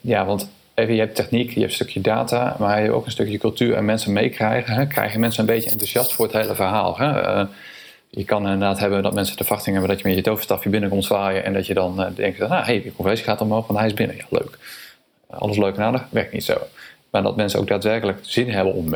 ja, 0.01 0.24
want 0.24 0.51
even, 0.79 0.95
je 0.95 1.01
hebt 1.01 1.14
techniek, 1.14 1.49
je 1.51 1.61
hebt 1.61 1.71
een 1.71 1.77
stukje 1.77 2.01
data, 2.01 2.57
maar 2.59 2.77
je 2.77 2.83
hebt 2.83 2.95
ook 2.95 3.05
een 3.05 3.11
stukje 3.11 3.38
cultuur 3.38 3.75
en 3.75 3.85
mensen 3.85 4.12
meekrijgen. 4.12 4.88
Krijgen 4.88 5.21
mensen 5.21 5.41
een 5.41 5.55
beetje 5.55 5.71
enthousiast 5.71 6.12
voor 6.12 6.25
het 6.25 6.35
hele 6.35 6.55
verhaal. 6.55 6.99
Hè? 6.99 7.23
Uh, 7.23 7.47
je 8.11 8.25
kan 8.25 8.43
inderdaad 8.43 8.79
hebben 8.79 9.03
dat 9.03 9.14
mensen 9.14 9.37
de 9.37 9.45
verwachting 9.45 9.77
hebben 9.77 9.95
dat 9.95 10.03
je 10.03 10.09
met 10.09 10.17
je 10.17 10.23
toverstafje 10.23 10.71
binnenkomt 10.71 11.05
zwaaien 11.05 11.45
en 11.45 11.53
dat 11.53 11.67
je 11.67 11.75
dan 11.75 12.01
uh, 12.01 12.07
denkt, 12.14 12.38
nou, 12.38 12.64
hey, 12.64 12.83
die 12.83 12.93
conversie 12.93 13.25
gaat 13.25 13.41
omhoog, 13.41 13.67
want 13.67 13.79
hij 13.79 13.88
is 13.88 13.95
binnen. 13.95 14.17
Ja, 14.17 14.25
leuk. 14.29 14.59
Alles 15.31 15.57
leuk 15.57 15.77
en 15.77 15.83
aardig, 15.83 16.05
werkt 16.11 16.33
niet 16.33 16.45
zo. 16.45 16.57
Maar 17.11 17.23
dat 17.23 17.37
mensen 17.37 17.61
ook 17.61 17.69
daadwerkelijk 17.69 18.19
zin 18.23 18.51
hebben 18.51 18.75
om 18.75 18.88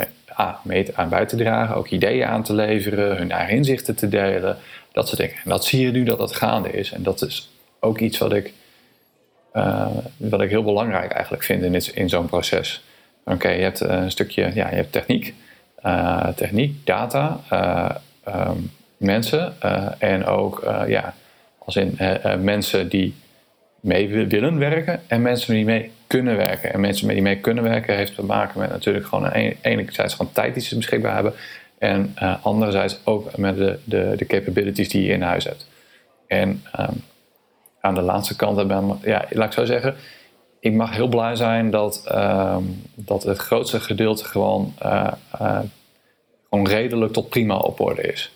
mee, 0.62 0.86
aan 0.94 1.08
buiten 1.08 1.38
te 1.38 1.44
dragen, 1.44 1.76
ook 1.76 1.88
ideeën 1.88 2.26
aan 2.26 2.42
te 2.42 2.54
leveren, 2.54 3.16
hun 3.16 3.30
eigen 3.30 3.56
inzichten 3.56 3.94
te 3.94 4.08
delen, 4.08 4.56
dat 4.92 5.08
soort 5.08 5.20
dingen. 5.20 5.36
En 5.44 5.50
dat 5.50 5.64
zie 5.64 5.84
je 5.84 5.90
nu 5.90 6.04
dat 6.04 6.18
dat 6.18 6.36
gaande 6.36 6.70
is. 6.70 6.92
En 6.92 7.02
dat 7.02 7.22
is 7.22 7.50
ook 7.80 7.98
iets 7.98 8.18
wat 8.18 8.32
ik 8.32 8.52
uh, 9.54 9.86
wat 10.16 10.40
ik 10.40 10.50
heel 10.50 10.62
belangrijk 10.62 11.12
eigenlijk 11.12 11.42
vind 11.42 11.62
in, 11.62 11.94
in 11.94 12.08
zo'n 12.08 12.26
proces. 12.26 12.84
Oké, 13.24 13.48
je 13.48 13.62
hebt 13.62 13.80
een 13.80 14.10
stukje, 14.10 14.50
ja, 14.54 14.68
je 14.68 14.74
hebt 14.74 14.92
techniek, 14.92 15.34
uh, 15.84 16.28
techniek, 16.28 16.86
data, 16.86 17.40
um, 18.28 18.70
mensen 18.96 19.60
en 19.98 20.24
ook, 20.24 20.62
ja, 20.86 21.14
als 21.58 21.76
in 21.76 21.98
mensen 22.40 22.88
die 22.88 23.14
mee 23.80 24.26
willen 24.28 24.58
werken 24.58 25.00
en 25.06 25.22
mensen 25.22 25.54
die 25.54 25.64
mee 25.64 25.90
kunnen 26.06 26.36
werken. 26.36 26.72
En 26.72 26.80
mensen 26.80 27.08
die 27.08 27.22
mee 27.22 27.38
kunnen 27.38 27.64
werken 27.64 27.96
heeft 27.96 28.14
te 28.14 28.24
maken 28.24 28.60
met 28.60 28.70
natuurlijk 28.70 29.06
gewoon 29.06 29.24
een, 29.32 29.56
enerzijds 29.62 30.14
gewoon 30.14 30.32
tijd 30.32 30.54
die 30.54 30.62
ze 30.62 30.76
beschikbaar 30.76 31.14
hebben 31.14 31.32
en 31.78 32.14
anderzijds 32.42 33.00
ook 33.04 33.36
met 33.36 33.56
de, 33.56 33.78
de, 33.84 34.14
de 34.16 34.26
capabilities 34.26 34.88
die 34.88 35.02
je 35.04 35.12
in 35.12 35.22
huis 35.22 35.44
hebt. 35.44 35.68
En 36.26 36.62
um, 36.80 37.02
aan 37.82 37.94
de 37.94 38.02
laatste 38.02 38.36
kant 38.36 38.68
ben, 38.68 38.98
ja, 39.02 39.24
laat 39.30 39.46
ik 39.46 39.52
zo 39.52 39.64
zeggen, 39.64 39.94
ik 40.60 40.72
mag 40.72 40.94
heel 40.94 41.08
blij 41.08 41.36
zijn 41.36 41.70
dat, 41.70 42.04
uh, 42.12 42.56
dat 42.94 43.22
het 43.22 43.38
grootste 43.38 43.80
gedeelte 43.80 44.24
gewoon, 44.24 44.74
uh, 44.82 45.12
uh, 45.40 45.58
gewoon 46.50 46.68
redelijk 46.68 47.12
tot 47.12 47.28
prima 47.28 47.56
op 47.56 47.80
orde 47.80 48.02
is. 48.02 48.32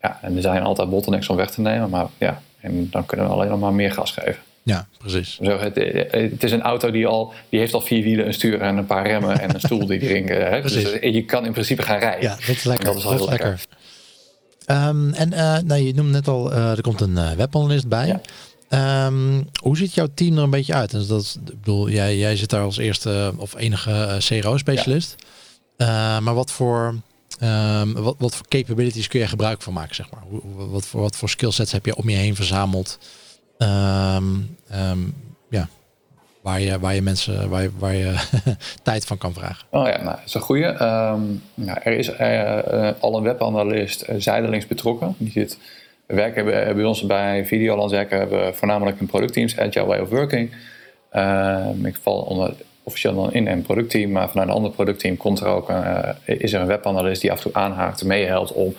Ja, 0.00 0.18
en 0.22 0.36
er 0.36 0.42
zijn 0.42 0.62
altijd 0.62 0.90
bottlenecks 0.90 1.28
om 1.28 1.36
weg 1.36 1.50
te 1.50 1.60
nemen, 1.60 1.90
maar 1.90 2.06
ja, 2.18 2.42
en 2.60 2.90
dan 2.90 3.06
kunnen 3.06 3.26
we 3.26 3.32
alleen 3.32 3.48
nog 3.48 3.60
maar 3.60 3.72
meer 3.72 3.92
gas 3.92 4.10
geven. 4.10 4.42
Ja, 4.62 4.86
precies. 4.98 5.38
Zo, 5.42 5.58
het, 5.58 5.74
het, 6.10 6.44
is 6.44 6.52
een 6.52 6.62
auto 6.62 6.90
die, 6.90 7.06
al, 7.06 7.32
die 7.48 7.60
heeft 7.60 7.74
al 7.74 7.80
vier 7.80 8.02
wielen, 8.02 8.26
een 8.26 8.34
stuur 8.34 8.60
en 8.60 8.76
een 8.76 8.86
paar 8.86 9.06
remmen 9.06 9.40
en 9.40 9.54
een 9.54 9.60
stoel 9.60 9.86
die 9.86 10.00
erin. 10.00 10.28
Hè? 10.28 10.62
Dus 10.62 10.74
je 11.00 11.24
kan 11.24 11.46
in 11.46 11.52
principe 11.52 11.82
gaan 11.82 11.98
rijden. 11.98 12.22
Ja, 12.22 12.34
dat 12.34 12.48
is 12.48 12.64
lekker. 12.64 12.84
dat 12.84 12.96
is 12.96 13.04
lekker. 13.04 13.28
lekker. 13.28 13.60
Um, 14.88 15.12
en 15.12 15.32
uh, 15.32 15.58
nou, 15.58 15.80
je 15.80 15.94
noemde 15.94 16.12
net 16.12 16.28
al, 16.28 16.52
uh, 16.52 16.70
er 16.70 16.80
komt 16.80 17.00
een 17.00 17.36
webanalist 17.36 17.88
bij. 17.88 18.06
Ja. 18.06 18.20
Um, 18.70 19.48
hoe 19.62 19.76
ziet 19.76 19.94
jouw 19.94 20.08
team 20.14 20.36
er 20.36 20.42
een 20.42 20.50
beetje 20.50 20.74
uit? 20.74 20.92
En 20.94 21.06
dat, 21.06 21.38
ik 21.46 21.60
bedoel, 21.60 21.88
jij, 21.88 22.16
jij 22.16 22.36
zit 22.36 22.50
daar 22.50 22.62
als 22.62 22.76
eerste 22.76 23.32
of 23.36 23.56
enige 23.56 23.90
uh, 23.90 24.40
CRO-specialist. 24.40 25.14
Ja. 25.76 26.16
Uh, 26.16 26.24
maar 26.24 26.34
wat 26.34 26.50
voor, 26.50 26.94
um, 27.42 27.92
wat, 27.92 28.14
wat 28.18 28.36
voor 28.36 28.48
capabilities 28.48 29.08
kun 29.08 29.20
je 29.20 29.26
gebruik 29.26 29.62
van 29.62 29.72
maken, 29.72 29.94
zeg 29.94 30.10
maar? 30.10 30.22
Hoe, 30.28 30.40
wat, 30.68 30.86
voor, 30.86 31.00
wat 31.00 31.16
voor 31.16 31.28
skillsets 31.28 31.72
heb 31.72 31.86
je 31.86 31.96
om 31.96 32.08
je 32.08 32.16
heen 32.16 32.34
verzameld? 32.34 32.98
Um, 33.58 34.56
ja, 35.50 35.68
waar 36.42 36.60
je, 36.60 36.78
waar 36.78 36.94
je 36.94 37.02
mensen 37.02 37.48
waar 37.48 37.62
je, 37.62 37.70
waar 37.78 37.94
je 37.94 38.14
tijd 38.82 39.04
van 39.04 39.18
kan 39.18 39.32
vragen? 39.32 39.66
Oh 39.70 39.86
ja, 39.86 39.96
nou, 39.96 40.16
dat 40.16 40.26
is 40.26 40.34
een 40.34 40.40
goede. 40.40 40.74
Nou, 41.54 41.78
er 41.82 41.92
is 41.92 42.08
uh, 42.08 42.90
al 43.00 43.16
een 43.16 43.22
webanalist 43.22 44.04
zijdelings 44.18 44.66
betrokken. 44.66 45.14
Die 45.18 45.30
zit, 45.30 45.58
we 46.06 46.14
werken 46.14 46.44
bij 46.44 46.84
ons 46.84 47.06
bij 47.06 47.46
Videoland 47.46 47.90
werken 47.90 48.18
hebben 48.18 48.54
voornamelijk 48.54 49.00
een 49.00 49.06
productteams, 49.06 49.58
Agile 49.58 49.86
Way 49.86 49.98
of 49.98 50.08
Working. 50.08 50.50
Ehm, 51.10 51.86
ik 51.86 51.96
val 52.02 52.20
onder 52.20 52.54
officieel 52.82 53.14
dan 53.14 53.32
in 53.32 53.46
een 53.46 53.62
productteam, 53.62 54.10
maar 54.10 54.30
vanuit 54.30 54.48
een 54.48 54.54
ander 54.54 54.70
productteam 54.70 55.16
komt 55.16 55.40
er 55.40 55.46
ook, 55.46 55.72
is 56.24 56.52
er 56.52 56.60
een 56.60 56.66
webanalist 56.66 57.20
die 57.20 57.30
af 57.30 57.36
en 57.36 57.42
toe 57.42 57.54
aanhaakt, 57.54 58.04
meehelpt 58.04 58.52
om 58.52 58.74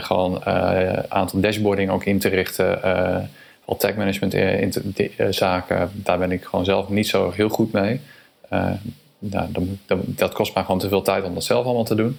gewoon 0.00 0.40
een 0.44 1.10
aantal 1.10 1.40
dashboarding 1.40 1.90
ook 1.90 2.04
in 2.04 2.18
te 2.18 2.28
richten 2.28 2.80
al 3.64 3.76
tagmanagement 3.76 4.34
eh, 4.34 4.60
in 4.60 4.72
eh, 5.16 5.26
zaken, 5.30 5.90
daar 5.94 6.18
ben 6.18 6.32
ik 6.32 6.44
gewoon 6.44 6.64
zelf 6.64 6.88
niet 6.88 7.08
zo 7.08 7.30
heel 7.30 7.48
goed 7.48 7.72
mee. 7.72 8.00
Nou, 9.18 9.48
dat, 10.06 10.32
kost 10.32 10.54
mij 10.54 10.64
gewoon 10.64 10.78
te 10.78 10.88
veel 10.88 11.02
tijd 11.02 11.24
om 11.24 11.34
dat 11.34 11.44
zelf 11.44 11.64
allemaal 11.64 11.84
te 11.84 11.94
doen. 11.94 12.18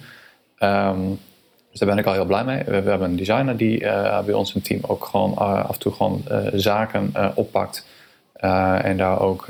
Um, 0.58 1.18
dus 1.76 1.86
daar 1.86 1.94
ben 1.94 2.04
ik 2.04 2.10
al 2.10 2.16
heel 2.16 2.24
blij 2.24 2.44
mee. 2.44 2.62
We, 2.64 2.72
hebben 2.72 3.10
een 3.10 3.16
designer 3.16 3.56
die 3.56 3.80
uh, 3.80 4.22
bij 4.22 4.34
ons 4.34 4.54
in 4.54 4.60
team 4.60 4.80
ook 4.86 5.04
gewoon 5.04 5.30
uh, 5.32 5.64
af 5.64 5.74
en 5.74 5.78
toe 5.78 5.92
gewoon 5.92 6.24
zaken 6.54 7.14
oppakt. 7.34 7.86
en 8.82 8.96
daar 8.96 9.20
ook 9.20 9.46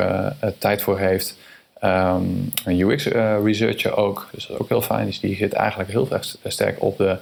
tijd 0.59 0.83
voor 0.83 0.99
heeft. 0.99 1.39
Um, 1.85 2.51
een 2.65 2.81
UX-researcher 2.81 3.97
ook, 3.97 4.29
dus 4.33 4.47
dat 4.47 4.57
is 4.57 4.63
ook 4.63 4.69
heel 4.69 4.83
fijn. 4.83 5.07
Dus 5.07 5.21
die 5.21 5.37
zit 5.37 5.53
eigenlijk 5.53 5.91
heel 5.91 6.09
sterk 6.45 6.83
op 6.83 6.97
de 6.99 7.17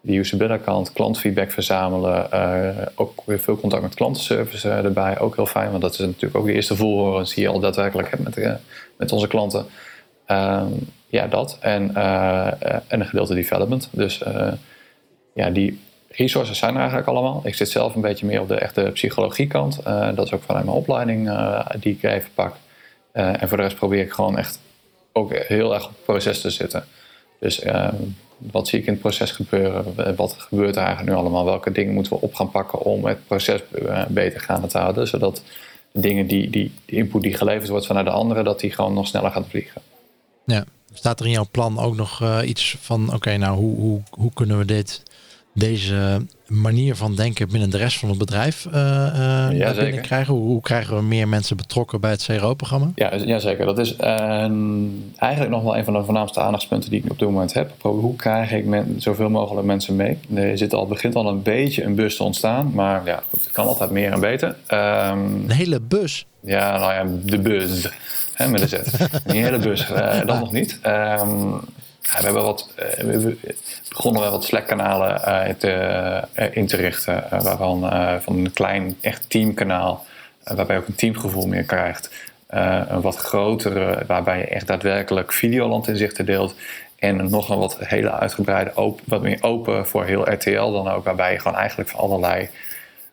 de 0.00 0.16
usability 0.16 0.64
kant, 0.64 0.92
klantfeedback 0.92 1.50
verzamelen. 1.50 2.28
Ook 2.94 3.22
weer 3.24 3.38
veel 3.38 3.56
contact 3.56 3.82
met 3.82 3.94
klantenservice 3.94 4.68
erbij. 4.68 5.18
Ook 5.18 5.36
heel 5.36 5.46
fijn, 5.46 5.70
want 5.70 5.82
dat 5.82 5.92
is 5.92 5.98
natuurlijk 5.98 6.36
ook 6.36 6.46
de 6.46 6.52
eerste 6.52 6.76
volhorens 6.76 7.34
die 7.34 7.44
je 7.44 7.50
al 7.50 7.60
daadwerkelijk 7.60 8.10
hebt 8.10 8.22
met, 8.24 8.58
met 8.96 9.12
onze 9.12 9.26
klanten. 9.26 9.66
Ehm, 10.26 10.72
ja, 11.08 11.26
dat. 11.26 11.58
En, 11.60 11.94
en 12.88 13.00
een 13.00 13.06
gedeelte 13.06 13.34
development. 13.34 13.88
Dus 13.92 14.22
ja, 15.34 15.50
die 15.50 15.80
resources 16.08 16.58
zijn 16.58 16.72
er 16.72 16.78
eigenlijk 16.78 17.08
allemaal. 17.08 17.40
Ik 17.44 17.54
zit 17.54 17.68
zelf 17.68 17.94
een 17.94 18.00
beetje 18.00 18.26
meer 18.26 18.40
op 18.40 18.48
de 18.48 18.54
echte 18.54 18.90
psychologiekant. 18.92 19.82
dat 20.14 20.26
is 20.26 20.32
ook 20.32 20.42
vanuit 20.42 20.64
mijn 20.64 20.76
opleiding 20.76 21.30
die 21.80 21.92
ik 21.92 22.02
even 22.02 22.30
pak. 22.34 22.56
en 23.12 23.48
voor 23.48 23.56
de 23.56 23.62
rest 23.62 23.76
probeer 23.76 24.02
ik 24.02 24.12
gewoon 24.12 24.38
echt 24.38 24.60
ook 25.12 25.34
heel 25.34 25.74
erg 25.74 25.84
op 25.84 25.90
het 25.90 26.04
proces 26.04 26.40
te 26.40 26.50
zitten. 26.50 26.84
Dus 27.38 27.60
ehm, 27.60 27.94
wat 28.38 28.68
zie 28.68 28.78
ik 28.78 28.86
in 28.86 28.92
het 28.92 29.00
proces 29.00 29.30
gebeuren? 29.30 30.16
Wat 30.16 30.34
gebeurt 30.38 30.76
er 30.76 30.82
eigenlijk 30.82 31.10
nu 31.10 31.20
allemaal? 31.22 31.44
Welke 31.44 31.72
dingen 31.72 31.94
moeten 31.94 32.12
we 32.12 32.20
op 32.20 32.34
gaan 32.34 32.50
pakken 32.50 32.80
om 32.80 33.04
het 33.04 33.26
proces 33.26 33.60
eh, 33.70 34.06
beter 34.06 34.40
gaan 34.40 34.68
te 34.68 34.78
houden? 34.78 35.08
Zodat 35.08 35.42
de 35.92 36.00
dingen 36.00 36.26
die, 36.26 36.50
die, 36.50 36.72
die 36.84 36.98
input 36.98 37.22
die 37.22 37.34
geleverd 37.34 37.68
wordt 37.68 37.86
vanuit 37.86 38.06
de 38.06 38.12
anderen, 38.12 38.44
dat 38.44 38.60
die 38.60 38.70
gewoon 38.70 38.94
nog 38.94 39.06
sneller 39.06 39.30
gaat 39.30 39.46
vliegen. 39.48 39.82
Ja, 40.44 40.64
staat 40.98 41.20
er 41.20 41.26
in 41.26 41.32
jouw 41.32 41.48
plan 41.50 41.78
ook 41.78 41.96
nog 41.96 42.22
uh, 42.22 42.38
iets 42.44 42.76
van, 42.80 43.14
oké, 43.14 43.36
nou 43.36 43.56
hoe, 43.56 43.76
hoe, 43.76 44.00
hoe 44.10 44.32
kunnen 44.34 44.58
we 44.58 44.64
dit 44.64 45.02
deze 45.58 46.26
manier 46.46 46.96
van 46.96 47.14
denken 47.14 47.48
binnen 47.48 47.70
de 47.70 47.76
rest 47.76 47.98
van 47.98 48.08
het 48.08 48.18
bedrijf 48.18 48.66
uh, 48.66 48.74
ja, 49.52 49.72
krijgen? 50.00 50.34
Hoe, 50.34 50.44
hoe, 50.44 50.60
krijgen 50.60 50.96
we 50.96 51.02
meer 51.02 51.28
mensen 51.28 51.56
betrokken 51.56 52.00
bij 52.00 52.10
het 52.10 52.24
CRO-programma? 52.24 52.90
Ja, 52.94 53.14
ja, 53.14 53.38
zeker. 53.38 53.66
Dat 53.66 53.78
is 53.78 53.96
eigenlijk 53.96 55.48
nog 55.48 55.62
wel 55.62 55.76
een 55.76 55.84
van 55.84 55.92
de 55.92 56.04
voornaamste 56.04 56.40
aandachtspunten 56.40 56.90
die 56.90 57.02
ik 57.04 57.10
op 57.10 57.18
dit 57.18 57.28
moment 57.28 57.54
heb. 57.54 57.70
Hoe 57.80 58.16
krijg 58.16 58.52
ik 58.52 58.64
men, 58.64 58.94
zoveel 58.98 59.30
mogelijk 59.30 59.66
mensen 59.66 59.96
mee? 59.96 60.18
Er 60.34 60.58
zit 60.58 60.74
al, 60.74 60.86
begint 60.86 61.14
al 61.14 61.28
een 61.28 61.42
beetje 61.42 61.84
een 61.84 61.94
bus 61.94 62.16
te 62.16 62.22
ontstaan, 62.22 62.70
maar 62.74 63.02
ja, 63.04 63.22
het 63.30 63.52
kan 63.52 63.66
altijd 63.66 63.90
meer 63.90 64.12
en 64.12 64.20
beter. 64.20 64.48
Um, 64.48 64.58
een 64.68 65.50
hele 65.50 65.80
bus? 65.80 66.26
Ja, 66.40 66.78
nou 66.78 66.92
ja, 66.92 67.20
de 67.24 67.38
bus. 67.38 67.88
Hè, 68.38 68.48
met 68.48 68.60
een 68.60 68.68
Z. 68.68 68.72
een 69.24 69.34
hele 69.34 69.58
bus, 69.58 69.90
uh, 69.90 70.20
dat 70.26 70.38
nog 70.38 70.52
niet. 70.52 70.78
Um, 70.86 71.50
we 72.00 72.24
hebben 72.24 72.42
wat, 72.42 72.70
eh, 72.74 73.04
we 73.04 73.36
begonnen 73.88 74.22
we 74.22 74.28
wat 74.28 74.44
Slack-kanalen 74.44 75.22
eh, 75.24 75.54
te, 75.54 76.50
in 76.52 76.66
te 76.66 76.76
richten. 76.76 77.24
waarvan 77.30 77.80
van 78.22 78.36
een 78.36 78.52
klein, 78.52 78.96
echt 79.00 79.30
teamkanaal, 79.30 80.04
waarbij 80.42 80.76
je 80.76 80.82
ook 80.82 80.88
een 80.88 80.94
teamgevoel 80.94 81.46
meer 81.46 81.64
krijgt. 81.64 82.10
een 82.48 83.00
wat 83.00 83.16
grotere, 83.16 84.04
waarbij 84.06 84.38
je 84.38 84.46
echt 84.46 84.66
daadwerkelijk 84.66 85.32
videolandinzichten 85.32 86.26
deelt. 86.26 86.54
En 86.98 87.30
nog 87.30 87.48
een 87.48 87.58
wat 87.58 87.78
hele 87.80 88.12
uitgebreide, 88.12 88.74
open, 88.74 89.04
wat 89.06 89.22
meer 89.22 89.38
open 89.40 89.86
voor 89.86 90.04
heel 90.04 90.30
RTL 90.32 90.70
dan 90.70 90.88
ook. 90.88 91.04
Waarbij 91.04 91.32
je 91.32 91.38
gewoon 91.38 91.58
eigenlijk 91.58 91.90
van 91.90 92.00
allerlei 92.00 92.48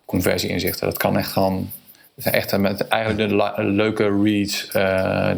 conversie-inzichten. 0.06 0.88
Dat 0.88 0.98
kan 0.98 1.18
echt 1.18 1.32
gewoon. 1.32 1.72
Het 2.16 2.24
zijn 2.24 2.36
echt 2.36 2.58
met 2.58 2.88
eigenlijk 2.88 3.30
de 3.30 3.64
leuke 3.64 4.22
reads, 4.24 4.70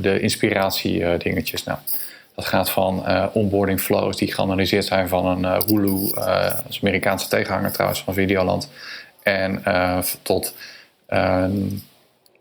de 0.01 0.19
inspiratie 0.19 1.17
dingetjes. 1.17 1.63
Nou, 1.63 1.77
dat 2.35 2.45
gaat 2.45 2.69
van 2.69 3.05
onboarding 3.33 3.81
flows 3.81 4.17
die 4.17 4.33
geanalyseerd 4.33 4.85
zijn 4.85 5.07
van 5.07 5.25
een 5.25 5.61
Hulu, 5.65 6.13
als 6.67 6.79
Amerikaanse 6.81 7.27
tegenhanger 7.27 7.71
trouwens 7.71 8.03
van 8.03 8.13
Videoland. 8.13 8.69
En 9.23 9.63
tot 10.21 10.55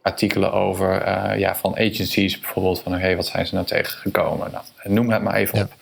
artikelen 0.03 0.53
over 0.53 1.09
ja, 1.39 1.57
van 1.57 1.73
agencies 1.73 2.41
bijvoorbeeld. 2.41 2.81
Van 2.81 2.93
hey, 2.93 3.17
wat 3.17 3.27
zijn 3.27 3.47
ze 3.47 3.55
nou 3.55 3.67
tegengekomen? 3.67 4.51
Nou, 4.51 4.65
noem 4.95 5.11
het 5.11 5.23
maar 5.23 5.35
even 5.35 5.63
op. 5.63 5.73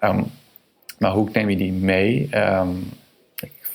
Um, 0.00 0.32
maar 0.98 1.10
hoe 1.10 1.28
neem 1.32 1.50
je 1.50 1.56
die 1.56 1.72
mee? 1.72 2.28
Um, 2.34 2.88
heb 2.88 3.05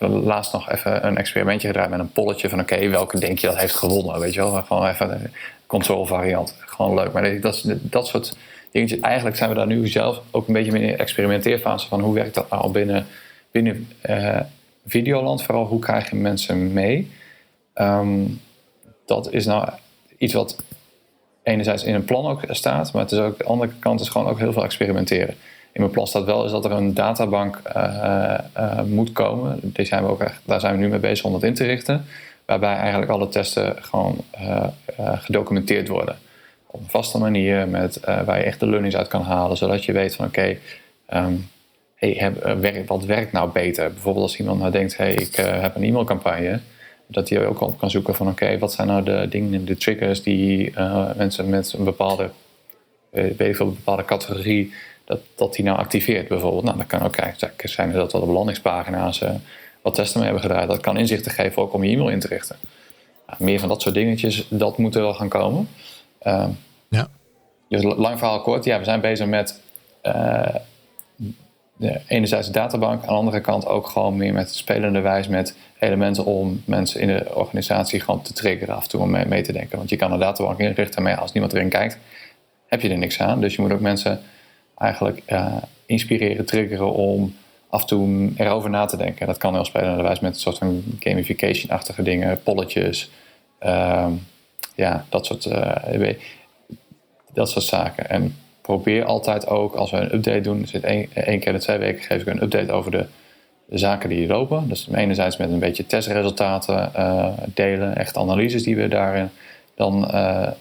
laatst 0.10 0.54
nog 0.54 0.70
even 0.70 1.06
een 1.06 1.18
experimentje 1.18 1.68
gedaan 1.68 1.90
met 1.90 2.00
een 2.00 2.12
polletje 2.12 2.50
van 2.50 2.60
oké, 2.60 2.90
welke 2.90 3.20
denk 3.20 3.40
je 3.40 3.48
dat 3.48 3.58
heeft 3.58 3.76
gewonnen? 3.76 4.20
Weet 4.20 4.34
je 4.34 4.40
wel, 4.40 4.62
gewoon 4.62 4.88
even 4.88 5.12
een 5.12 5.32
console 5.66 6.06
variant. 6.06 6.56
Gewoon 6.60 6.94
leuk. 6.96 7.12
Maar 7.12 7.42
dat, 7.42 7.64
dat 7.82 8.08
soort 8.08 8.38
dingetjes. 8.72 9.00
Eigenlijk 9.00 9.38
zijn 9.38 9.50
we 9.50 9.56
daar 9.56 9.68
nu 9.68 9.88
zelf 9.88 10.22
ook 10.32 10.48
een 10.48 10.54
beetje 10.54 10.80
in 10.80 10.88
de 10.88 10.96
experimenteerfase 10.96 11.88
van 11.88 12.02
hoe 12.02 12.14
werkt 12.14 12.36
dat 12.36 12.50
nou 12.50 12.72
binnen, 12.72 13.06
binnen 13.52 13.88
uh, 14.10 14.40
Videoland. 14.86 15.44
Vooral 15.44 15.66
hoe 15.66 15.80
krijg 15.80 16.10
je 16.10 16.16
mensen 16.16 16.74
mee. 16.74 17.12
Ehm, 17.74 18.24
dat 19.06 19.32
is 19.32 19.46
nou 19.46 19.70
iets 20.18 20.34
wat 20.34 20.64
enerzijds 21.44 21.84
in 21.84 21.96
een 21.96 22.06
plan 22.06 22.26
ook 22.26 22.42
staat, 22.50 22.94
maar 22.94 23.02
het 23.02 23.12
is 23.12 23.20
ook, 23.20 23.38
de 23.38 23.44
andere 23.44 23.72
kant 23.80 24.00
is 24.00 24.10
gewoon 24.10 24.28
ook 24.28 24.40
heel 24.40 24.54
veel 24.54 24.64
experimenteren. 24.64 25.36
In 25.72 25.82
mijn 25.82 25.92
plan 25.92 26.08
staat 26.08 26.26
wel 26.26 26.46
is 26.46 26.52
dat 26.52 26.66
er 26.66 26.72
een 26.72 26.94
databank 26.94 27.62
uh, 27.76 28.38
uh, 28.58 28.82
moet 28.82 29.12
komen. 29.12 29.74
Zijn 29.76 30.04
we 30.04 30.10
ook 30.10 30.22
echt, 30.22 30.42
daar 30.46 30.60
zijn 30.60 30.76
we 30.76 30.80
nu 30.80 30.88
mee 30.88 31.00
bezig 31.00 31.26
om 31.26 31.32
dat 31.32 31.44
in 31.44 31.54
te 31.54 31.66
richten. 31.66 32.06
Waarbij 32.46 32.76
eigenlijk 32.76 33.12
alle 33.12 33.30
testen 33.30 33.76
gewoon 33.84 34.24
gedocumenteerd 34.98 35.88
worden 35.88 36.16
op 36.72 36.80
een 36.80 36.90
vaste 36.90 37.18
manier 37.18 37.68
met, 37.68 38.00
uh, 38.10 38.24
waar 38.24 38.38
je 38.38 38.44
echt 38.44 38.60
de 38.60 38.68
learnings 38.68 38.96
uit 38.96 39.08
kan 39.08 39.22
halen. 39.22 39.58
Zodat 39.58 39.86
je 39.86 39.92
weet 39.92 40.16
van 40.16 40.26
oké, 40.26 40.58
ehm, 41.06 41.34
hey, 41.96 42.12
heb, 42.12 42.88
wat 42.88 43.06
werkt 43.06 43.32
nou 43.32 43.52
beter? 43.52 43.92
Bijvoorbeeld 43.92 44.26
als 44.26 44.40
iemand 44.40 44.60
nou 44.60 44.72
denkt, 44.72 44.98
hey, 44.98 45.14
ik 45.14 45.38
uh, 45.38 45.62
heb 45.62 45.76
een 45.76 45.84
e-mailcampagne. 45.84 46.60
Dat 47.08 47.30
hij 47.30 47.46
ook 47.46 47.62
op 47.62 47.78
kan 47.78 47.90
zoeken 47.90 48.16
van 48.16 48.28
oké, 48.28 48.58
wat 48.58 48.74
zijn 48.74 48.88
nou 48.88 49.04
de 49.04 49.28
dingen, 49.30 49.66
de 49.66 49.78
triggers 49.78 50.24
die 50.24 50.72
uh, 50.72 51.14
mensen 51.16 51.50
met 51.50 51.74
een 51.78 51.84
bepaalde, 51.84 52.30
weet 53.10 53.40
ik 53.40 53.56
veel, 53.56 53.66
een 53.68 53.76
bepaalde 53.76 54.06
categorie, 54.06 54.74
dat, 55.12 55.19
dat 55.36 55.54
die 55.54 55.65
nou 55.65 55.78
activeert 55.78 56.28
bijvoorbeeld. 56.28 56.63
Nou, 56.63 56.78
dan 56.78 56.88
kan 56.88 57.02
ook 57.02 57.12
kijken, 57.12 57.69
zijn 57.69 57.91
dat 57.91 58.12
wat 58.12 58.21
op 58.21 58.30
landingspagina's 58.30 59.24
wat 59.82 59.95
testen 59.95 60.19
mee 60.19 60.30
hebben 60.30 60.50
gedraaid. 60.50 60.69
Dat 60.69 60.80
kan 60.80 60.97
inzichten 60.97 61.32
geven 61.32 61.62
ook 61.62 61.74
om 61.74 61.84
je 61.84 61.91
e-mail 61.91 62.10
in 62.10 62.19
te 62.19 62.28
richten. 62.28 62.56
Nou, 63.28 63.43
meer 63.43 63.60
van 63.60 63.69
dat 63.69 63.82
soort 63.82 63.95
dingetjes, 63.95 64.47
dat 64.50 64.78
moet 64.78 64.95
er 64.95 65.02
wel 65.02 65.13
gaan 65.13 65.30
komen. 65.30 65.69
Ehm, 66.19 66.50
ja. 66.89 67.08
Dus 67.69 67.84
lang 67.84 68.17
verhaal 68.17 68.41
kort, 68.41 68.63
ja, 68.63 68.78
we 68.78 68.84
zijn 68.84 69.02
bezig 69.02 69.28
met 69.28 69.62
uh, 70.04 70.56
de, 71.76 72.02
enerzijds 72.08 72.47
de 72.47 72.54
databank, 72.54 73.02
aan 73.02 73.08
de 73.08 73.13
andere 73.13 73.41
kant 73.41 73.65
ook 73.65 73.88
gewoon 73.88 74.17
meer 74.17 74.34
met 74.34 74.56
spelende 74.56 75.00
wijs 75.00 75.28
met 75.28 75.56
elementen 75.80 76.26
om 76.26 76.62
mensen 76.65 77.02
in 77.02 77.08
de 77.08 77.36
organisatie 77.36 78.00
gewoon 78.00 78.21
te 78.21 78.34
triggeren 78.34 78.76
af 78.76 78.84
en 78.84 78.89
toe 78.89 79.02
om 79.02 79.10
mee, 79.10 79.26
mee 79.26 79.41
te 79.41 79.52
denken. 79.52 79.78
Want 79.78 79.89
je 79.89 79.95
kan 79.95 80.12
een 80.12 80.19
databank 80.19 80.60
inrichten, 80.60 81.04
maar 81.04 81.17
als 81.17 81.32
niemand 81.32 81.54
erin 81.54 81.69
kijkt, 81.69 81.97
heb 82.67 82.82
je 82.82 82.89
er 82.89 82.97
niks 82.97 83.19
aan. 83.19 83.41
Dus 83.41 83.56
je 83.56 83.62
moet 83.62 83.71
ook 83.71 83.80
mensen 83.80 84.21
eigenlijk 84.82 85.22
uh, 85.28 85.56
inspireren, 85.86 86.46
triggeren 86.46 86.91
om 86.91 87.36
af 87.70 87.82
en 87.82 87.88
toe 87.88 88.32
erover 88.36 88.70
na 88.70 88.86
te 88.86 88.97
denken. 88.97 89.28
Dat 89.28 89.38
kan 89.38 89.53
heel 89.53 89.66
spelende 89.66 90.03
wijs 90.03 90.20
met 90.20 90.34
een 90.34 90.39
soort 90.39 90.58
van 90.58 90.84
gamification-achtige 90.99 92.03
dingen, 92.03 92.43
polletjes. 92.43 93.10
Ehm, 93.60 94.12
ja, 94.76 95.06
dat 95.10 95.26
soort, 95.26 95.45
uh, 95.45 96.16
dat 97.34 97.49
soort 97.49 97.66
zaken. 97.66 98.10
En 98.10 98.36
probeer 98.62 99.06
altijd 99.06 99.47
ook, 99.47 99.76
als 99.76 99.91
we 99.91 99.97
een 99.97 100.14
update 100.14 100.41
doen, 100.41 100.68
zit 100.68 100.84
één, 100.84 101.10
één 101.14 101.39
keer 101.39 101.53
de 101.53 101.60
twee 101.60 101.78
weken 101.78 102.03
geef 102.03 102.22
ik 102.22 102.28
een 102.28 102.43
update 102.43 102.72
over 102.72 102.91
de, 102.91 103.06
zaken 103.70 104.10
die 104.10 104.28
lopen. 104.28 104.68
Dus 104.68 104.88
enerzijds 104.93 105.38
met 105.38 105.49
een 105.49 105.60
beetje 105.60 105.86
testresultaten 105.86 106.91
uh, 106.95 107.28
delen, 107.53 107.95
echt 107.95 108.18
analyses 108.18 108.64
die 108.64 108.76
we 108.76 108.88
daarin 108.88 109.30
dan 109.76 110.12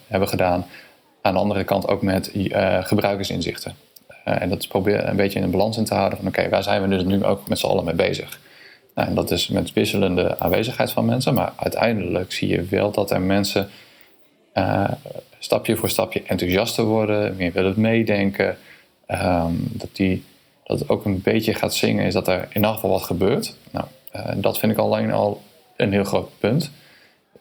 hebben 0.06 0.28
gedaan. 0.28 0.66
Aan 1.22 1.34
de 1.34 1.40
andere 1.40 1.64
kant 1.64 1.88
ook 1.88 2.02
met 2.02 2.32
gebruikersinzichten. 2.80 3.74
En 4.24 4.48
dat 4.48 4.58
is 4.58 4.66
proberen 4.66 5.08
een 5.08 5.16
beetje 5.16 5.38
in 5.38 5.44
een 5.44 5.50
balans 5.50 5.76
in 5.76 5.84
te 5.84 5.94
houden 5.94 6.18
van 6.18 6.28
oké, 6.28 6.48
waar 6.48 6.62
zijn 6.62 6.82
we 6.82 6.88
dus 6.88 7.04
nu 7.04 7.24
ook 7.24 7.48
met 7.48 7.58
z'n 7.58 7.66
allen 7.66 7.84
mee 7.84 7.94
bezig? 7.94 8.40
Nou, 8.94 9.08
en 9.08 9.14
dat 9.14 9.30
is 9.30 9.48
met 9.48 9.72
wisselende 9.72 10.38
aanwezigheid 10.38 10.92
van 10.92 11.04
mensen, 11.04 11.34
maar 11.34 11.52
uiteindelijk 11.56 12.32
zie 12.32 12.48
je 12.48 12.62
wel 12.62 12.90
dat 12.90 13.10
er 13.10 13.20
mensen 13.20 13.68
uh, 14.54 14.90
stapje 15.38 15.76
voor 15.76 15.88
stapje 15.88 16.22
enthousiaster 16.26 16.84
worden, 16.84 17.36
meer 17.36 17.52
willen 17.52 17.80
meedenken. 17.80 18.56
Ehm, 19.06 19.52
dat, 19.58 19.88
die, 19.92 20.24
dat 20.64 20.78
het 20.78 20.88
ook 20.88 21.04
een 21.04 21.22
beetje 21.22 21.54
gaat 21.54 21.74
zingen, 21.74 22.04
is 22.04 22.12
dat 22.12 22.28
er 22.28 22.42
in 22.42 22.54
ieder 22.54 22.70
geval 22.70 22.90
wat 22.90 23.02
gebeurt. 23.02 23.56
Nou, 23.70 23.86
dat 24.36 24.58
vind 24.58 24.72
ik 24.72 24.78
alleen 24.78 25.12
al 25.12 25.42
een 25.76 25.92
heel 25.92 26.04
groot 26.04 26.30
punt. 26.38 26.70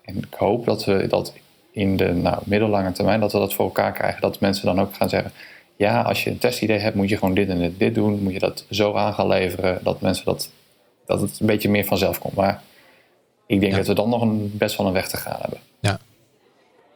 En 0.02 0.18
ik 0.18 0.34
hoop 0.38 0.66
dat 0.66 0.86
we 0.86 1.08
dat 1.08 1.34
in 1.72 1.98
de 1.98 2.14
nou, 2.14 2.38
middellange 2.44 2.92
termijn 2.92 3.20
dat 3.20 3.32
we 3.32 3.38
dat 3.38 3.54
voor 3.54 3.66
elkaar 3.66 3.92
krijgen. 3.92 4.22
Dat 4.22 4.40
mensen 4.40 4.66
dan 4.66 4.82
ook 4.82 4.96
gaan 4.96 5.10
zeggen: 5.10 5.32
ja, 5.80 6.02
als 6.02 6.24
je 6.24 6.30
een 6.30 6.38
testidee 6.38 6.78
hebt, 6.78 6.96
moet 6.96 7.10
je 7.10 7.18
gewoon 7.18 7.34
dit 7.34 7.50
en 7.50 7.76
dit, 7.78 7.96
doen. 7.96 8.24
Moet 8.24 8.34
je 8.34 8.40
dat 8.40 8.66
zo 8.70 8.94
aan 8.94 9.14
gaan 9.14 9.28
leveren. 9.28 9.80
Dat 9.84 10.02
mensen 10.02 10.26
dat, 10.26 10.52
dat 11.06 11.22
het 11.22 11.40
een 11.40 11.46
beetje 11.46 11.70
meer 11.70 11.86
vanzelf 11.86 12.20
komt. 12.20 12.36
Maar 12.36 12.62
ik 13.46 13.60
denk 13.60 13.76
dat 13.76 13.88
we 13.88 13.94
dan 13.94 14.10
nog 14.10 14.22
een, 14.22 14.52
best 14.58 14.78
wel 14.78 14.88
een 14.88 14.94
weg 14.94 15.08
te 15.08 15.18
gaan 15.18 15.38
hebben. 15.40 15.60
Ja. 15.80 16.00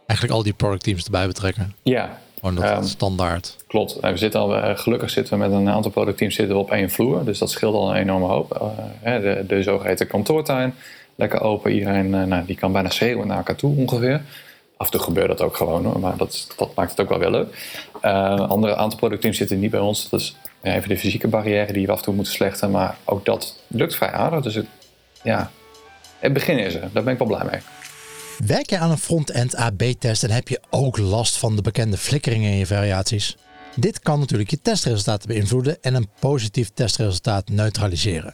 Eigenlijk 0.06 0.38
al 0.38 0.44
die 0.44 0.54
productteams 0.54 1.04
erbij 1.04 1.28
betrekken. 1.28 1.76
Ja. 1.84 2.22
Gewoon 2.40 2.56
dat 2.56 2.78
um, 2.78 2.84
standaard. 2.84 3.58
Klopt. 3.68 4.00
We 4.00 4.18
zitten 4.18 4.40
al, 4.40 4.56
eh, 4.56 4.78
gelukkig 4.78 5.10
zitten 5.10 5.34
we 5.34 5.48
met 5.48 5.52
een 5.52 5.70
aantal 5.70 5.92
productteams 5.92 6.36
zitten 6.36 6.56
we 6.56 6.62
op 6.62 6.72
één 6.72 6.90
vloer. 6.90 7.26
Dus 7.26 7.38
dat 7.40 7.52
scheelt 7.52 7.76
al 7.76 7.90
een 7.90 8.02
enorme 8.02 8.26
hoop. 8.26 8.72
Uh, 9.06 9.22
de, 9.22 9.44
de 9.48 9.64
zogeheten 9.64 10.08
kantoortuin. 10.08 10.74
Lekker 11.16 11.42
open. 11.42 11.72
Iedereen 11.72 12.14
uh, 12.14 12.24
nou, 12.24 12.46
die 12.46 12.56
kan 12.56 12.72
bijna 12.72 12.90
schreeuwen 12.90 13.28
naar 13.28 13.38
elkaar 13.38 13.56
toe 13.56 13.76
ongeveer. 13.76 14.22
Af 14.78 14.86
en 14.86 14.92
toe 14.92 15.02
gebeurt 15.02 15.28
dat 15.28 15.42
ook 15.42 15.56
gewoon 15.56 15.86
hoor, 15.86 16.00
maar 16.00 16.18
dat, 16.18 16.48
dat 16.58 16.76
maakt 16.76 16.92
het 16.92 17.00
ook 17.02 17.10
wel 17.10 17.20
weer 17.20 17.30
leuk. 17.30 17.80
Uh, 18.02 18.50
andere 18.50 18.76
aantal 18.76 19.00
productteams 19.00 19.38
zitten 19.38 19.60
niet 19.60 19.72
bij 19.72 19.80
ons. 19.80 20.10
Dat 20.10 20.20
is 20.20 20.36
even 20.62 20.90
de 20.90 20.98
fysieke 20.98 21.28
barrière 21.28 21.74
die 21.74 21.86
we 21.86 21.92
af 21.92 21.98
en 21.98 22.04
toe 22.04 22.14
moeten 22.14 22.34
slechten. 22.34 22.72
Maar 22.72 22.98
ook 23.04 23.26
dat 23.26 23.58
lukt 23.68 23.96
vrij 23.96 24.12
aardig. 24.12 24.42
Dus 24.42 24.56
het, 24.56 24.66
ja, 25.24 25.52
het 26.20 26.34
begin 26.34 26.60
is 26.60 26.74
er. 26.76 26.90
Daar 26.94 27.04
ben 27.04 27.14
ik 27.14 27.20
wel 27.20 27.28
blij 27.28 27.46
mee. 27.52 27.62
Werk 28.48 28.70
je 28.70 28.78
aan 28.78 28.92
een 28.92 28.98
front-end 28.98 29.56
AB-test 29.56 30.24
en 30.24 30.32
heb 30.32 30.48
je 30.48 30.62
ook 30.70 30.98
last 30.98 31.38
van 31.38 31.56
de 31.56 31.62
bekende 31.62 31.98
flikkeringen 31.98 32.52
in 32.52 32.58
je 32.58 32.66
variaties? 32.66 33.38
Dit 33.76 34.00
kan 34.00 34.20
natuurlijk 34.20 34.50
je 34.50 34.62
testresultaten 34.62 35.28
beïnvloeden 35.28 35.78
en 35.82 35.96
een 35.96 36.10
positief 36.20 36.70
testresultaat 36.74 37.50
neutraliseren. 37.50 38.34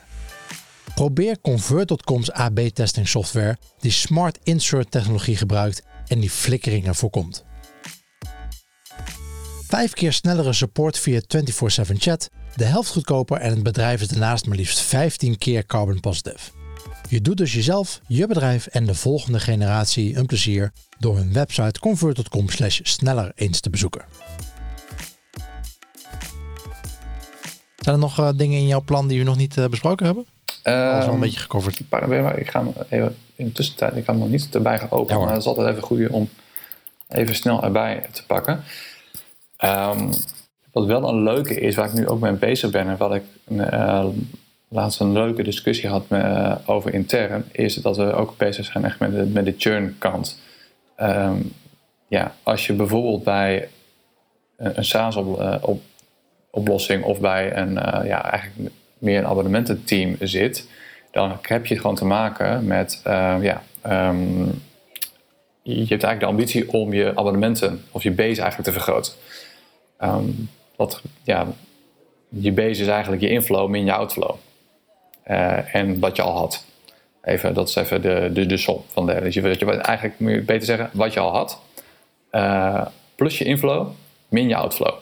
Probeer 0.95 1.41
Convert.com's 1.41 2.31
AB-testing 2.31 3.07
software 3.07 3.57
die 3.79 3.91
Smart 3.91 4.39
Insert 4.43 4.91
technologie 4.91 5.35
gebruikt 5.35 5.83
en 6.09 6.19
die 6.19 6.29
flikkeringen 6.29 6.95
voorkomt. 6.95 7.45
Vijf 9.67 9.93
keer 9.93 10.13
snellere 10.13 10.53
support 10.53 10.99
via 10.99 11.21
24/7 11.27 11.99
chat, 11.99 12.29
de 12.55 12.63
helft 12.65 12.91
goedkoper 12.91 13.37
en 13.37 13.49
het 13.49 13.63
bedrijf 13.63 14.01
is 14.01 14.07
daarnaast 14.07 14.45
maar 14.45 14.57
liefst 14.57 14.79
15 14.79 15.37
keer 15.37 15.65
carbon 15.65 15.99
positive. 15.99 16.51
Je 17.09 17.21
doet 17.21 17.37
dus 17.37 17.53
jezelf, 17.53 18.01
je 18.07 18.27
bedrijf 18.27 18.67
en 18.67 18.85
de 18.85 18.95
volgende 18.95 19.39
generatie 19.39 20.15
een 20.15 20.25
plezier 20.25 20.71
door 20.99 21.17
hun 21.17 21.33
website 21.33 21.79
convert.com 21.79 22.45
sneller 22.83 23.31
eens 23.35 23.59
te 23.59 23.69
bezoeken. 23.69 24.05
Zijn 27.75 27.95
er 27.95 27.97
nog 27.97 28.19
uh, 28.19 28.29
dingen 28.35 28.59
in 28.59 28.67
jouw 28.67 28.83
plan 28.83 29.07
die 29.07 29.19
we 29.19 29.25
nog 29.25 29.37
niet 29.37 29.57
uh, 29.57 29.67
besproken 29.67 30.05
hebben? 30.05 30.25
Alles 30.73 31.03
al 31.03 31.07
een 31.07 31.09
ehm, 31.09 31.19
beetje 31.19 31.39
gecoverd. 31.39 31.79
Ik 32.35 32.49
ga 32.49 32.63
even 32.89 33.15
in 33.35 33.45
de 33.45 33.51
tussentijd, 33.51 33.95
ik 33.95 34.05
hem 34.05 34.17
nog 34.17 34.29
niet 34.29 34.55
erbij 34.55 34.79
geopend, 34.79 35.09
ja, 35.09 35.17
maar 35.17 35.29
het 35.29 35.41
is 35.41 35.47
altijd 35.47 35.67
even 35.67 35.83
goed 35.83 36.09
om 36.09 36.29
even 37.07 37.35
snel 37.35 37.63
erbij 37.63 38.07
te 38.11 38.25
pakken. 38.25 38.63
Um, 39.63 40.09
wat 40.71 40.85
wel 40.85 41.09
een 41.09 41.23
leuke 41.23 41.59
is, 41.59 41.75
waar 41.75 41.87
ik 41.87 41.93
nu 41.93 42.07
ook 42.07 42.19
mee 42.19 42.31
bezig 42.31 42.71
ben 42.71 42.87
en 42.87 42.97
wat 42.97 43.15
ik 43.15 43.23
uh, 43.47 44.05
laatst 44.67 44.99
een 44.99 45.11
leuke 45.11 45.43
discussie 45.43 45.89
had 45.89 46.09
met, 46.09 46.23
uh, 46.23 46.55
over 46.65 46.93
intern, 46.93 47.45
is 47.51 47.75
dat 47.75 47.97
we 47.97 48.13
ook 48.13 48.37
bezig 48.37 48.65
zijn 48.65 48.85
echt 48.85 48.99
met 48.99 49.11
de, 49.11 49.25
met 49.25 49.45
de 49.45 49.55
churn 49.57 49.95
kant. 49.97 50.39
Um, 51.01 51.53
ja, 52.07 52.35
als 52.43 52.67
je 52.67 52.73
bijvoorbeeld 52.73 53.23
bij 53.23 53.69
een, 54.57 54.77
een 54.77 54.85
SaaS 54.85 55.15
op, 55.15 55.39
uh, 55.39 55.55
op, 55.61 55.81
oplossing 56.51 57.03
of 57.03 57.19
bij 57.19 57.57
een, 57.57 57.73
ja, 58.05 58.31
eigenlijk 58.31 58.71
meer 58.99 59.17
een 59.17 59.27
abonnemententeam 59.27 60.15
zit, 60.19 60.67
dan 61.11 61.37
heb 61.41 61.65
je 61.65 61.79
gewoon 61.79 61.95
te 61.95 62.05
maken 62.05 62.65
met, 62.65 63.01
uh, 63.07 63.35
ja, 63.41 63.63
um, 64.09 64.61
je 65.61 65.75
hebt 65.75 66.03
eigenlijk 66.03 66.19
de 66.19 66.25
ambitie 66.25 66.71
om 66.71 66.93
je 66.93 67.15
abonnementen 67.15 67.83
of 67.91 68.03
je 68.03 68.11
base 68.11 68.41
eigenlijk 68.41 68.63
te 68.63 68.71
vergroten. 68.71 69.13
Um, 70.03 70.49
wat, 70.75 71.01
ja, 71.23 71.47
je 72.29 72.51
base 72.51 72.81
is 72.81 72.87
eigenlijk 72.87 73.21
je 73.21 73.29
inflow 73.29 73.69
min 73.69 73.85
je 73.85 73.93
outflow. 73.93 74.35
Uh, 75.27 75.75
en 75.75 75.99
wat 75.99 76.15
je 76.15 76.21
al 76.21 76.37
had. 76.37 76.65
Even, 77.23 77.53
dat 77.53 77.69
is 77.69 77.75
even 77.75 78.01
de, 78.01 78.29
de, 78.33 78.45
de 78.45 78.57
som 78.57 78.83
van 78.87 79.05
de. 79.05 79.21
Dus 79.21 79.33
je, 79.33 79.41
je 79.41 79.65
eigenlijk 79.65 80.19
moet 80.19 80.31
je 80.31 80.41
beter 80.41 80.65
zeggen 80.65 80.89
wat 80.93 81.13
je 81.13 81.19
al 81.19 81.31
had. 81.31 81.61
Uh, 82.31 82.85
plus 83.15 83.37
je 83.37 83.43
inflow 83.43 83.87
min 84.29 84.47
je 84.47 84.55
outflow. 84.55 84.93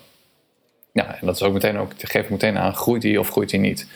Ja, 0.97 1.15
en 1.19 1.25
dat 1.25 1.35
is 1.35 1.43
ook 1.43 1.53
meteen 1.53 1.77
ook, 1.77 1.91
geeft 1.97 2.29
meteen 2.29 2.57
aan, 2.57 2.73
groeit 2.73 3.01
die 3.01 3.19
of 3.19 3.29
groeit 3.29 3.49
die 3.49 3.59
niet. 3.59 3.87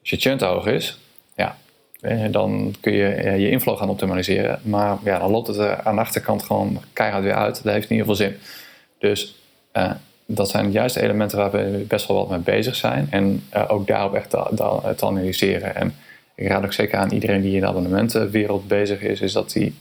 Als 0.00 0.10
je 0.10 0.16
churn 0.16 0.44
hoog 0.44 0.66
is, 0.66 0.98
ja, 1.36 1.56
eh, 2.00 2.24
dan 2.30 2.74
kun 2.80 2.92
je 2.92 3.06
eh, 3.06 3.38
je 3.38 3.50
inflow 3.50 3.78
gaan 3.78 3.88
optimaliseren. 3.88 4.60
Maar 4.62 4.98
ja, 5.04 5.18
dan 5.18 5.30
loopt 5.30 5.46
het 5.46 5.84
aan 5.84 5.94
de 5.94 6.00
achterkant 6.00 6.42
gewoon 6.42 6.80
keihard 6.92 7.22
weer 7.22 7.34
uit. 7.34 7.62
Dat 7.62 7.72
heeft 7.72 7.88
niet 7.88 7.98
heel 7.98 8.16
veel 8.16 8.26
zin. 8.26 8.36
Dus 8.98 9.36
uh, 9.72 9.90
dat 10.26 10.50
zijn 10.50 10.70
juist 10.70 10.96
elementen 10.96 11.38
waar 11.38 11.50
we 11.50 11.84
best 11.88 12.06
wel 12.06 12.16
wat 12.16 12.28
mee 12.28 12.38
bezig 12.38 12.74
zijn. 12.74 13.06
En 13.10 13.42
ook 13.68 13.86
daarop 13.86 14.14
echt 14.14 14.30
te, 14.30 14.48
te, 14.96 15.06
analyseren. 15.06 15.74
En 15.74 15.94
ik 16.34 16.48
raad 16.48 16.64
ook 16.64 16.72
zeker 16.72 16.98
aan 16.98 17.12
iedereen 17.12 17.40
die 17.40 17.54
in 17.54 17.60
de 17.60 17.66
abonnementenwereld 17.66 18.68
bezig 18.68 19.00
is, 19.00 19.20
is 19.20 19.32
dat 19.32 19.52
die 19.52 19.74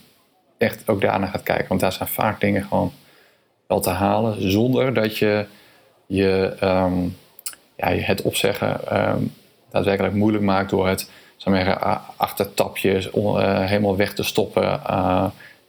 echt 0.58 0.84
ook 0.86 1.02
daarna 1.02 1.26
gaat 1.26 1.44
kijken. 1.44 1.68
Want 1.68 1.80
daar 1.80 1.94
zijn 1.94 2.10
vaak 2.10 2.42
dingen 2.42 2.64
gewoon 2.64 2.92
wel 3.68 3.80
te 3.80 3.90
halen 3.90 4.52
zonder 4.52 4.94
dat 4.94 5.18
je 5.18 5.46
je, 6.10 6.56
um, 6.64 7.18
ja, 7.76 7.88
het 7.88 8.22
opzeggen 8.22 9.00
um, 9.10 9.34
daadwerkelijk 9.72 10.14
moeilijk 10.14 10.44
maakt 10.44 10.70
door 10.70 10.88
het 10.88 11.10
maar, 11.46 12.02
achtertapjes 12.16 13.10
uh, 13.12 13.64
helemaal 13.64 13.96
weg 13.96 14.14
te 14.14 14.24
stoppen 14.24 14.82
uh, 14.90 15.26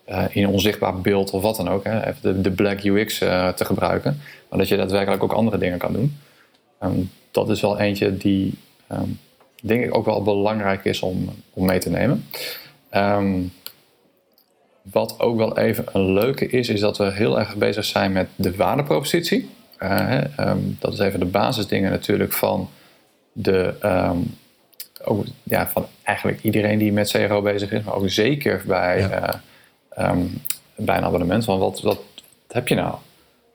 uh, 0.09 0.25
in 0.31 0.43
een 0.43 0.49
onzichtbaar 0.49 1.01
beeld 1.01 1.31
of 1.31 1.43
wat 1.43 1.57
dan 1.57 1.69
ook. 1.69 1.85
Hè. 1.85 2.13
De, 2.21 2.41
de 2.41 2.51
black 2.51 2.83
UX 2.83 3.19
te 3.19 3.65
gebruiken. 3.65 4.21
Maar 4.49 4.59
dat 4.59 4.69
je 4.69 4.77
daadwerkelijk 4.77 5.23
ook 5.23 5.33
andere 5.33 5.59
dingen 5.59 5.79
kan 5.79 5.93
doen. 5.93 6.19
Um, 6.83 7.11
dat 7.31 7.51
is 7.51 7.61
wel 7.61 7.79
eentje 7.79 8.17
die 8.17 8.55
denk 9.63 9.85
ik 9.85 9.97
ook 9.97 10.05
wel 10.05 10.23
belangrijk 10.23 10.85
is 10.85 11.01
om, 11.01 11.29
om 11.53 11.67
mee 11.67 11.79
te 11.79 11.91
nemen. 11.91 12.25
Wat 14.83 15.21
ook 15.21 15.37
wel 15.37 15.59
even 15.59 15.85
een 15.93 16.13
leuke 16.13 16.47
is, 16.47 16.69
is 16.69 16.81
dat 16.81 16.99
we 16.99 17.13
heel 17.13 17.39
erg 17.39 17.57
bezig 17.57 17.85
zijn 17.85 18.13
met 18.13 18.29
de 18.37 18.57
waardepropositie. 18.57 19.49
Dat 20.79 20.93
is 20.93 20.99
even 20.99 21.21
de 21.21 21.27
basisdingen 21.27 21.91
natuurlijk 21.91 22.33
van 22.33 22.69
de, 23.33 23.75
um, 23.85 24.37
ook, 25.05 25.25
ja, 25.43 25.69
van 25.69 25.87
eigenlijk 26.03 26.43
iedereen 26.43 26.79
die 26.79 26.93
met 26.93 27.11
CRO 27.11 27.43
bezig 27.43 27.73
is, 27.73 27.83
maar 27.83 27.95
ook 27.95 28.09
zeker 28.11 28.63
bij, 28.67 28.99
ja. 28.99 29.41
uh, 29.99 30.11
um, 30.11 30.43
bij 30.77 30.97
een 30.97 31.05
abonnement. 31.05 31.45
Van 31.45 31.59
wat, 31.59 31.81
wat, 31.81 32.01
heb 32.49 32.69
je 32.69 32.75
nou? 32.75 32.95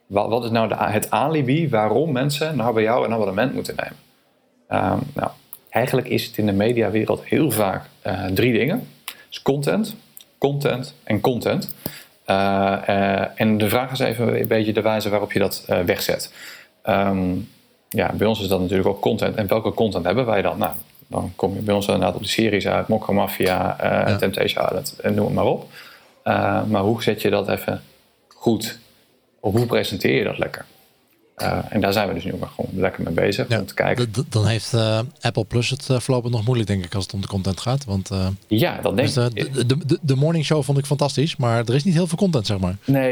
Wat, 0.05 0.29
wat 0.29 0.43
is 0.43 0.49
nou 0.49 0.67
de, 0.67 0.75
het 0.75 1.11
alibi 1.11 1.69
waarom 1.69 2.11
mensen 2.11 2.55
nou 2.55 2.73
bij 2.73 2.83
jou 2.83 3.05
een 3.05 3.13
abonnement 3.13 3.53
moeten 3.53 3.75
nemen? 3.75 5.03
Nou, 5.13 5.29
eigenlijk 5.69 6.07
is 6.07 6.25
het 6.25 6.37
in 6.37 6.45
de 6.45 6.51
mediawereld 6.51 7.23
heel 7.23 7.51
vaak 7.51 7.85
uh, 8.07 8.25
drie 8.25 8.53
dingen. 8.53 8.87
Dus 9.27 9.41
content, 9.41 9.95
content 10.37 10.95
en 11.03 11.19
content. 11.19 11.75
Uh, 12.27 12.77
uh, 12.89 13.25
en 13.35 13.57
de 13.57 13.69
vraag 13.69 13.91
is 13.91 13.99
even 13.99 14.39
een 14.39 14.47
beetje 14.47 14.73
de 14.73 14.81
wijze 14.81 15.09
waarop 15.09 15.31
je 15.31 15.39
dat 15.39 15.65
wegzet. 15.85 16.33
Um, 16.89 17.49
ja, 17.89 18.11
bij 18.13 18.27
ons 18.27 18.41
is 18.41 18.47
dat 18.47 18.59
natuurlijk 18.59 18.89
ook 18.89 19.01
content. 19.01 19.35
En 19.35 19.47
welke 19.47 19.73
content 19.73 20.05
hebben 20.05 20.25
wij 20.25 20.41
dan? 20.41 20.57
Nou, 20.57 20.71
dan 21.07 21.33
kom 21.35 21.53
je 21.53 21.59
bij 21.59 21.75
ons 21.75 21.85
inderdaad 21.85 22.15
op 22.15 22.21
de 22.21 22.27
series 22.27 22.67
uit, 22.67 22.87
Mokka 22.87 23.11
Mafia, 23.11 23.77
uh, 23.83 24.07
ja. 24.07 24.15
Temptation 24.15 24.65
Island 24.65 24.99
en 24.99 25.13
noem 25.13 25.25
het 25.25 25.33
maar 25.33 25.45
op. 25.45 25.67
Uh, 26.23 26.63
maar 26.63 26.81
hoe 26.81 27.03
zet 27.03 27.21
je 27.21 27.29
dat 27.29 27.49
even 27.49 27.81
goed? 28.27 28.79
Of 29.39 29.53
hoe 29.53 29.65
presenteer 29.65 30.17
je 30.17 30.23
dat 30.23 30.37
lekker? 30.37 30.65
Uh, 31.41 31.57
en 31.69 31.81
daar 31.81 31.93
zijn 31.93 32.07
we 32.07 32.13
dus 32.13 32.23
nu 32.23 32.33
ook 32.33 32.51
gewoon 32.55 32.71
lekker 32.81 33.03
mee 33.03 33.13
bezig 33.13 33.49
ja, 33.49 33.59
om 33.59 33.65
te 33.65 33.73
kijken. 33.73 34.13
Dan 34.29 34.47
heeft 34.47 34.73
uh, 34.73 34.99
Apple 35.21 35.45
Plus 35.45 35.69
het 35.69 35.87
uh, 35.91 35.99
voorlopig 35.99 36.31
nog 36.31 36.45
moeilijk, 36.45 36.69
denk 36.69 36.85
ik, 36.85 36.95
als 36.95 37.03
het 37.03 37.13
om 37.13 37.21
de 37.21 37.27
content 37.27 37.59
gaat. 37.59 37.85
Want, 37.85 38.09
ja, 38.47 38.79
dat 38.81 38.95
denk 38.95 39.13
dus, 39.13 39.29
ik. 39.33 39.53
De, 39.53 39.85
de, 39.85 39.97
de, 40.01 40.15
morning 40.15 40.45
show 40.45 40.63
vond 40.63 40.77
ik 40.77 40.85
fantastisch, 40.85 41.35
maar 41.35 41.59
er 41.65 41.75
is 41.75 41.83
niet 41.83 41.93
heel 41.93 42.07
veel 42.07 42.17
content, 42.17 42.47
zeg 42.47 42.59
maar. 42.59 42.75
Nee, 42.85 43.11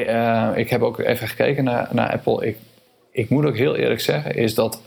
ik 0.55 0.69
heb 0.69 0.81
ook 0.81 0.99
even 0.99 1.27
gekeken 1.27 1.63
naar, 1.63 1.89
naar 1.91 2.11
Apple. 2.11 2.47
Ik 2.47 2.57
ik 3.13 3.29
moet 3.29 3.45
ook 3.45 3.57
heel 3.57 3.75
eerlijk 3.75 4.01
zeggen, 4.01 4.35
is 4.35 4.55
dat 4.55 4.81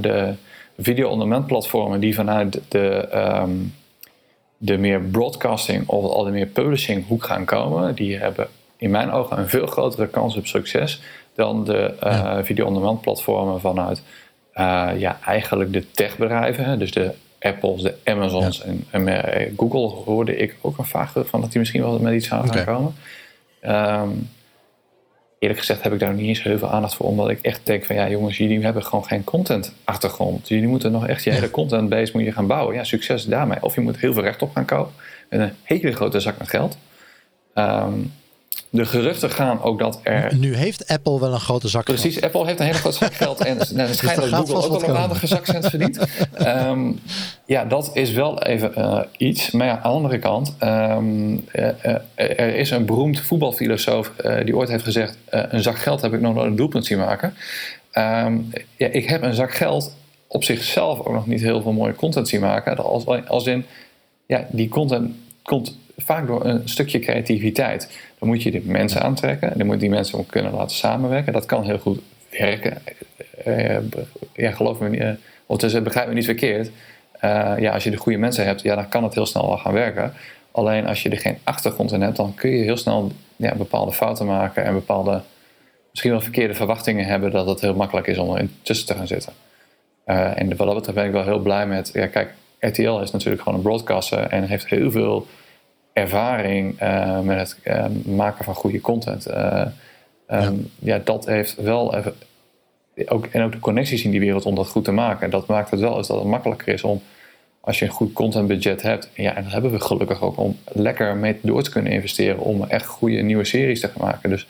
de 0.00 0.34
video-on-demand 0.78 1.46
platformen 1.46 2.00
die 2.00 2.14
vanuit 2.14 2.60
de, 2.68 3.08
um, 3.42 3.74
de 4.56 4.78
meer 4.78 5.00
broadcasting 5.00 5.88
of 5.88 6.04
al 6.04 6.24
de 6.24 6.30
meer 6.30 6.46
publishing 6.46 7.06
hoek 7.06 7.24
gaan 7.24 7.44
komen, 7.44 7.94
die 7.94 8.18
hebben 8.18 8.48
in 8.76 8.90
mijn 8.90 9.10
ogen 9.10 9.38
een 9.38 9.48
veel 9.48 9.66
grotere 9.66 10.08
kans 10.08 10.36
op 10.36 10.46
succes 10.46 11.02
dan 11.34 11.64
de 11.64 11.94
uh, 12.04 12.10
ja. 12.12 12.44
video-on-demand 12.44 13.00
platformen 13.00 13.60
vanuit 13.60 14.02
uh, 14.54 14.90
ja, 14.96 15.18
eigenlijk 15.24 15.72
de 15.72 15.90
techbedrijven, 15.90 16.78
dus 16.78 16.90
de 16.90 17.12
Apples, 17.40 17.82
de 17.82 17.94
Amazons 18.04 18.62
ja. 18.64 18.72
en, 18.90 19.08
en 19.08 19.54
Google 19.56 20.02
hoorde 20.04 20.36
ik 20.36 20.56
ook 20.60 20.78
een 20.78 20.84
vaag 20.84 21.12
van 21.16 21.40
dat 21.40 21.50
die 21.50 21.58
misschien 21.58 21.82
wel 21.82 21.98
met 21.98 22.14
iets 22.14 22.30
aan 22.30 22.48
gaan 22.48 22.60
okay. 22.60 22.64
komen. 22.64 22.94
Um, 23.62 24.28
eerlijk 25.38 25.60
gezegd 25.60 25.82
heb 25.82 25.92
ik 25.92 25.98
daar 25.98 26.14
niet 26.14 26.26
eens 26.26 26.42
heel 26.42 26.58
veel 26.58 26.68
aandacht 26.68 26.94
voor. 26.94 27.06
Omdat 27.06 27.30
ik 27.30 27.40
echt 27.40 27.66
denk 27.66 27.84
van 27.84 27.96
ja 27.96 28.08
jongens, 28.08 28.36
jullie 28.36 28.64
hebben 28.64 28.84
gewoon 28.84 29.04
geen 29.04 29.24
content 29.24 29.74
achtergrond. 29.84 30.48
Jullie 30.48 30.68
moeten 30.68 30.92
nog 30.92 31.06
echt 31.06 31.24
je 31.24 31.30
hele 31.30 31.50
content 31.50 31.88
base 31.88 32.12
moet 32.14 32.24
je 32.24 32.32
gaan 32.32 32.46
bouwen. 32.46 32.74
Ja, 32.74 32.84
succes 32.84 33.24
daarmee. 33.24 33.58
Of 33.60 33.74
je 33.74 33.80
moet 33.80 33.96
heel 33.96 34.12
veel 34.12 34.22
recht 34.22 34.42
op 34.42 34.54
gaan 34.54 34.64
kopen. 34.64 34.92
Met 35.30 35.40
een 35.40 35.52
hele 35.62 35.92
grote 35.92 36.20
zak 36.20 36.38
met 36.38 36.48
geld. 36.48 36.78
Um, 37.54 38.12
de 38.72 38.84
geruchten 38.84 39.30
gaan 39.30 39.62
ook 39.62 39.78
dat 39.78 40.00
er. 40.02 40.36
Nu 40.36 40.54
heeft 40.54 40.88
Apple 40.88 41.20
wel 41.20 41.32
een 41.32 41.40
grote 41.40 41.68
zak 41.68 41.84
Precies, 41.84 42.22
Apple 42.22 42.46
heeft 42.46 42.60
een 42.60 42.66
hele 42.66 42.78
grote 42.78 42.96
zak 42.96 43.14
geld. 43.14 43.44
En 43.44 43.56
nou, 43.74 43.88
er 43.88 43.94
schijnt 43.94 44.20
dus 44.20 44.30
dat 44.30 44.48
Google 44.48 44.70
ook 44.70 44.80
wel 44.80 44.90
een 44.90 44.96
aardige 44.96 45.26
zakcent 45.26 45.66
verdient. 45.66 45.98
um, 46.46 47.00
ja, 47.54 47.64
dat 47.64 47.90
is 47.94 48.12
wel 48.12 48.42
even 48.42 48.72
uh, 48.78 49.00
iets. 49.16 49.50
Maar 49.50 49.66
ja, 49.66 49.72
aan 49.72 49.82
de 49.82 49.88
andere 49.88 50.18
kant, 50.18 50.54
um, 50.60 51.32
uh, 51.32 51.68
uh, 51.84 51.94
er 52.14 52.54
is 52.54 52.70
een 52.70 52.86
beroemd 52.86 53.20
voetbalfilosoof 53.20 54.12
die 54.44 54.56
ooit 54.56 54.68
heeft 54.68 54.84
gezegd: 54.84 55.16
een 55.28 55.62
zak 55.62 55.78
geld 55.78 56.00
heb 56.00 56.12
ik 56.12 56.20
nog 56.20 56.34
nooit 56.34 56.46
een 56.46 56.56
doelpunt 56.56 56.86
zien 56.86 56.98
maken. 56.98 57.34
Um, 57.92 58.50
ja, 58.76 58.86
ik 58.86 59.08
heb 59.08 59.22
een 59.22 59.34
zak 59.34 59.54
geld 59.54 59.94
op 60.26 60.44
zichzelf 60.44 60.98
ook 60.98 61.12
nog 61.12 61.26
niet 61.26 61.40
heel 61.40 61.62
veel 61.62 61.72
mooie 61.72 61.94
content 61.94 62.28
zien 62.28 62.40
maken. 62.40 62.76
Als, 62.76 63.06
als 63.28 63.46
in, 63.46 63.64
ja, 64.26 64.46
die 64.50 64.68
content 64.68 65.14
komt 65.42 65.76
vaak 66.04 66.26
door 66.26 66.44
een 66.44 66.68
stukje 66.68 66.98
creativiteit. 66.98 67.98
Dan 68.18 68.28
moet 68.28 68.42
je 68.42 68.50
de 68.50 68.60
mensen 68.64 69.02
aantrekken. 69.02 69.58
Dan 69.58 69.66
moet 69.66 69.80
die 69.80 69.90
mensen 69.90 70.18
ook 70.18 70.28
kunnen 70.28 70.52
laten 70.52 70.76
samenwerken. 70.76 71.32
Dat 71.32 71.46
kan 71.46 71.64
heel 71.64 71.78
goed 71.78 72.00
werken. 72.30 72.82
Uh, 73.46 73.76
ja, 74.32 74.50
geloof 74.50 74.78
me 74.78 74.88
niet. 74.88 75.04
Of 75.46 75.58
dus, 75.58 75.82
begrijp 75.82 76.08
me 76.08 76.14
niet 76.14 76.24
verkeerd. 76.24 76.70
Uh, 77.24 77.54
ja, 77.58 77.72
als 77.72 77.84
je 77.84 77.90
de 77.90 77.96
goede 77.96 78.18
mensen 78.18 78.44
hebt, 78.44 78.62
ja, 78.62 78.74
dan 78.74 78.88
kan 78.88 79.02
het 79.02 79.14
heel 79.14 79.26
snel 79.26 79.46
wel 79.46 79.58
gaan 79.58 79.72
werken. 79.72 80.12
Alleen 80.50 80.86
als 80.86 81.02
je 81.02 81.08
er 81.08 81.18
geen 81.18 81.38
achtergrond 81.44 81.92
in 81.92 82.00
hebt, 82.00 82.16
dan 82.16 82.34
kun 82.34 82.50
je 82.50 82.64
heel 82.64 82.76
snel 82.76 83.12
ja, 83.36 83.54
bepaalde 83.54 83.92
fouten 83.92 84.26
maken 84.26 84.64
en 84.64 84.72
bepaalde, 84.72 85.20
misschien 85.90 86.10
wel 86.10 86.20
verkeerde 86.20 86.54
verwachtingen 86.54 87.06
hebben 87.06 87.30
dat 87.30 87.46
het 87.46 87.60
heel 87.60 87.74
makkelijk 87.74 88.06
is 88.06 88.18
om 88.18 88.34
erin 88.34 88.54
tussen 88.62 88.86
te 88.86 88.94
gaan 88.94 89.06
zitten. 89.06 89.32
en 90.04 90.56
wat 90.56 90.66
dat 90.66 90.74
betreft 90.74 90.94
ben 90.98 91.06
ik 91.06 91.12
wel 91.12 91.24
heel 91.24 91.38
blij 91.38 91.66
met. 91.66 91.90
Ja, 91.92 92.06
kijk, 92.06 92.34
RTL 92.60 93.00
is 93.00 93.10
natuurlijk 93.10 93.42
gewoon 93.42 93.58
een 93.58 93.64
broadcaster 93.64 94.18
en 94.18 94.44
heeft 94.44 94.66
heel 94.66 94.90
veel 94.90 95.26
ervaring 95.92 96.82
uh, 96.82 97.20
met 97.20 97.38
het 97.38 97.56
uh, 97.64 98.14
maken 98.14 98.44
van 98.44 98.54
goede 98.54 98.80
content. 98.80 99.28
Uh, 99.28 99.66
um, 100.30 100.70
ja. 100.78 100.94
ja. 100.94 101.00
dat 101.04 101.26
heeft 101.26 101.54
wel 101.54 101.94
even. 101.94 102.14
Ook, 103.06 103.26
en 103.26 103.42
ook 103.42 103.52
de 103.52 103.58
connecties 103.58 104.04
in 104.04 104.10
die 104.10 104.20
wereld 104.20 104.46
om 104.46 104.54
dat 104.54 104.68
goed 104.68 104.84
te 104.84 104.92
maken. 104.92 105.30
Dat 105.30 105.46
maakt 105.46 105.70
het 105.70 105.80
wel 105.80 105.96
eens 105.96 106.06
dat 106.06 106.18
het 106.18 106.26
makkelijker 106.26 106.72
is 106.72 106.82
om. 106.82 107.02
Als 107.60 107.78
je 107.78 107.84
een 107.84 107.90
goed 107.90 108.12
contentbudget 108.12 108.82
hebt, 108.82 109.10
ja, 109.14 109.34
en 109.34 109.42
dat 109.42 109.52
hebben 109.52 109.70
we 109.70 109.80
gelukkig 109.80 110.22
ook, 110.22 110.38
om 110.38 110.58
lekker 110.64 111.16
mee 111.16 111.38
door 111.42 111.62
te 111.62 111.70
kunnen 111.70 111.92
investeren 111.92 112.38
om 112.38 112.64
echt 112.64 112.86
goede 112.86 113.22
nieuwe 113.22 113.44
series 113.44 113.80
te 113.80 113.88
gaan 113.88 114.06
maken. 114.06 114.30
Dus 114.30 114.46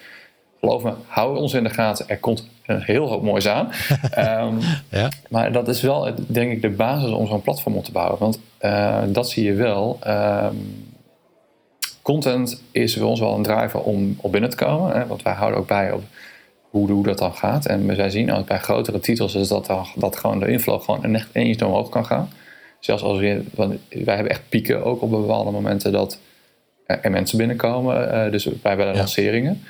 geloof 0.61 0.83
me, 0.83 0.93
hou 1.07 1.37
ons 1.37 1.55
in 1.55 1.65
de 1.65 1.71
gaten. 1.71 2.09
Er 2.09 2.19
komt 2.19 2.49
een 2.67 2.83
heel 2.83 3.09
hoop 3.09 3.23
moois 3.23 3.49
aan. 3.49 3.71
um, 4.19 4.59
ja. 5.01 5.09
Maar 5.29 5.53
dat 5.53 5.69
is 5.69 5.81
wel, 5.81 6.15
denk 6.27 6.53
ik, 6.53 6.63
de 6.63 6.71
basis 6.71 7.11
om 7.11 7.27
zo'n 7.27 7.43
platform 7.43 7.77
op 7.77 7.85
te 7.85 7.93
bouwen. 7.93 8.19
Want 8.19 8.41
dat 9.15 9.31
zie 9.31 9.45
je 9.45 9.55
wel. 9.55 9.99
Um, 10.07 10.92
content 12.03 12.63
is 12.71 12.97
voor 12.97 13.09
ons 13.09 13.21
wel 13.21 13.35
een 13.35 13.43
driver 13.43 13.81
om 13.81 14.17
op 14.21 14.33
binnen 14.33 14.51
te 14.51 14.57
komen. 14.57 14.93
Hè, 14.97 15.07
want 15.07 15.23
wij 15.23 15.33
houden 15.33 15.61
ook 15.61 15.67
bij 15.67 15.93
op 15.93 16.03
hoe, 16.71 16.91
hoe 16.91 17.05
dat 17.05 17.19
dan 17.19 17.35
gaat. 17.35 17.67
En 17.67 17.97
wij 17.97 18.11
zien 18.11 18.33
ook 18.33 18.47
bij 18.47 18.59
grotere 18.59 19.01
titels 19.01 19.35
is 19.35 19.49
dat, 19.49 19.67
dan, 19.67 19.87
dat 19.95 20.17
gewoon 20.17 20.39
de 20.39 20.51
inflow 20.51 20.83
gewoon 20.83 21.15
echt 21.15 21.29
eens 21.33 21.63
omhoog 21.63 21.89
kan 21.89 22.07
gaan. 22.07 22.31
Zelfs 22.81 23.03
als 23.03 23.19
we, 23.19 23.45
want 23.55 23.75
wij 23.89 24.15
hebben 24.15 24.33
echt 24.33 24.49
pieken 24.49 24.85
ook 24.85 25.03
op 25.03 25.11
bepaalde 25.11 25.51
momenten 25.51 25.93
dat 25.93 26.19
er 26.87 27.11
mensen 27.11 27.39
binnenkomen. 27.39 28.15
Uh, 28.15 28.31
dus 28.31 28.49
bij 28.63 28.77
de 28.77 28.93
lanceringen. 28.95 29.63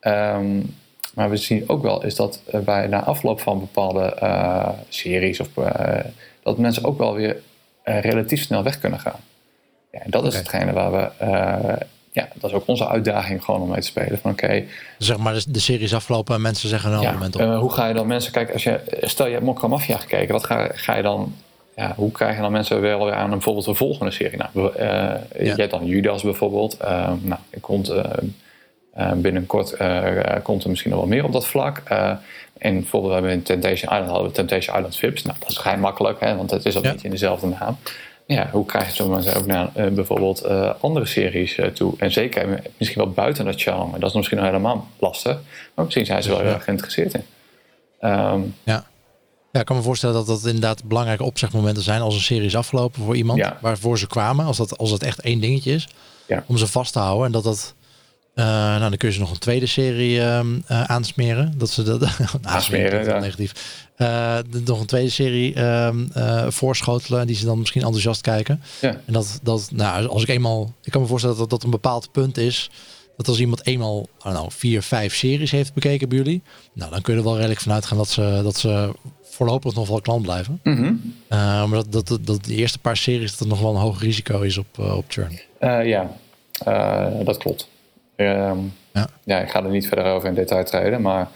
Um, 0.00 0.74
maar 1.14 1.30
we 1.30 1.36
zien 1.36 1.64
ook 1.66 1.82
wel 1.82 2.04
is 2.04 2.14
dat 2.14 2.40
bij 2.64 2.86
na 2.86 3.04
afloop 3.04 3.40
van 3.40 3.60
bepaalde 3.60 4.16
uh, 4.22 4.68
series 4.88 5.40
of 5.40 5.48
uh, 5.58 5.98
dat 6.42 6.58
mensen 6.58 6.84
ook 6.84 6.98
wel 6.98 7.14
weer 7.14 7.36
relatief 7.84 8.42
snel 8.42 8.62
weg 8.62 8.78
kunnen 8.78 9.00
gaan. 9.00 9.20
Ja, 9.96 10.02
en 10.02 10.10
dat 10.10 10.26
is 10.26 10.36
hetgene 10.36 10.72
waar 10.72 10.92
we. 10.92 11.24
Uh, 11.24 11.76
ja, 12.12 12.28
dat 12.34 12.50
is 12.50 12.56
ook 12.56 12.66
onze 12.66 12.88
uitdaging 12.88 13.44
gewoon 13.44 13.60
om 13.60 13.68
mee 13.68 13.80
te 13.80 13.86
spelen. 13.86 14.18
Van 14.18 14.30
oké. 14.30 14.64
zeg 14.98 15.16
maar, 15.16 15.44
de, 15.48 15.60
serie 15.60 15.82
is 15.82 15.94
afgelopen 15.94 16.34
en 16.34 16.40
mensen 16.40 16.68
zeggen 16.68 16.92
een 16.92 17.00
ja, 17.00 17.12
moment 17.12 17.34
op. 17.34 17.40
Uh, 17.40 17.58
hoe 17.58 17.72
ga 17.72 17.86
je 17.86 17.94
dan 17.94 18.06
mensen 18.06 18.32
kijken? 18.32 18.54
Als 18.54 18.62
je, 18.62 18.80
stel 19.00 19.26
je 19.26 19.32
hebt 19.32 19.44
Mokka 19.44 19.66
Mafia 19.66 19.96
gekeken, 19.96 20.32
wat 20.32 20.44
ga, 20.44 20.68
ga 20.72 20.96
je 20.96 21.02
dan. 21.02 21.34
Ja, 21.76 21.92
hoe 21.96 22.12
krijg 22.12 22.36
je 22.36 22.42
dan 22.42 22.52
mensen 22.52 22.80
wel 22.80 23.04
weer 23.04 23.14
aan 23.14 23.24
een, 23.24 23.30
bijvoorbeeld 23.30 23.66
een 23.66 23.76
volgende 23.76 24.12
serie? 24.12 24.38
Nou, 24.38 24.50
uh, 24.54 24.82
ja. 24.82 25.18
Je 25.32 25.54
hebt 25.54 25.70
dan 25.70 25.86
Judas 25.86 26.22
bijvoorbeeld. 26.22 26.78
nou, 27.22 27.40
ik 27.50 27.62
komt. 27.62 27.92
binnenkort 29.16 29.76
komt 30.42 30.64
er 30.64 30.70
misschien 30.70 30.90
nog 30.90 31.00
wel 31.00 31.08
meer 31.08 31.24
op 31.24 31.32
dat 31.32 31.46
vlak. 31.46 31.82
en 32.58 32.74
bijvoorbeeld 32.74 33.12
we 33.12 33.18
hebben 33.18 33.30
in 33.30 33.42
Temptation 33.42 33.92
Island 33.92 34.10
hadden 34.10 34.28
we 34.28 34.34
Temptation 34.34 34.76
Island 34.76 34.96
Vips. 34.96 35.22
Nou, 35.22 35.36
dat 35.38 35.50
is 35.50 35.58
vrij 35.58 35.76
makkelijk, 35.76 36.20
hè, 36.20 36.36
want 36.36 36.50
het 36.50 36.66
is 36.66 36.76
ook 36.76 36.84
niet 36.84 37.04
in 37.04 37.10
dezelfde 37.10 37.46
naam 37.46 37.76
ja, 38.26 38.48
hoe 38.52 38.66
krijg 38.66 38.86
je 38.86 38.94
zomaar 38.94 39.36
ook 39.36 39.46
naar 39.46 39.70
uh, 39.76 39.86
bijvoorbeeld 39.86 40.44
uh, 40.44 40.72
andere 40.80 41.06
series 41.06 41.56
uh, 41.56 41.66
toe? 41.66 41.94
En 41.98 42.12
zeker 42.12 42.62
misschien 42.78 43.02
wel 43.02 43.12
buiten 43.12 43.44
dat 43.44 43.62
genre. 43.62 43.98
Dat 43.98 44.08
is 44.08 44.16
misschien 44.16 44.36
nog 44.36 44.46
helemaal 44.46 44.88
lastig. 44.98 45.38
Maar 45.74 45.84
misschien 45.84 46.06
zijn 46.06 46.22
ze 46.22 46.28
wel 46.28 46.38
heel 46.38 46.52
erg 46.52 46.64
geïnteresseerd 46.64 47.14
in. 47.14 47.24
Um, 48.00 48.54
ja. 48.62 48.84
ja, 49.52 49.60
ik 49.60 49.66
kan 49.66 49.76
me 49.76 49.82
voorstellen 49.82 50.14
dat 50.14 50.26
dat 50.26 50.44
inderdaad 50.44 50.84
belangrijke 50.84 51.24
opzegmomenten 51.24 51.82
zijn 51.82 52.00
als 52.00 52.14
een 52.14 52.20
serie 52.20 52.46
is 52.46 52.56
afgelopen 52.56 53.02
voor 53.02 53.16
iemand. 53.16 53.38
Ja. 53.38 53.58
Waarvoor 53.60 53.98
ze 53.98 54.06
kwamen. 54.06 54.46
Als 54.46 54.56
dat, 54.56 54.78
als 54.78 54.90
dat 54.90 55.02
echt 55.02 55.20
één 55.20 55.40
dingetje 55.40 55.72
is. 55.72 55.88
Ja. 56.26 56.44
Om 56.46 56.56
ze 56.56 56.66
vast 56.66 56.92
te 56.92 56.98
houden. 56.98 57.26
En 57.26 57.32
dat 57.32 57.44
dat 57.44 57.74
nou, 58.34 58.80
dan 58.80 58.96
kun 58.96 59.08
je 59.08 59.14
ze 59.14 59.20
nog 59.20 59.30
een 59.30 59.38
tweede 59.38 59.66
serie 59.66 60.18
uh, 60.18 60.40
aansmeren. 60.66 61.54
Dat 61.56 61.70
ze 61.70 61.82
dat 61.82 62.02
aansmeren, 62.42 63.04
ja. 63.04 63.18
negatief. 63.18 63.85
Uh, 63.98 64.38
nog 64.64 64.80
een 64.80 64.86
tweede 64.86 65.10
serie 65.10 65.54
ehm, 65.54 66.50
voorschotelen 66.50 67.26
die 67.26 67.36
ze 67.36 67.44
dan 67.44 67.58
misschien 67.58 67.82
enthousiast 67.82 68.20
kijken. 68.20 68.62
Ja. 68.80 69.00
En 69.04 69.12
dat, 69.12 69.40
dat, 69.42 69.68
nou, 69.72 70.06
als 70.06 70.22
ik 70.22 70.28
eenmaal, 70.28 70.72
ik 70.82 70.92
kan 70.92 71.00
me 71.00 71.06
voorstellen 71.06 71.36
dat 71.36 71.50
dat 71.50 71.62
een 71.62 71.70
bepaald 71.70 72.12
punt 72.12 72.36
is. 72.38 72.70
Dat 73.16 73.28
als 73.28 73.40
iemand 73.40 73.66
eenmaal, 73.66 74.06
nou, 74.22 74.46
vier, 74.48 74.82
vijf 74.82 75.14
series 75.14 75.50
heeft 75.50 75.74
bekeken 75.74 76.08
bij 76.08 76.18
jullie, 76.18 76.42
nou, 76.72 76.90
dan 76.90 77.00
kun 77.00 77.12
je 77.12 77.18
er 77.18 77.24
wel 77.24 77.36
redelijk 77.36 77.60
vanuit 77.60 77.86
gaan 77.86 77.98
dat 77.98 78.08
ze, 78.08 78.40
dat 78.42 78.56
ze 78.56 78.94
voorlopig 79.22 79.74
nog 79.74 79.88
wel 79.88 80.00
klant 80.00 80.22
blijven. 80.22 80.60
Mm 80.62 80.76
-hmm. 80.76 81.14
maar 81.68 81.84
dat, 81.90 82.06
dat, 82.06 82.18
dat, 82.26 82.44
de 82.44 82.54
eerste 82.54 82.78
paar 82.78 82.96
series 82.96 83.30
dat 83.30 83.40
er 83.40 83.46
nog 83.46 83.60
wel 83.60 83.70
een 83.70 83.80
hoog 83.80 84.00
risico 84.00 84.40
is 84.40 84.58
op, 84.58 84.78
op 84.78 85.04
churn. 85.08 85.40
ja, 85.84 86.10
dat 87.24 87.36
klopt. 87.36 87.68
Um, 88.16 88.72
ja. 88.92 89.08
ja, 89.24 89.40
ik 89.40 89.50
ga 89.50 89.64
er 89.64 89.70
niet 89.70 89.88
verder 89.88 90.04
over 90.04 90.28
in 90.28 90.34
detail 90.34 90.64
treden, 90.64 91.02
maar... 91.02 91.28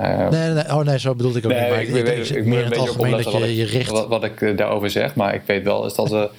Uh, 0.00 0.28
nee, 0.28 0.50
nee, 0.50 0.64
oh 0.64 0.80
nee, 0.80 0.98
zo 0.98 1.14
bedoel 1.14 1.36
ik 1.36 1.44
ook 1.44 1.52
nee, 1.52 1.60
niet. 1.60 1.70
Maar 1.70 1.80
ik, 1.80 1.88
ik, 1.88 2.04
weet, 2.04 2.36
ik, 2.36 2.44
meer 2.44 2.64
het 2.64 2.76
algemeen 2.76 3.10
dat 3.10 3.32
je, 3.32 3.56
je 3.56 3.64
richt... 3.64 3.90
Wat, 3.90 4.08
wat, 4.08 4.24
ik 4.24 4.40
eh, 4.42 4.56
daarover 4.56 4.90
zeg, 4.90 5.14
maar 5.14 5.34
ik 5.34 5.42
weet 5.46 5.64
wel 5.64 5.86
is 5.86 5.94
dat 5.94 6.10
we 6.10 6.30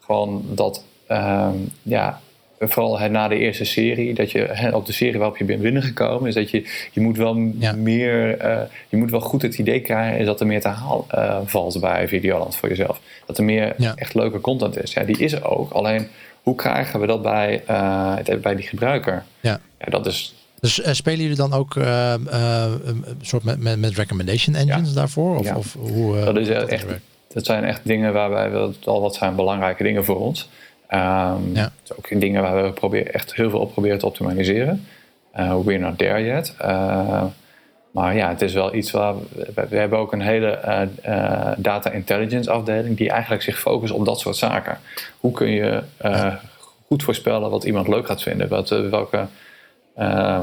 gewoon 0.00 0.44
dat... 0.48 0.84
Um, 1.08 1.72
ja, 1.82 2.20
vooral 2.58 3.08
na 3.08 3.28
de 3.28 3.36
eerste 3.36 3.64
serie, 3.64 4.14
dat 4.14 4.30
je 4.30 4.70
op 4.72 4.86
de 4.86 4.92
serie 4.92 5.18
waarop 5.18 5.36
je 5.36 5.44
bent 5.44 5.62
binnengekomen, 5.62 6.28
is 6.28 6.34
dat 6.34 6.50
je, 6.50 6.64
je 6.92 7.00
moet 7.00 7.16
wel 7.16 7.52
ja. 7.58 7.72
meer, 7.72 8.44
uh, 8.44 8.60
je 8.88 8.96
moet 8.96 9.10
wel 9.10 9.20
goed 9.20 9.42
het 9.42 9.58
idee 9.58 9.80
krijgen, 9.80 10.18
is 10.18 10.26
dat 10.26 10.40
er 10.40 10.46
meer 10.46 10.60
te 10.60 10.68
haal 10.68 11.06
valt 11.44 11.80
bij 11.80 12.08
Videoland 12.08 12.56
voor 12.56 12.68
jezelf. 12.68 13.00
Dat 13.26 13.38
er 13.38 13.44
meer 13.44 13.74
ja. 13.76 13.92
echt 13.96 14.14
leuke 14.14 14.40
content 14.40 14.82
is. 14.82 14.92
Ja, 14.92 15.02
die 15.02 15.18
is 15.18 15.32
er 15.32 15.44
ook. 15.44 15.72
Alleen 15.72 16.08
hoe 16.42 16.54
krijgen 16.54 17.00
we 17.00 17.06
dat 17.06 17.22
bij, 17.22 17.62
bij 18.42 18.54
die 18.54 18.66
gebruiker? 18.66 19.24
Ja. 19.40 19.60
ja 19.78 19.86
dat 19.90 20.06
is... 20.06 20.34
Dus 20.60 20.78
uh, 20.78 20.92
spelen 20.92 21.20
jullie 21.20 21.36
dan 21.36 21.52
ook 21.52 21.74
uh, 21.74 22.12
een 22.12 23.04
soort 23.20 23.44
met, 23.44 23.60
met, 23.60 23.78
met 23.78 23.94
recommendation 23.94 24.56
engines 24.56 24.88
ja. 24.88 24.94
daarvoor? 24.94 25.38
Of, 25.38 25.44
ja. 25.44 25.56
of 25.56 25.72
hoe, 25.72 26.24
dat, 26.24 26.36
is 26.36 26.48
echt, 26.48 26.86
dat 27.32 27.44
zijn 27.44 27.64
echt 27.64 27.80
dingen 27.84 28.12
waarbij 28.12 28.50
we 28.50 28.72
al 28.84 29.00
wat 29.00 29.14
zijn 29.14 29.36
belangrijke 29.36 29.82
dingen 29.82 30.04
voor 30.04 30.20
ons. 30.20 30.48
Um, 30.90 30.98
ja. 31.54 31.72
Het 31.82 31.92
ook 31.96 32.20
dingen 32.20 32.42
waar 32.42 32.64
we 32.64 32.72
proberen, 32.72 33.12
echt 33.12 33.34
heel 33.34 33.50
veel 33.50 33.60
op 33.60 33.72
proberen 33.72 33.98
te 33.98 34.06
optimaliseren. 34.06 34.86
We're 35.34 35.78
not 35.78 35.98
there 35.98 36.24
yet. 36.24 36.54
Maar 37.90 38.16
ja, 38.16 38.28
het 38.28 38.42
is 38.42 38.52
wel 38.52 38.74
iets 38.74 38.90
waar 38.90 39.14
we, 39.54 39.66
we 39.68 39.76
hebben 39.76 39.98
ook 39.98 40.12
een 40.12 40.20
hele 40.20 40.60
uh, 40.64 40.82
uh, 41.14 41.52
data 41.56 41.90
intelligence 41.90 42.50
afdeling 42.50 42.96
die 42.96 43.10
eigenlijk 43.10 43.42
zich 43.42 43.60
focust 43.60 43.92
op 43.92 44.04
dat 44.04 44.20
soort 44.20 44.36
zaken. 44.36 44.78
Hoe 45.20 45.32
kun 45.32 45.50
je 45.50 45.82
uh, 46.04 46.34
goed 46.86 47.02
voorspellen 47.02 47.50
wat 47.50 47.64
iemand 47.64 47.88
leuk 47.88 48.06
gaat 48.06 48.22
vinden? 48.22 48.48
Wat, 48.48 48.68
welke 48.68 49.26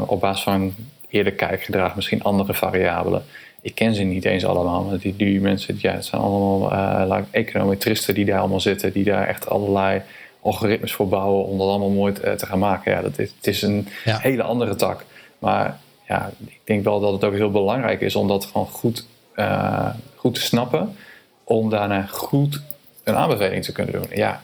op 0.08 0.20
basis 0.20 0.44
van 0.44 0.74
eerder 1.10 1.34
kijkgedrag, 1.34 1.96
misschien 1.96 2.24
andere 2.24 2.54
variabelen. 2.54 3.24
Ik 3.62 3.76
ken 3.76 3.96
ze 3.96 4.04
niet 4.04 4.26
eens 4.26 4.46
allemaal, 4.46 4.84
maar 4.84 4.98
die, 4.98 5.16
die 5.16 5.42
mensen, 5.42 5.76
ja, 5.80 5.92
het 5.92 6.06
zijn 6.06 6.22
allemaal 6.22 7.26
econometristen 7.32 8.14
die 8.14 8.26
daar 8.26 8.40
allemaal 8.40 8.60
zitten, 8.60 8.92
die 8.92 9.04
daar 9.04 9.28
echt 9.28 9.50
allerlei 9.50 10.02
algoritmes 10.42 10.94
voor 10.94 11.08
bouwen 11.08 11.46
om 11.46 11.58
dat 11.58 11.68
allemaal 11.68 11.90
mooi 11.90 12.14
te, 12.14 12.36
te 12.36 12.46
gaan 12.46 12.60
maken. 12.60 12.92
Ja, 12.92 13.02
dat 13.02 13.20
is, 13.20 13.32
het 13.36 13.48
is 13.48 13.62
een 13.62 13.88
hele 14.04 14.44
andere 14.44 14.76
tak. 14.76 15.06
Maar 15.40 15.80
ja, 16.08 16.32
ik 16.46 16.60
denk 16.64 16.84
wel 16.84 17.00
dat 17.00 17.12
het 17.12 17.24
ook 17.24 17.34
heel 17.34 17.52
belangrijk 17.52 18.02
is 18.02 18.16
om 18.16 18.28
dat 18.28 18.46
gewoon 18.46 18.68
goed, 18.68 19.06
uh, 19.36 19.90
goed 20.16 20.34
te 20.34 20.42
snappen. 20.42 20.96
Om 21.44 21.70
daarna 21.70 22.02
goed 22.02 22.62
een 23.04 23.16
aanbeveling 23.16 23.64
te 23.64 23.72
kunnen 23.72 23.94
doen. 23.94 24.08
Ja. 24.10 24.42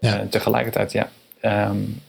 ja. 0.00 0.26
Tegelijkertijd, 0.30 0.92
ja. 0.92 1.08
Um, 1.68 2.00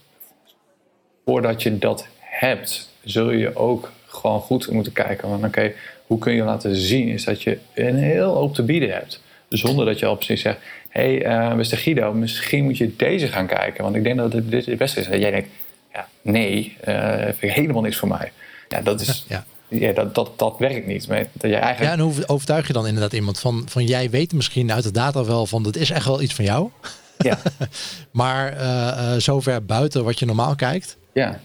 voordat 1.24 1.62
je 1.62 1.78
dat 1.78 2.06
hebt, 2.42 2.88
zul 3.04 3.30
je 3.30 3.56
ook 3.56 3.92
gewoon 4.06 4.40
goed 4.40 4.70
moeten 4.70 4.92
kijken. 4.92 5.28
Want 5.28 5.44
oké, 5.44 5.72
hoe 6.06 6.18
kun 6.18 6.32
je 6.34 6.42
laten 6.42 6.76
zien 6.76 7.08
is 7.08 7.24
dat 7.24 7.42
je 7.42 7.58
een 7.74 7.96
heel 7.96 8.34
hoop 8.34 8.54
te 8.54 8.62
bieden 8.62 8.92
hebt. 8.92 9.20
Zonder 9.48 9.86
dat 9.86 9.98
je 9.98 10.06
al 10.06 10.16
precies 10.16 10.40
zegt, 10.40 10.58
hé 10.88 11.18
hey, 11.18 11.50
uh, 11.50 11.54
Mr. 11.54 11.76
Guido, 11.76 12.12
misschien 12.12 12.64
moet 12.64 12.76
je 12.76 12.96
deze 12.96 13.28
gaan 13.28 13.46
kijken. 13.46 13.84
Want 13.84 13.96
ik 13.96 14.02
denk 14.04 14.16
dat 14.16 14.32
dit, 14.32 14.50
dit 14.50 14.66
het 14.66 14.78
beste 14.78 15.00
is. 15.00 15.06
En 15.06 15.20
jij 15.20 15.30
denkt, 15.30 15.48
ja, 15.92 16.08
nee, 16.22 16.76
uh, 16.88 17.14
vind 17.16 17.42
ik 17.42 17.52
helemaal 17.52 17.82
niks 17.82 17.96
voor 17.96 18.08
mij. 18.08 18.32
Ja, 18.68 18.80
dat 18.80 19.00
is... 19.00 19.24
Ja. 19.28 19.44
Ja, 19.68 19.92
dat, 19.92 20.14
dat, 20.14 20.38
dat 20.38 20.58
werkt 20.58 20.86
niet. 20.86 21.08
Maar 21.08 21.26
dat 21.32 21.50
jij 21.50 21.60
eigenlijk... 21.60 21.96
Ja, 21.96 22.02
en 22.02 22.10
hoe 22.10 22.28
overtuig 22.28 22.66
je 22.66 22.72
dan 22.72 22.86
inderdaad 22.86 23.12
iemand 23.12 23.40
van, 23.40 23.62
van 23.68 23.84
jij 23.84 24.10
weet 24.10 24.32
misschien 24.32 24.72
uit 24.72 24.84
de 24.84 24.90
data 24.90 25.24
wel 25.24 25.46
van 25.46 25.62
dat 25.62 25.76
is 25.76 25.90
echt 25.90 26.06
wel 26.06 26.22
iets 26.22 26.34
van 26.34 26.44
jou. 26.44 26.70
Ja. 27.18 27.38
maar 28.10 28.56
uh, 28.56 29.12
zover 29.18 29.64
buiten 29.64 30.04
wat 30.04 30.18
je 30.18 30.26
normaal 30.26 30.54
kijkt. 30.54 30.96
Ja. 31.12 31.40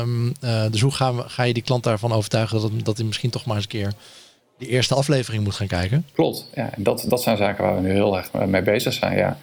Um, 0.00 0.32
uh, 0.44 0.64
dus 0.70 0.80
hoe 0.80 0.92
gaan 0.92 1.16
we, 1.16 1.22
ga 1.28 1.42
je 1.42 1.52
die 1.52 1.62
klant 1.62 1.84
daarvan 1.84 2.12
overtuigen 2.12 2.60
dat, 2.60 2.70
dat 2.84 2.96
hij 2.96 3.06
misschien 3.06 3.30
toch 3.30 3.44
maar 3.44 3.56
eens 3.56 3.64
een 3.64 3.70
keer 3.70 3.92
die 4.58 4.68
eerste 4.68 4.94
aflevering 4.94 5.44
moet 5.44 5.54
gaan 5.54 5.66
kijken? 5.66 6.06
Klopt. 6.12 6.50
Ja, 6.54 6.70
dat, 6.76 7.04
dat 7.08 7.22
zijn 7.22 7.36
zaken 7.36 7.64
waar 7.64 7.74
we 7.74 7.80
nu 7.80 7.90
heel 7.90 8.16
erg 8.16 8.32
mee 8.32 8.62
bezig 8.62 8.92
zijn. 8.92 9.16
Ja. 9.16 9.36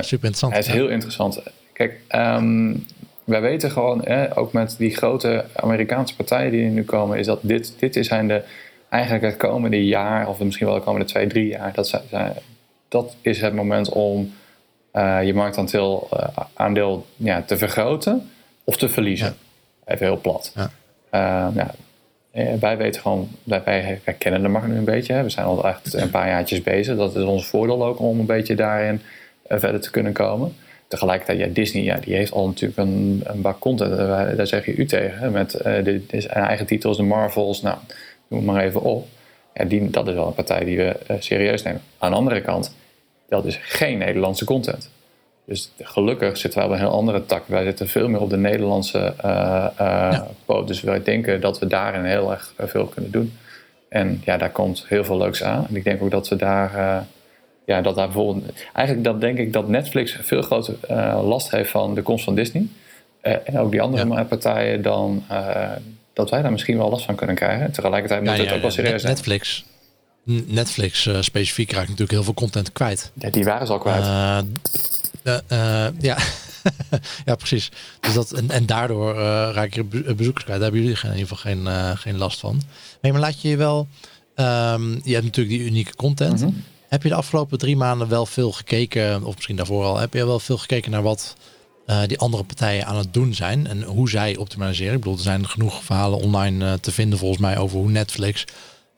Super 0.00 0.24
interessant. 0.24 0.54
Het 0.54 0.66
is 0.66 0.72
heel 0.72 0.88
interessant. 0.88 1.42
Kijk, 1.72 2.00
um, 2.10 2.86
wij 3.24 3.40
weten 3.40 3.70
gewoon, 3.70 4.06
ook 4.34 4.52
met 4.52 4.74
die 4.78 4.96
grote 4.96 5.44
Amerikaanse 5.54 6.16
partijen 6.16 6.50
die 6.50 6.64
er 6.64 6.70
nu 6.70 6.84
komen, 6.84 7.18
is 7.18 7.26
dat 7.26 7.38
dit, 7.42 7.74
dit 7.78 7.96
is 7.96 8.06
zijn 8.06 8.28
de, 8.28 8.42
eigenlijk 8.88 9.24
het 9.24 9.36
komende 9.36 9.84
jaar, 9.84 10.28
of 10.28 10.38
misschien 10.38 10.66
wel 10.66 10.76
de 10.76 10.82
komende 10.82 11.06
twee, 11.06 11.26
drie 11.26 11.48
jaar, 11.48 11.72
dat, 11.72 11.88
zijn, 11.88 12.32
dat 12.88 13.16
is 13.20 13.40
het 13.40 13.54
moment 13.54 13.88
om 13.88 14.32
uh, 14.92 15.24
je 15.24 15.34
marktaandeel 15.34 16.08
uh, 16.12 16.20
aandeel, 16.54 17.06
ja, 17.16 17.42
te 17.42 17.56
vergroten 17.56 18.30
of 18.68 18.76
te 18.76 18.88
verliezen. 18.88 19.36
Even 19.84 20.06
heel 20.06 20.20
plat. 20.20 20.52
Ja. 20.54 20.70
Uh, 21.50 21.56
ja, 21.56 21.74
wij 22.58 22.76
weten 22.76 23.00
gewoon, 23.00 23.28
wij, 23.42 23.62
wij, 24.04 24.14
kennen 24.18 24.42
de 24.42 24.48
markt 24.48 24.68
nu 24.68 24.76
een 24.76 24.84
beetje. 24.84 25.12
Hè. 25.12 25.22
We 25.22 25.30
zijn 25.30 25.46
al 25.46 25.68
echt 25.68 25.94
een 25.94 26.10
paar 26.10 26.28
jaartjes 26.28 26.62
bezig. 26.62 26.96
Dat 26.96 27.16
is 27.16 27.22
ons 27.22 27.46
voordeel 27.46 27.84
ook 27.84 28.00
om 28.00 28.18
een 28.18 28.26
beetje 28.26 28.54
daarin 28.54 29.00
verder 29.48 29.80
te 29.80 29.90
kunnen 29.90 30.12
komen. 30.12 30.56
Tegelijkertijd, 30.88 31.38
ja, 31.38 31.46
Disney 31.46 31.82
ja, 31.82 31.96
die 31.96 32.14
heeft 32.14 32.32
al 32.32 32.46
natuurlijk 32.46 32.78
een, 32.78 33.22
een 33.24 33.40
bak 33.40 33.58
content. 33.58 33.96
Daar 34.36 34.46
zeg 34.46 34.66
je 34.66 34.74
u 34.74 34.86
tegen. 34.86 35.32
Met 35.32 35.60
uh, 35.66 35.84
dit 35.84 36.12
is 36.12 36.26
eigen 36.26 36.66
titels, 36.66 36.96
de 36.96 37.02
Marvels. 37.02 37.62
Nou, 37.62 37.78
noem 38.28 38.44
maar 38.44 38.64
even 38.64 38.82
op. 38.82 39.06
Ja, 39.54 39.64
die, 39.64 39.90
dat 39.90 40.08
is 40.08 40.14
wel 40.14 40.26
een 40.26 40.34
partij 40.34 40.64
die 40.64 40.76
we 40.76 40.96
uh, 41.10 41.16
serieus 41.18 41.62
nemen. 41.62 41.80
Aan 41.98 42.10
de 42.10 42.16
andere 42.16 42.40
kant, 42.40 42.74
dat 43.28 43.44
is 43.44 43.58
geen 43.62 43.98
Nederlandse 43.98 44.44
content. 44.44 44.90
Dus 45.48 45.70
gelukkig 45.78 46.36
zitten 46.36 46.60
wij 46.60 46.68
op 46.68 46.74
een 46.74 46.80
heel 46.80 46.96
andere 46.96 47.26
tak. 47.26 47.42
Wij 47.46 47.64
zitten 47.64 47.88
veel 47.88 48.08
meer 48.08 48.20
op 48.20 48.30
de 48.30 48.36
Nederlandse 48.36 49.14
uh, 49.24 49.66
ja. 49.78 50.26
Dus 50.66 50.80
wij 50.80 51.02
denken 51.02 51.40
dat 51.40 51.58
we 51.58 51.66
daarin 51.66 52.04
heel 52.04 52.30
erg 52.30 52.54
veel 52.58 52.86
kunnen 52.86 53.10
doen. 53.10 53.38
En 53.88 54.22
ja, 54.24 54.36
daar 54.36 54.50
komt 54.50 54.84
heel 54.88 55.04
veel 55.04 55.18
leuks 55.18 55.42
aan. 55.42 55.66
En 55.68 55.76
ik 55.76 55.84
denk 55.84 56.02
ook 56.02 56.10
dat 56.10 56.28
we 56.28 56.36
daar 56.36 57.04
ja, 57.64 57.80
dat 57.80 57.94
daar 57.94 58.06
bijvoorbeeld. 58.06 58.52
Eigenlijk 58.72 59.06
dat 59.06 59.20
denk 59.20 59.38
ik 59.38 59.52
dat 59.52 59.68
Netflix 59.68 60.16
veel 60.20 60.42
groter 60.42 60.74
last 61.22 61.50
heeft 61.50 61.70
van 61.70 61.94
de 61.94 62.02
komst 62.02 62.24
van 62.24 62.34
Disney. 62.34 62.66
En 63.20 63.58
ook 63.58 63.70
die 63.70 63.82
andere 63.82 64.24
partijen 64.24 64.82
dan. 64.82 65.24
Dat 66.12 66.30
wij 66.30 66.42
daar 66.42 66.52
misschien 66.52 66.78
wel 66.78 66.90
last 66.90 67.04
van 67.04 67.14
kunnen 67.14 67.36
krijgen. 67.36 67.72
Tegelijkertijd 67.72 68.22
moet 68.22 68.36
ja, 68.36 68.42
het 68.44 68.52
ook 68.52 68.60
wel 68.60 68.70
serieus 68.70 69.00
zijn. 69.00 69.14
Netflix. 69.14 69.64
Netflix 70.46 71.08
specifiek 71.20 71.70
raakt 71.70 71.84
natuurlijk 71.84 72.10
heel 72.10 72.24
veel 72.24 72.34
content 72.34 72.72
kwijt. 72.72 73.10
Ja, 73.14 73.30
die 73.30 73.44
waren 73.44 73.66
ze 73.66 73.72
al 73.72 73.78
kwijt. 73.78 74.04
ja. 76.00 76.18
ja, 77.24 77.34
precies. 77.34 77.70
Dus 78.00 78.14
dat, 78.14 78.32
en, 78.32 78.50
en 78.50 78.66
daardoor 78.66 79.14
raak 79.52 79.74
je 79.74 79.84
bezoekers 79.84 80.44
kwijt. 80.44 80.60
Daar 80.60 80.70
hebben 80.70 80.80
jullie 80.80 80.98
in 81.02 81.10
ieder 81.12 81.36
geval 81.36 81.52
geen, 81.52 81.96
geen 81.98 82.16
last 82.16 82.40
van. 82.40 82.62
Nee, 83.00 83.12
maar 83.12 83.20
laat 83.20 83.40
je 83.40 83.48
je 83.48 83.56
wel. 83.56 83.86
Um, 84.34 85.00
je 85.04 85.12
hebt 85.12 85.24
natuurlijk 85.24 85.58
die 85.58 85.66
unieke 85.66 85.94
content. 85.96 86.40
Mm 86.40 86.46
-hmm. 86.46 86.64
Heb 86.88 87.02
je 87.02 87.08
de 87.08 87.14
afgelopen 87.14 87.58
drie 87.58 87.76
maanden 87.76 88.08
wel 88.08 88.26
veel 88.26 88.52
gekeken, 88.52 89.24
of 89.24 89.34
misschien 89.34 89.56
daarvoor 89.56 89.84
al, 89.84 89.98
heb 89.98 90.14
je 90.14 90.26
wel 90.26 90.40
veel 90.40 90.58
gekeken 90.58 90.90
naar 90.90 91.02
wat 91.02 91.36
uh, 91.86 92.02
die 92.06 92.18
andere 92.18 92.44
partijen 92.44 92.86
aan 92.86 92.96
het 92.96 93.14
doen 93.14 93.34
zijn 93.34 93.66
en 93.66 93.82
hoe 93.82 94.08
zij 94.08 94.36
optimaliseren? 94.36 94.92
Ik 94.92 94.98
bedoel, 94.98 95.16
er 95.16 95.22
zijn 95.22 95.48
genoeg 95.48 95.84
verhalen 95.84 96.18
online 96.18 96.64
uh, 96.64 96.72
te 96.72 96.92
vinden 96.92 97.18
volgens 97.18 97.40
mij 97.40 97.58
over 97.58 97.78
hoe 97.78 97.90
Netflix, 97.90 98.44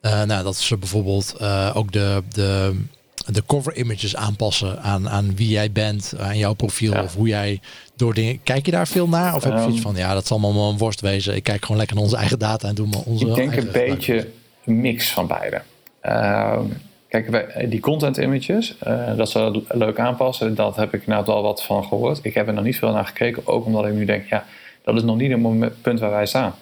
uh, 0.03 0.23
nou, 0.23 0.45
dat 0.45 0.57
ze 0.57 0.77
bijvoorbeeld 0.77 1.41
ook 1.75 1.93
de, 1.93 2.23
de, 2.29 2.81
de 3.27 3.43
cover 3.47 3.77
images 3.77 4.17
aanpassen 4.17 4.83
aan, 4.83 5.09
aan 5.09 5.37
wie 5.37 5.49
jij 5.49 5.73
bent, 5.73 6.15
aan 6.19 6.39
jouw 6.39 6.53
profiel 6.53 6.93
ja. 6.93 7.03
of 7.03 7.15
hoe 7.15 7.29
jij 7.29 7.61
door 7.97 8.15
dingen. 8.15 8.43
Kijk 8.43 8.67
je 8.67 8.73
daar 8.73 8.89
veel 8.89 9.09
naar? 9.09 9.35
Of 9.35 9.45
heb 9.45 9.59
je 9.59 9.73
iets 9.73 9.81
van, 9.81 9.97
ja, 9.97 10.15
dat 10.15 10.27
zal 10.27 10.41
allemaal 10.41 10.71
een 10.71 10.79
worst 10.79 11.01
wezen. 11.01 11.35
Ik 11.35 11.43
kijk 11.43 11.63
gewoon 11.63 11.77
lekker 11.77 11.97
naar 11.97 12.05
onze 12.05 12.17
eigen 12.17 12.39
data 12.39 12.69
en 12.69 12.75
doe 12.75 12.87
maar 12.87 13.03
onze. 13.05 13.27
Ik 13.27 13.35
denk 13.35 13.57
een 13.57 13.71
beetje 13.73 14.29
een 14.65 14.81
mix 14.81 15.11
van 15.11 15.27
beide. 15.27 15.63
Uh, 16.05 16.61
Kijk, 17.11 17.29
eh, 17.29 17.71
die 17.71 17.81
content 17.81 18.17
images, 18.17 18.77
uh, 18.87 19.17
dat 19.17 19.31
ze 19.31 19.63
leuk 19.69 19.99
aanpassen, 19.99 20.55
dat 20.55 20.77
heb 20.77 20.95
ik 20.95 21.07
nou 21.07 21.25
wel 21.25 21.43
wat 21.43 21.63
van 21.63 21.85
gehoord. 21.85 22.19
Ik 22.23 22.35
heb 22.35 22.47
er 22.47 22.55
nog 22.55 22.65
niet 22.65 22.79
veel 22.79 22.93
naar 22.93 23.07
gekeken, 23.07 23.47
ook 23.47 23.65
omdat 23.65 23.87
ik 23.87 23.93
nu 23.93 24.05
denk, 24.05 24.27
ja, 24.27 24.45
dat 24.83 24.97
is 24.97 25.03
nog 25.03 25.17
niet 25.17 25.33
het 25.61 25.83
punt 25.83 26.01
waar 26.01 26.11
wij 26.11 26.27
staan. 26.27 26.55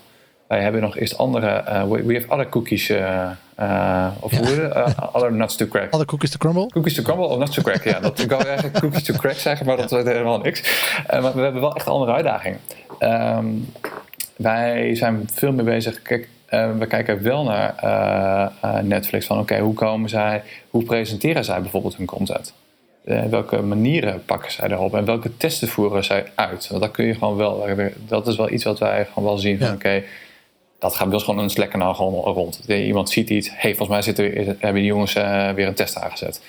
Wij 0.48 0.62
hebben 0.62 0.80
nog 0.80 0.96
eerst 0.96 1.18
andere, 1.18 1.64
uh, 1.68 1.82
we, 1.82 2.02
we 2.02 2.14
have 2.14 2.28
other 2.28 2.48
cookies, 2.48 2.90
of 4.20 4.38
hoe 4.38 4.70
ja. 4.74 5.10
other 5.12 5.32
nuts 5.32 5.56
to 5.56 5.66
crack. 5.66 5.94
Other 5.94 6.06
cookies 6.06 6.30
to 6.30 6.38
crumble? 6.38 6.66
Cookies 6.66 6.94
to 6.94 7.02
crumble 7.02 7.26
of 7.26 7.38
nuts 7.38 7.54
to 7.54 7.62
crack, 7.62 7.84
ja. 7.84 8.00
Dat, 8.00 8.18
ik 8.24 8.30
wou 8.30 8.44
eigenlijk 8.44 8.80
cookies 8.80 9.02
to 9.02 9.14
crack 9.14 9.36
zeggen, 9.36 9.66
maar 9.66 9.76
dat 9.76 9.92
is 9.92 10.02
helemaal 10.02 10.38
niks. 10.38 10.62
maar 11.10 11.34
we 11.34 11.40
hebben 11.40 11.60
wel 11.60 11.74
echt 11.74 11.86
andere 11.86 12.12
uitdagingen. 12.12 12.60
Um, 13.00 13.72
wij 14.36 14.94
zijn 14.94 15.28
veel 15.32 15.52
meer 15.52 15.64
bezig, 15.64 16.02
kijk, 16.02 16.28
uh, 16.50 16.70
we 16.78 16.86
kijken 16.86 17.22
wel 17.22 17.44
naar 17.44 17.74
uh, 17.84 18.78
Netflix 18.80 19.26
van 19.26 19.38
oké, 19.38 19.52
okay, 19.52 19.64
hoe 19.64 19.74
komen 19.74 20.08
zij, 20.08 20.42
hoe 20.70 20.82
presenteren 20.84 21.44
zij 21.44 21.60
bijvoorbeeld 21.60 21.96
hun 21.96 22.06
content? 22.06 22.54
welke 23.30 23.62
manieren 23.62 24.24
pakken 24.24 24.52
zij 24.52 24.68
erop 24.68 24.94
en 24.94 25.04
welke 25.04 25.36
testen 25.36 25.68
voeren 25.68 26.04
zij 26.04 26.26
uit? 26.34 26.68
Want 26.68 26.82
dat 26.82 26.90
kun 26.90 27.04
je 27.04 27.14
gewoon 27.14 27.36
wel, 27.36 27.66
dat 28.06 28.26
is 28.26 28.36
wel 28.36 28.50
iets 28.50 28.64
wat 28.64 28.78
wij 28.78 29.04
gewoon 29.04 29.24
wel 29.24 29.38
zien 29.38 29.58
van 29.58 29.66
ja. 29.66 29.72
oké, 29.72 29.86
okay, 29.86 30.04
dat 30.78 30.94
gaat 30.94 31.08
wel 31.08 31.20
gewoon 31.20 31.38
een 31.38 31.50
slekker 31.50 31.94
gewoon 31.94 32.14
rond. 32.14 32.60
Iemand 32.66 33.10
ziet 33.10 33.30
iets, 33.30 33.50
hey, 33.52 33.74
volgens 33.74 33.88
mij 33.88 34.02
zitten, 34.02 34.24
hebben 34.58 34.74
die 34.74 34.84
jongens 34.84 35.12
weer 35.12 35.66
een 35.66 35.74
test 35.74 35.96
aangezet 35.96 36.40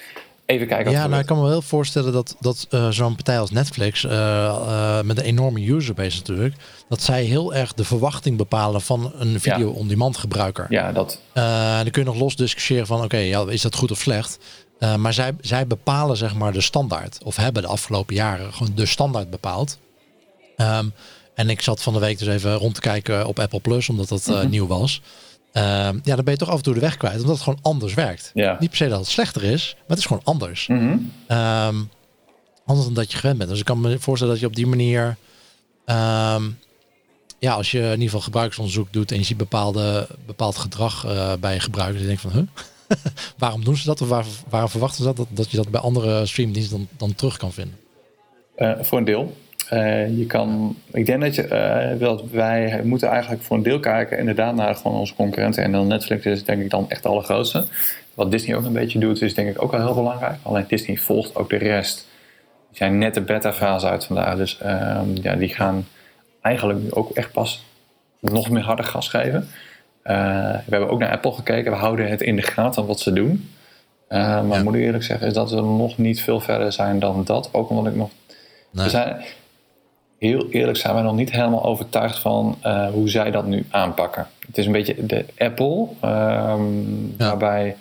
even 0.50 0.68
kijken. 0.68 0.92
Ja, 0.92 1.08
nou, 1.08 1.22
ik 1.22 1.26
kan 1.26 1.42
me 1.42 1.48
wel 1.48 1.62
voorstellen 1.62 2.14
dat, 2.14 2.36
dat 2.40 2.68
uh, 2.70 2.90
zo'n 2.90 3.16
partij 3.16 3.40
als 3.40 3.52
Netflix, 3.52 4.04
uh, 4.04 4.12
uh, 4.12 5.02
met 5.02 5.18
een 5.18 5.24
enorme 5.24 5.68
userbase 5.68 6.18
natuurlijk, 6.18 6.56
dat 6.88 7.02
zij 7.02 7.24
heel 7.24 7.54
erg 7.54 7.74
de 7.74 7.84
verwachting 7.84 8.38
bepalen 8.38 8.82
van 8.82 9.12
een 9.18 9.40
video-on-demand 9.40 10.18
gebruiker. 10.18 10.66
Ja, 10.70 10.92
dat. 10.92 11.22
dan 11.34 11.90
kun 11.92 12.02
je 12.02 12.08
nog 12.10 12.20
los 12.20 12.36
discussiëren 12.36 12.88
van, 12.88 13.04
oké, 13.04 13.18
ja, 13.18 13.46
is 13.48 13.62
dat 13.62 13.76
goed 13.76 13.92
of 13.92 14.00
slecht? 14.00 14.40
maar 14.98 15.14
zij, 15.14 15.36
zij 15.42 15.68
bepalen 15.68 16.18
zeg 16.18 16.36
maar 16.36 16.54
de 16.54 16.62
standaard, 16.62 17.18
of 17.24 17.36
hebben 17.36 17.62
de 17.62 17.68
afgelopen 17.68 18.16
jaren 18.16 18.54
gewoon 18.54 18.72
de 18.76 18.86
standaard 18.86 19.30
bepaald. 19.30 19.80
Um, 20.58 20.94
en 21.40 21.50
ik 21.50 21.62
zat 21.62 21.82
van 21.82 21.94
de 21.94 22.00
week 22.00 22.20
dus 22.20 22.28
even 22.28 22.54
rond 22.54 22.74
te 22.76 22.82
kijken 22.82 23.28
op 23.28 23.40
Apple 23.40 23.60
Plus, 23.60 23.90
omdat 23.90 24.08
dat 24.08 24.28
mm 24.28 24.34
-hmm. 24.34 24.50
nieuw 24.50 24.68
was. 24.68 25.02
Uh, 25.54 25.64
ja, 26.04 26.16
dan 26.16 26.24
ben 26.24 26.34
je 26.34 26.38
toch 26.40 26.50
af 26.50 26.58
en 26.58 26.64
toe 26.64 26.74
de 26.74 26.80
weg 26.80 26.98
kwijt, 26.98 27.20
omdat 27.20 27.36
het 27.36 27.44
gewoon 27.44 27.60
anders 27.62 27.94
werkt. 27.94 28.32
Niet 28.34 28.70
per 28.70 28.78
se 28.78 28.88
dat 28.88 29.00
het 29.00 29.10
slechter 29.10 29.44
is, 29.44 29.74
maar 29.78 29.88
het 29.88 29.98
is 29.98 30.06
gewoon 30.06 30.24
anders. 30.24 30.68
Mm 30.68 30.78
-hmm. 30.78 31.38
um, 31.38 31.90
anders 32.66 32.86
dan 32.86 32.94
dat 32.94 33.12
je 33.12 33.18
gewend 33.18 33.38
bent. 33.38 33.50
Dus 33.50 33.60
ik 33.60 33.66
kan 33.66 33.82
me 33.82 34.00
voorstellen 34.00 34.34
dat 34.34 34.42
je 34.42 34.50
op 34.50 34.56
die 34.56 34.68
manier, 34.68 35.06
um, 35.86 36.60
ja, 37.40 37.54
als 37.54 37.72
je 37.72 37.80
in 37.80 37.92
ieder 37.92 38.06
geval 38.06 38.22
gebruiksonderzoek 38.22 38.94
doet 38.94 39.12
en 39.12 39.18
je 39.18 39.24
ziet 39.24 39.38
bepaalde, 39.38 40.08
bepaald 40.26 40.58
gedrag 40.58 41.06
uh, 41.06 41.34
bij 41.40 41.60
gebruikers, 41.60 42.00
dan 42.00 42.08
denk 42.08 42.20
je 42.20 42.30
van, 42.30 42.40
huh? 42.40 42.98
waarom 43.38 43.64
doen 43.64 43.78
ze 43.78 43.86
dat? 43.86 44.02
Of 44.02 44.08
waar, 44.10 44.26
waarom 44.50 44.70
verwachten 44.70 44.98
ze 44.98 45.04
dat? 45.04 45.18
dat? 45.18 45.28
Dat 45.30 45.52
je 45.52 45.58
dat 45.58 45.70
bij 45.70 45.82
andere 45.82 46.26
streamdiensten 46.26 46.78
dan, 46.78 46.88
dan 46.98 47.16
terug 47.16 47.38
kan 47.38 47.54
vinden? 47.54 47.78
Uh, 48.58 48.72
voor 48.82 48.98
een 48.98 49.04
deel. 49.04 49.36
Uh, 49.74 50.18
je 50.18 50.26
kan, 50.26 50.76
ik 50.92 51.06
denk 51.06 51.22
dat, 51.22 51.36
je, 51.36 51.48
uh, 51.94 52.00
dat 52.00 52.24
wij 52.32 52.82
moeten 52.84 53.10
eigenlijk 53.10 53.42
voor 53.44 53.58
een 53.58 53.64
deel 53.64 53.80
kijken 53.80 54.18
inderdaad 54.18 54.56
naar 54.56 54.76
gewoon 54.76 54.98
onze 54.98 55.16
concurrenten. 55.16 55.64
En 55.64 55.72
dan 55.72 55.88
Netflix 55.88 56.26
is 56.26 56.44
denk 56.44 56.62
ik 56.62 56.70
dan 56.70 56.90
echt 56.90 57.04
de 57.04 57.10
allergrootste. 57.10 57.66
Wat 58.14 58.32
Disney 58.32 58.56
ook 58.56 58.66
een 58.66 58.74
beetje 58.74 59.00
doet 59.00 59.22
is 59.22 59.34
denk 59.34 59.50
ik 59.50 59.62
ook 59.62 59.72
wel 59.72 59.86
heel 59.86 59.94
belangrijk. 59.94 60.36
Alleen 60.42 60.66
Disney 60.68 60.98
volgt 60.98 61.36
ook 61.36 61.50
de 61.50 61.58
rest. 61.58 62.08
Die 62.70 62.78
zijn 62.78 62.98
net 62.98 63.14
de 63.14 63.22
beta-fase 63.22 63.90
uit 63.90 64.06
vandaag. 64.06 64.36
Dus 64.36 64.60
uh, 64.64 65.02
ja, 65.14 65.36
die 65.36 65.50
gaan 65.50 65.88
eigenlijk 66.42 66.98
ook 66.98 67.12
echt 67.12 67.32
pas 67.32 67.64
nog 68.20 68.50
meer 68.50 68.64
harder 68.64 68.86
gas 68.86 69.08
geven. 69.08 69.48
we 70.04 70.12
hebben 70.70 70.90
ook 70.90 71.00
naar 71.00 71.12
Apple 71.12 71.32
gekeken. 71.32 71.72
We 71.72 71.78
houden 71.78 72.10
het 72.10 72.22
in 72.22 72.36
de 72.36 72.42
gaten 72.42 72.86
wat 72.86 73.00
ze 73.00 73.14
doen. 73.14 73.50
maar 74.10 74.48
ja. 74.48 74.64
moet 74.64 74.76
ik 74.76 74.82
eerlijk 74.82 75.04
zeggen 75.04 75.28
is 75.28 75.34
dat 75.34 75.52
we 75.52 75.62
nog 75.62 75.98
niet 75.98 76.22
veel 76.22 76.40
verder 76.40 76.72
zijn 76.72 77.00
dan 77.00 77.24
dat. 77.24 77.50
Ook 77.52 77.70
omdat 77.70 77.86
ik 77.86 77.96
nog... 77.96 78.10
Nee. 78.72 78.84
We 78.84 78.90
zijn, 78.90 79.24
heel 80.20 80.50
eerlijk 80.50 80.78
zijn 80.78 80.94
wij 80.94 81.04
nog 81.04 81.16
niet 81.16 81.32
helemaal 81.32 81.64
overtuigd 81.64 82.20
van 82.20 82.58
uh, 82.66 82.90
hoe 82.90 83.10
zij 83.10 83.32
dat 83.32 83.46
nu 83.46 83.66
aanpakken. 83.70 84.28
Het 84.48 84.58
is 84.58 84.66
een 84.66 84.72
beetje 84.72 85.06
de 85.06 85.26
Apple, 85.38 85.88
um, 86.04 87.16
ja. 87.18 87.28
waarbij 87.28 87.76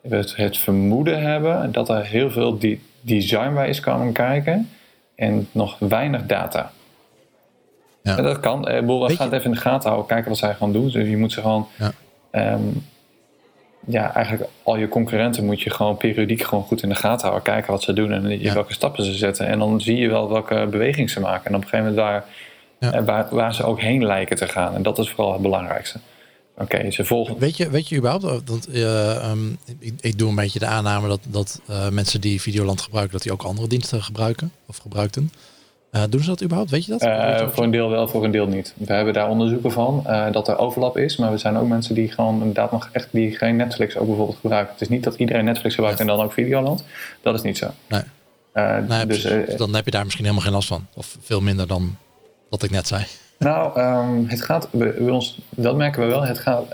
we 0.00 0.16
het, 0.16 0.36
het, 0.36 0.58
vermoeden 0.58 1.22
hebben 1.22 1.72
dat 1.72 1.88
er 1.88 2.04
heel 2.04 2.30
veel 2.30 2.58
die 2.58 2.82
design 3.00 3.54
bij 3.54 3.68
is 3.68 3.80
komen 3.80 4.12
kijken 4.12 4.68
en 5.14 5.48
nog 5.52 5.76
weinig 5.78 6.26
data. 6.26 6.70
Ja. 8.02 8.16
dat 8.16 8.40
kan. 8.40 8.62
We 8.62 9.14
gaan 9.16 9.26
het 9.26 9.32
even 9.32 9.44
in 9.44 9.50
de 9.50 9.56
gaten 9.56 9.88
houden, 9.88 10.08
kijken 10.08 10.28
wat 10.28 10.38
zij 10.38 10.54
gaan 10.54 10.72
doen. 10.72 10.88
Dus 10.88 11.08
je 11.08 11.16
moet 11.16 11.32
ze 11.32 11.40
gewoon... 11.40 11.68
Ja. 11.78 11.92
Ehm, 12.30 12.60
ja, 13.86 14.14
eigenlijk 14.14 14.50
al 14.62 14.76
je 14.76 14.88
concurrenten 14.88 15.44
moet 15.44 15.60
je 15.60 15.70
gewoon 15.70 15.96
periodiek 15.96 16.42
gewoon 16.42 16.64
goed 16.64 16.82
in 16.82 16.88
de 16.88 16.94
gaten 16.94 17.28
houden. 17.28 17.52
Kijken 17.52 17.70
wat 17.72 17.82
ze 17.82 17.92
doen 17.92 18.12
en 18.12 18.54
welke 18.54 18.72
stappen 18.72 19.04
ze 19.04 19.12
zetten. 19.12 19.46
En 19.46 19.58
dan 19.58 19.80
zie 19.80 19.96
je 19.96 20.08
wel 20.08 20.28
welke 20.28 20.66
beweging 20.70 21.10
ze 21.10 21.20
maken. 21.20 21.50
En 21.50 21.56
op 21.56 21.62
een 21.62 21.68
gegeven 21.68 21.94
moment 21.94 22.06
waar, 22.06 22.24
ja. 22.78 23.04
waar, 23.04 23.26
waar, 23.30 23.54
ze 23.54 23.64
ook 23.64 23.80
heen 23.80 24.04
lijken 24.04 24.36
te 24.36 24.48
gaan. 24.48 24.74
En 24.74 24.82
dat 24.82 24.98
is 24.98 25.10
vooral 25.10 25.32
het 25.32 25.42
belangrijkste. 25.42 25.98
Oké, 26.58 26.90
ze 26.90 27.04
volgen. 27.04 27.38
Weet 27.38 27.56
je, 27.56 27.70
weet 27.70 27.88
je 27.88 27.96
überhaupt, 27.96 28.24
want, 28.44 28.74
uh, 28.74 29.32
ik, 29.78 29.94
ik, 30.00 30.18
doe 30.18 30.28
een 30.28 30.34
beetje 30.34 30.58
de 30.58 30.66
aanname 30.66 31.08
dat, 31.08 31.20
dat 31.28 31.60
uh, 31.70 31.88
mensen 31.88 32.20
die 32.20 32.40
Videoland 32.40 32.80
gebruiken, 32.80 33.12
dat 33.12 33.22
die 33.22 33.32
ook 33.32 33.42
andere 33.42 33.68
diensten 33.68 34.02
gebruiken 34.02 34.52
of 34.66 34.76
gebruikten. 34.76 35.30
Uh, 35.92 36.02
doen 36.08 36.20
ze 36.20 36.26
dat 36.26 36.42
überhaupt? 36.42 36.70
Weet 36.70 36.84
je 36.84 36.90
dat? 36.90 37.02
Uh, 37.02 37.48
voor 37.48 37.64
een 37.64 37.70
deel 37.70 37.90
wel, 37.90 38.08
voor 38.08 38.24
een 38.24 38.30
deel 38.30 38.46
niet. 38.46 38.74
We 38.76 38.92
hebben 38.92 39.14
daar 39.14 39.28
onderzoeken 39.28 39.72
van 39.72 40.04
uh, 40.06 40.32
dat 40.32 40.48
er 40.48 40.58
overlap 40.58 40.98
is. 40.98 41.16
Maar 41.16 41.30
we 41.30 41.38
zijn 41.38 41.56
ook 41.56 41.68
mensen 41.68 41.94
die 41.94 42.12
gewoon 42.12 42.38
inderdaad 42.38 42.72
nog 42.72 42.88
echt 42.92 43.08
die 43.10 43.36
geen 43.36 43.56
Netflix 43.56 43.96
ook 43.96 44.06
bijvoorbeeld 44.06 44.38
gebruiken. 44.40 44.72
Het 44.72 44.82
is 44.82 44.88
niet 44.88 45.04
dat 45.04 45.14
iedereen 45.14 45.44
Netflix 45.44 45.74
gebruikt 45.74 46.00
en 46.00 46.06
dan 46.06 46.20
ook 46.20 46.32
Videoland. 46.32 46.84
Dat 47.22 47.34
is 47.34 47.42
niet 47.42 47.58
zo. 47.58 47.70
Nee. 47.88 48.02
nee 48.88 49.06
dus, 49.06 49.22
dan 49.56 49.74
heb 49.74 49.84
je 49.84 49.90
daar 49.90 50.04
misschien 50.04 50.24
helemaal 50.24 50.44
geen 50.44 50.54
last 50.54 50.68
van. 50.68 50.86
Of 50.94 51.16
veel 51.20 51.40
minder 51.40 51.66
dan 51.66 51.96
wat 52.50 52.62
ik 52.62 52.70
net 52.70 52.86
zei. 52.86 53.04
Nou, 53.38 53.80
um, 53.80 54.28
het 54.28 54.42
gaat 54.42 54.68
bij 54.70 54.98
ons, 54.98 55.38
dat 55.50 55.76
merken 55.76 56.02
we 56.02 56.08
wel. 56.08 56.24
Het 56.24 56.38
gaat, 56.38 56.64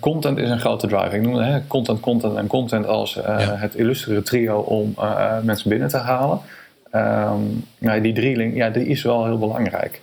content 0.00 0.38
is 0.38 0.50
een 0.50 0.60
grote 0.60 0.86
drive. 0.86 1.16
Ik 1.16 1.22
noem 1.22 1.34
het 1.34 1.66
content, 1.66 2.00
content 2.00 2.36
en 2.36 2.46
content 2.46 2.86
als 2.86 3.18
het 3.24 3.74
illustere 3.74 4.22
trio 4.22 4.58
om 4.58 4.94
mensen 5.42 5.68
binnen 5.68 5.88
te 5.88 5.96
halen. 5.96 6.40
Um, 6.94 7.64
nou, 7.78 8.00
die 8.00 8.12
drieling, 8.12 8.56
ja, 8.56 8.70
die 8.70 8.86
is 8.86 9.02
wel 9.02 9.24
heel 9.24 9.38
belangrijk. 9.38 10.00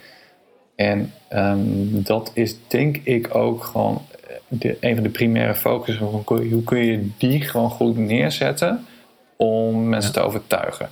En 0.75 1.13
um, 1.33 2.03
dat 2.03 2.31
is 2.33 2.55
denk 2.67 2.97
ik 3.03 3.35
ook 3.35 3.63
gewoon 3.63 4.01
eh, 4.27 4.35
de, 4.47 4.77
een 4.79 4.93
van 4.93 5.03
de 5.03 5.09
primaire 5.09 5.55
focussen. 5.55 6.05
Hoe 6.25 6.63
kun 6.63 6.85
je 6.85 7.09
die 7.17 7.41
gewoon 7.41 7.69
goed 7.69 7.97
neerzetten 7.97 8.85
om 9.35 9.89
mensen 9.89 10.13
te 10.13 10.19
overtuigen? 10.19 10.89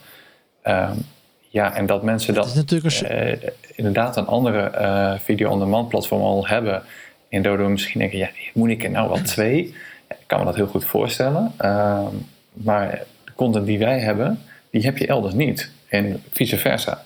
Um, 0.64 1.06
ja, 1.50 1.76
en 1.76 1.86
dat 1.86 2.04
mensen 2.04 2.34
dat, 2.34 2.66
dat 2.68 3.02
uh, 3.02 3.34
inderdaad 3.76 4.18
een 4.18 4.28
andere 4.28 4.72
uh, 4.76 5.20
video-on-demand 5.20 5.90
platform 5.90 6.22
al 6.22 6.48
hebben. 6.48 6.84
En 7.30 7.42
daardoor 7.42 7.70
misschien 7.70 8.00
denken, 8.00 8.18
ja, 8.18 8.30
moet 8.54 8.70
ik 8.70 8.84
er 8.84 8.92
nou 8.92 9.10
wel 9.10 9.22
twee? 9.22 9.76
ik 10.08 10.18
kan 10.26 10.40
me 10.40 10.46
dat 10.46 10.56
heel 10.56 10.68
goed 10.68 10.86
voorstellen. 10.86 11.52
maar 12.54 13.04
de 13.26 13.32
content 13.36 13.66
die 13.66 13.80
wij 13.80 14.00
hebben, 14.00 14.42
die 14.70 14.82
heb 14.82 14.98
je 14.98 15.08
elders 15.08 15.34
niet 15.34 15.76
en 15.88 16.24
vice 16.32 16.58
versa. 16.58 17.06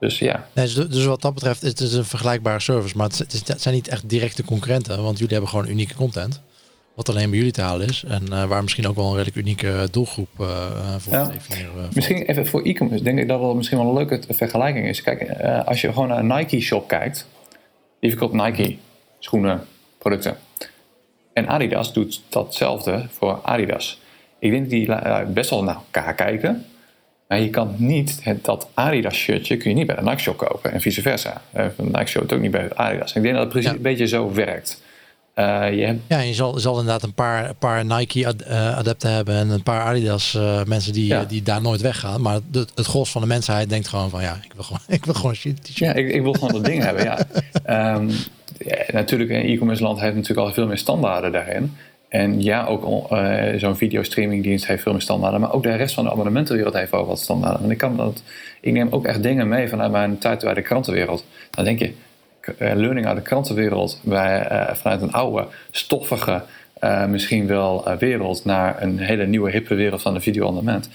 Dus 0.00 0.18
ja. 0.18 0.46
Nee, 0.52 0.64
dus, 0.64 0.74
dus 0.74 1.04
wat 1.04 1.22
dat 1.22 1.34
betreft 1.34 1.62
is 1.62 1.70
het 1.70 1.92
een 1.92 2.04
vergelijkbare 2.04 2.60
service, 2.60 2.96
maar 2.96 3.10
het, 3.16 3.54
zijn 3.56 3.74
niet 3.74 3.88
echt 3.88 4.08
directe 4.08 4.44
concurrenten, 4.44 5.02
want 5.02 5.18
jullie 5.18 5.32
hebben 5.32 5.50
gewoon 5.50 5.68
unieke 5.68 5.94
content. 5.94 6.40
Wat 6.94 7.08
alleen 7.08 7.28
bij 7.28 7.38
jullie 7.38 7.52
te 7.52 7.60
halen 7.60 7.88
is. 7.88 8.04
En 8.08 8.22
uh, 8.30 8.44
waar 8.44 8.62
misschien 8.62 8.88
ook 8.88 8.96
wel 8.96 9.04
een 9.04 9.16
redelijk 9.16 9.36
unieke 9.36 9.88
doelgroep 9.90 10.28
uh, 10.40 10.96
voor 10.98 11.12
ja. 11.12 11.24
definiëren. 11.24 11.88
Misschien 11.94 12.22
even 12.22 12.46
voor 12.46 12.62
e-commerce. 12.62 13.04
Denk 13.04 13.18
ik 13.18 13.28
dat 13.28 13.40
dat 13.40 13.54
misschien 13.54 13.78
wel 13.78 13.86
een 13.86 13.94
leuke 13.94 14.20
vergelijking 14.28 14.86
is. 14.86 15.02
Kijk, 15.02 15.22
uh, 15.22 15.66
als 15.66 15.80
je 15.80 15.92
gewoon 15.92 16.08
naar 16.08 16.18
een 16.18 16.26
Nike 16.26 16.60
shop 16.60 16.88
kijkt. 16.88 17.26
Die 18.00 18.10
verkoopt 18.10 18.34
Nike 18.34 18.76
schoenen, 19.18 19.66
producten. 19.98 20.36
En 21.32 21.48
Adidas 21.48 21.92
doet 21.92 22.22
datzelfde 22.28 23.06
voor 23.10 23.40
Adidas. 23.42 24.00
Ik 24.38 24.50
denk 24.50 24.62
dat 24.62 24.70
die 24.70 25.32
best 25.32 25.50
wel 25.50 25.64
naar 25.64 25.74
elkaar 25.74 26.14
kijken. 26.14 26.66
Maar 27.32 27.40
je 27.40 27.50
kan 27.50 27.74
niet 27.76 28.18
het, 28.22 28.44
dat 28.44 28.68
Adidas 28.74 29.14
shirtje 29.14 29.56
kun 29.56 29.70
je 29.70 29.76
niet 29.76 29.86
bij 29.86 29.96
de 29.96 30.02
Nike 30.02 30.18
Shop 30.18 30.36
kopen 30.36 30.72
en 30.72 30.80
vice 30.80 31.02
versa. 31.02 31.42
Uh, 31.56 31.64
de 31.76 31.82
Nike 31.82 32.06
Shop 32.06 32.22
het 32.22 32.32
ook 32.32 32.40
niet 32.40 32.50
bij 32.50 32.74
Adidas. 32.74 33.14
Ik 33.14 33.22
denk 33.22 33.34
dat 33.34 33.42
het 33.42 33.52
precies 33.52 33.70
een 33.70 33.82
beetje 33.82 34.06
zo 34.06 34.32
werkt. 34.32 34.82
Uh, 35.36 35.44
je 35.74 35.84
hebt... 35.84 36.00
Ja, 36.06 36.20
je 36.20 36.34
zal, 36.34 36.58
zal 36.58 36.78
inderdaad 36.78 37.02
een 37.02 37.14
paar, 37.14 37.54
paar 37.54 37.84
Nike 37.84 38.26
ad, 38.26 38.42
uh, 38.42 38.76
adepten 38.76 39.10
hebben 39.12 39.34
en 39.34 39.50
een 39.50 39.62
paar 39.62 39.80
Adidas 39.80 40.34
uh, 40.34 40.64
mensen 40.64 40.92
die, 40.92 41.26
die 41.26 41.42
daar 41.42 41.62
nooit 41.62 41.80
weggaan. 41.80 42.20
Maar 42.20 42.34
het, 42.34 42.72
het 42.74 42.86
gros 42.86 43.10
van 43.10 43.20
de 43.20 43.26
mensheid 43.26 43.68
denkt 43.68 43.88
gewoon 43.88 44.10
van 44.10 44.22
ja, 44.22 44.40
ik 44.44 44.52
wil 44.54 44.64
gewoon, 44.64 44.80
ik 44.98 45.04
wil 45.04 45.14
gewoon 45.14 45.34
shit. 45.34 45.78
Ja, 45.78 45.92
ik, 45.92 46.12
ik 46.12 46.22
wil 46.22 46.32
gewoon 46.32 46.52
dat 46.52 46.64
ding 46.64 46.82
hebben. 46.82 47.04
Ja. 47.04 47.18
Um, 47.94 48.10
ja, 48.70 48.84
natuurlijk, 48.92 49.30
een 49.30 49.48
e-commerce 49.48 49.82
land 49.82 50.00
heeft 50.00 50.14
natuurlijk 50.14 50.48
al 50.48 50.54
veel 50.54 50.66
meer 50.66 50.78
standaarden 50.78 51.32
daarin. 51.32 51.76
En 52.12 52.42
ja, 52.42 52.64
ook 52.64 53.12
uh, 53.12 53.42
zo'n 53.56 53.76
videostreamingdienst 53.76 54.66
heeft 54.66 54.82
veel 54.82 54.92
meer 54.92 55.00
standaarden. 55.00 55.40
Maar 55.40 55.52
ook 55.52 55.62
de 55.62 55.74
rest 55.74 55.94
van 55.94 56.04
de 56.04 56.10
abonnementenwereld 56.10 56.74
heeft 56.74 56.92
ook 56.92 57.06
wat 57.06 57.18
standaarden. 57.18 57.62
En 57.62 57.70
ik, 57.70 57.78
kan 57.78 57.96
dat, 57.96 58.22
ik 58.60 58.72
neem 58.72 58.88
ook 58.90 59.04
echt 59.04 59.22
dingen 59.22 59.48
mee 59.48 59.68
vanuit 59.68 59.90
mijn 59.90 60.18
tijd 60.18 60.44
bij 60.44 60.54
de 60.54 60.62
krantenwereld. 60.62 61.24
Dan 61.50 61.64
denk 61.64 61.78
je, 61.78 61.92
uh, 62.58 62.72
learning 62.74 63.06
uit 63.06 63.16
de 63.16 63.22
krantenwereld 63.22 64.00
bij, 64.02 64.52
uh, 64.52 64.74
vanuit 64.74 65.02
een 65.02 65.12
oude, 65.12 65.46
stoffige, 65.70 66.42
misschien 67.08 67.46
wel 67.46 67.84
wereld 67.98 68.44
naar 68.44 68.82
een 68.82 68.98
hele 68.98 69.26
nieuwe, 69.26 69.50
hippe 69.50 69.74
wereld 69.74 70.02
van 70.02 70.14
de 70.14 70.20
video-on-demand. 70.20 70.88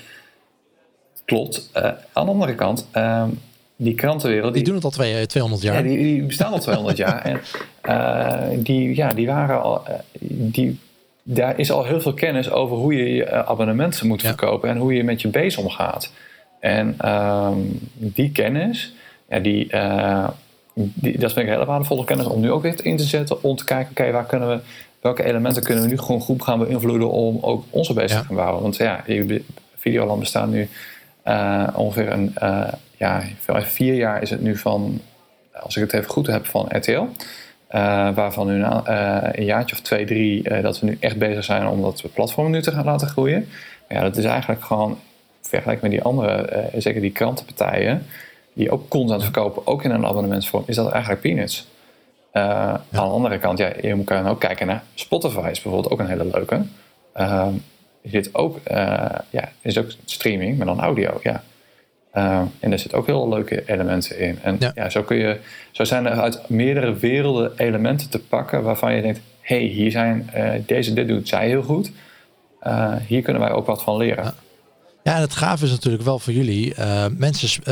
Klopt. 1.26 1.70
aan 2.14 2.26
de 2.26 2.32
andere 2.32 2.56
kant, 2.56 2.88
ehm, 2.92 3.30
die 3.76 3.96
krantenwereld. 3.96 4.54
Die, 4.54 4.64
die, 4.64 4.64
doen 4.64 4.76
het 4.76 4.84
al 4.84 4.92
twee, 4.92 5.26
200 5.26 5.62
jaar. 5.62 5.76
Ja, 5.76 5.82
die, 5.82 5.98
die 5.98 6.24
bestaan 6.24 6.52
al 6.52 6.60
200 6.60 6.98
jaar. 6.98 7.42
En 7.82 8.62
die, 8.62 8.96
ja, 8.96 9.10
die 9.10 9.28
waren 9.28 9.62
al. 9.62 9.84
die 10.30 10.80
daar 11.30 11.60
is 11.60 11.72
al 11.72 11.86
heel 11.86 12.02
veel 12.02 12.14
kennis 12.14 12.52
over 12.52 12.78
hoe 12.78 12.96
je 12.96 13.14
je 13.14 13.24
eh, 13.24 13.40
abonnementen 13.40 14.08
moet 14.08 14.22
verkopen 14.22 14.70
en 14.70 14.78
hoe 14.78 14.94
je 14.94 15.04
met 15.04 15.22
je 15.22 15.28
base 15.28 15.62
omgaat. 15.62 16.12
En 16.60 16.96
ehm, 16.98 17.58
die 17.94 18.32
kennis, 18.32 18.94
ja, 19.30 19.40
die, 19.40 19.74
uh, 19.74 20.28
die, 20.74 21.18
dat 21.18 21.34
vind 21.34 21.46
ik 21.46 21.52
hele 21.54 21.66
waardevolle 21.66 22.04
kennis 22.04 22.26
om 22.26 22.40
nu 22.40 22.52
ook 22.52 22.62
weer 22.62 22.86
in 22.86 22.98
te 22.98 23.04
zetten. 23.04 23.44
Om 23.44 23.56
te 23.56 23.66
kijken, 23.66 23.92
oké, 23.92 24.12
waar 24.12 24.26
kunnen 24.26 24.50
we, 24.50 24.60
welke 25.02 25.24
elementen 25.24 25.64
kunnen 25.64 25.84
we 25.84 25.90
nu 25.90 25.98
gewoon 25.98 26.22
goed 26.22 26.44
gaan 26.44 26.60
beïnvloeden 26.60 27.12
om 27.12 27.38
ook 27.42 27.66
onze 27.70 27.94
base 27.94 28.16
te 28.16 28.26
gaan 28.26 28.36
bouwen. 28.36 28.62
Want 28.62 28.76
ja, 28.76 29.04
Videoland 29.76 30.20
bestaat 30.20 30.50
nu 30.50 30.70
uh, 31.28 31.68
ongeveer 31.74 32.12
een, 32.12 32.34
ja, 32.98 33.24
vier 33.46 33.94
jaar 33.94 34.22
is 34.22 34.30
het 34.30 34.42
nu 34.42 34.58
van, 34.58 35.02
als 35.54 35.76
ik 35.76 35.82
het 35.82 35.94
even 35.94 36.10
goed 36.10 36.28
heb, 36.28 36.46
van 36.46 36.66
RTL. 36.70 37.04
Uh, 37.72 38.16
waarvan 38.16 38.48
nu 38.48 38.64
een, 38.64 38.84
uh, 38.88 39.18
een, 39.32 39.46
jaartje 39.46 39.76
of 39.76 39.82
twee, 39.82 40.06
drie, 40.06 40.50
uh, 40.50 40.62
dat 40.62 40.80
we 40.80 40.86
nu 40.86 40.98
echt 41.00 41.18
bezig 41.18 41.44
zijn 41.44 41.68
om 41.68 41.82
dat 41.82 42.04
platform 42.14 42.52
nu 42.52 42.62
te 42.62 42.72
gaan 42.72 42.86
laten 42.86 43.08
groeien. 43.08 43.48
Maar 43.88 43.98
ja, 43.98 44.04
dat 44.04 44.18
is 44.18 44.24
eigenlijk 44.24 44.64
gewoon, 44.64 45.00
vergelijk 45.42 45.82
met 45.82 45.92
die 45.92 46.02
andere, 46.02 46.70
zeker 46.78 47.02
die 47.02 47.12
krantenpartijen, 47.12 48.06
die 48.54 48.72
ook 48.72 48.88
content 48.90 49.24
verkopen, 49.24 49.68
ook 49.68 49.84
in 49.84 49.92
een 49.92 50.06
abonnementsvorm, 50.06 50.64
is 50.68 50.76
dat 50.76 50.92
eigenlijk 50.92 51.22
peanuts. 51.22 51.68
Ja. 52.34 52.70
Aan 52.72 52.82
de 52.92 53.00
andere 53.00 53.40
kant, 53.40 53.58
ja, 53.58 53.72
je 53.82 54.04
kan 54.04 54.28
ook 54.28 54.40
kijken 54.40 54.68
naar 54.68 54.84
Spotify, 54.94 55.48
is 55.52 55.62
bijvoorbeeld 55.62 55.94
ook 55.94 56.00
een 56.00 56.08
hele 56.08 56.26
leuke. 56.26 56.62
je 58.02 58.10
zit 58.10 58.36
ook, 58.36 58.60
ja, 59.30 59.52
is 59.62 59.78
ook 59.78 59.92
streaming, 60.06 60.58
maar 60.58 60.66
dan 60.66 60.80
audio, 60.80 61.20
ja. 61.24 61.44
Uh, 62.18 62.42
en 62.60 62.72
er 62.72 62.80
zitten 62.80 62.98
ook 62.98 63.06
heel 63.06 63.30
leuke 63.30 63.64
elementen 63.66 64.20
in. 64.20 64.40
En 64.42 64.58
ja. 64.76 64.90
zo, 64.90 65.04
kun 65.04 65.18
je, 65.18 65.40
zo 65.72 65.84
zijn 65.84 66.06
er 66.06 66.20
uit 66.20 66.50
meerdere 66.50 66.94
werelden 66.94 67.52
elementen 67.58 68.10
te 68.10 68.20
pakken 68.20 68.64
waarvan 68.64 68.96
je 68.96 69.02
denkt: 69.02 69.20
hé, 69.42 69.56
hey, 69.56 69.66
hier 69.66 69.92
zijn 69.92 70.30
uh, 70.36 70.52
deze, 70.66 70.94
dit 70.94 71.08
doet 71.08 71.28
zij 71.28 71.48
heel 71.48 71.62
goed. 71.62 71.92
Uh, 72.64 72.96
hier 73.08 73.22
kunnen 73.22 73.42
wij 73.42 73.52
ook 73.52 73.66
wat 73.66 73.84
van 73.84 73.98
leren. 73.98 74.24
Ja. 74.24 74.34
ja, 75.04 75.16
en 75.16 75.22
het 75.22 75.34
gaaf 75.34 75.62
is 75.62 75.70
natuurlijk 75.70 76.04
wel 76.04 76.20
voor 76.20 76.34
jullie. 76.34 76.74
mensen 77.18 77.64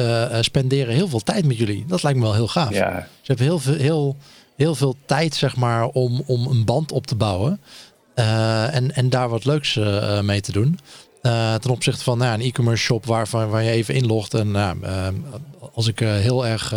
spenderen 0.44 0.94
heel 0.94 1.08
veel 1.08 1.20
tijd 1.20 1.46
met 1.46 1.58
jullie. 1.58 1.86
Dat 1.88 2.04
lijkt 2.04 2.18
me 2.18 2.24
wel 2.24 2.34
heel 2.34 2.48
gaaf. 2.48 2.74
Ja. 2.74 3.08
Ze 3.22 3.28
hebben 3.28 3.46
heel 3.46 3.60
veel, 3.60 3.76
heel, 3.76 4.16
heel 4.56 4.76
veel 4.76 4.96
tijd, 5.06 5.36
zeg 5.36 5.56
maar, 5.56 5.86
om, 5.86 6.24
om 6.26 6.48
een 6.48 6.66
band 6.66 6.92
op 6.92 7.08
te 7.08 7.16
bouwen. 7.16 7.62
en, 8.16 8.96
en 8.96 9.10
daar 9.10 9.30
wat 9.30 9.46
leuks 9.46 9.80
mee 10.22 10.42
te 10.42 10.52
doen. 10.52 10.80
Uh, 11.26 11.56
ten 11.56 11.72
opzichte 11.72 12.04
van 12.04 12.18
nou, 12.18 12.34
een 12.34 12.42
e-commerce 12.42 12.84
shop 12.84 13.06
waarvan 13.06 13.50
waar 13.50 13.64
je 13.64 13.70
even 13.70 13.94
inlogt. 13.94 14.34
En 14.34 14.48
uh, 14.48 14.72
als 15.74 15.88
ik 15.88 16.02
uh, 16.02 16.14
heel 16.14 16.48
erg 16.48 16.74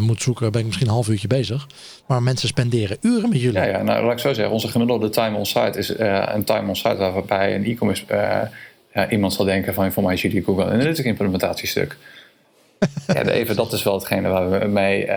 moet 0.00 0.22
zoeken, 0.22 0.52
ben 0.52 0.60
ik 0.60 0.66
misschien 0.66 0.86
een 0.86 0.92
half 0.92 1.08
uurtje 1.08 1.28
bezig. 1.28 1.66
Maar 2.06 2.22
mensen 2.22 2.48
spenderen 2.48 2.96
uren 3.00 3.28
met 3.28 3.40
jullie. 3.40 3.58
Ja, 3.58 3.64
ja 3.64 3.82
nou 3.82 4.04
laat 4.04 4.12
ik 4.12 4.18
zo 4.18 4.32
zeggen. 4.32 4.54
Onze 4.54 4.68
gemiddelde 4.68 5.08
time 5.08 5.36
on 5.36 5.46
site 5.46 5.78
is 5.78 5.88
een 5.98 6.44
time 6.44 6.68
on 6.68 6.76
site 6.76 6.96
waarbij 6.96 7.54
een 7.54 7.64
e-commerce 7.64 8.04
iemand 9.10 9.32
zal 9.32 9.44
denken 9.44 9.74
van 9.74 9.92
voor 9.92 10.02
mij 10.02 10.14
is 10.14 10.22
jullie 10.22 10.44
Google 10.44 10.64
Analytics 10.64 11.00
implementatiestuk. 11.00 11.96
ja, 13.06 13.22
even, 13.26 13.56
dat 13.56 13.72
is 13.72 13.82
wel 13.82 13.94
hetgene 13.94 14.28
waar 14.28 14.50
we 14.50 14.66
mee, 14.66 15.08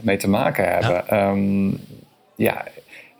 mee 0.00 0.16
te 0.16 0.28
maken 0.28 0.68
hebben. 0.68 1.04
Ja, 1.08 1.30
um, 1.30 1.80
ja 2.36 2.64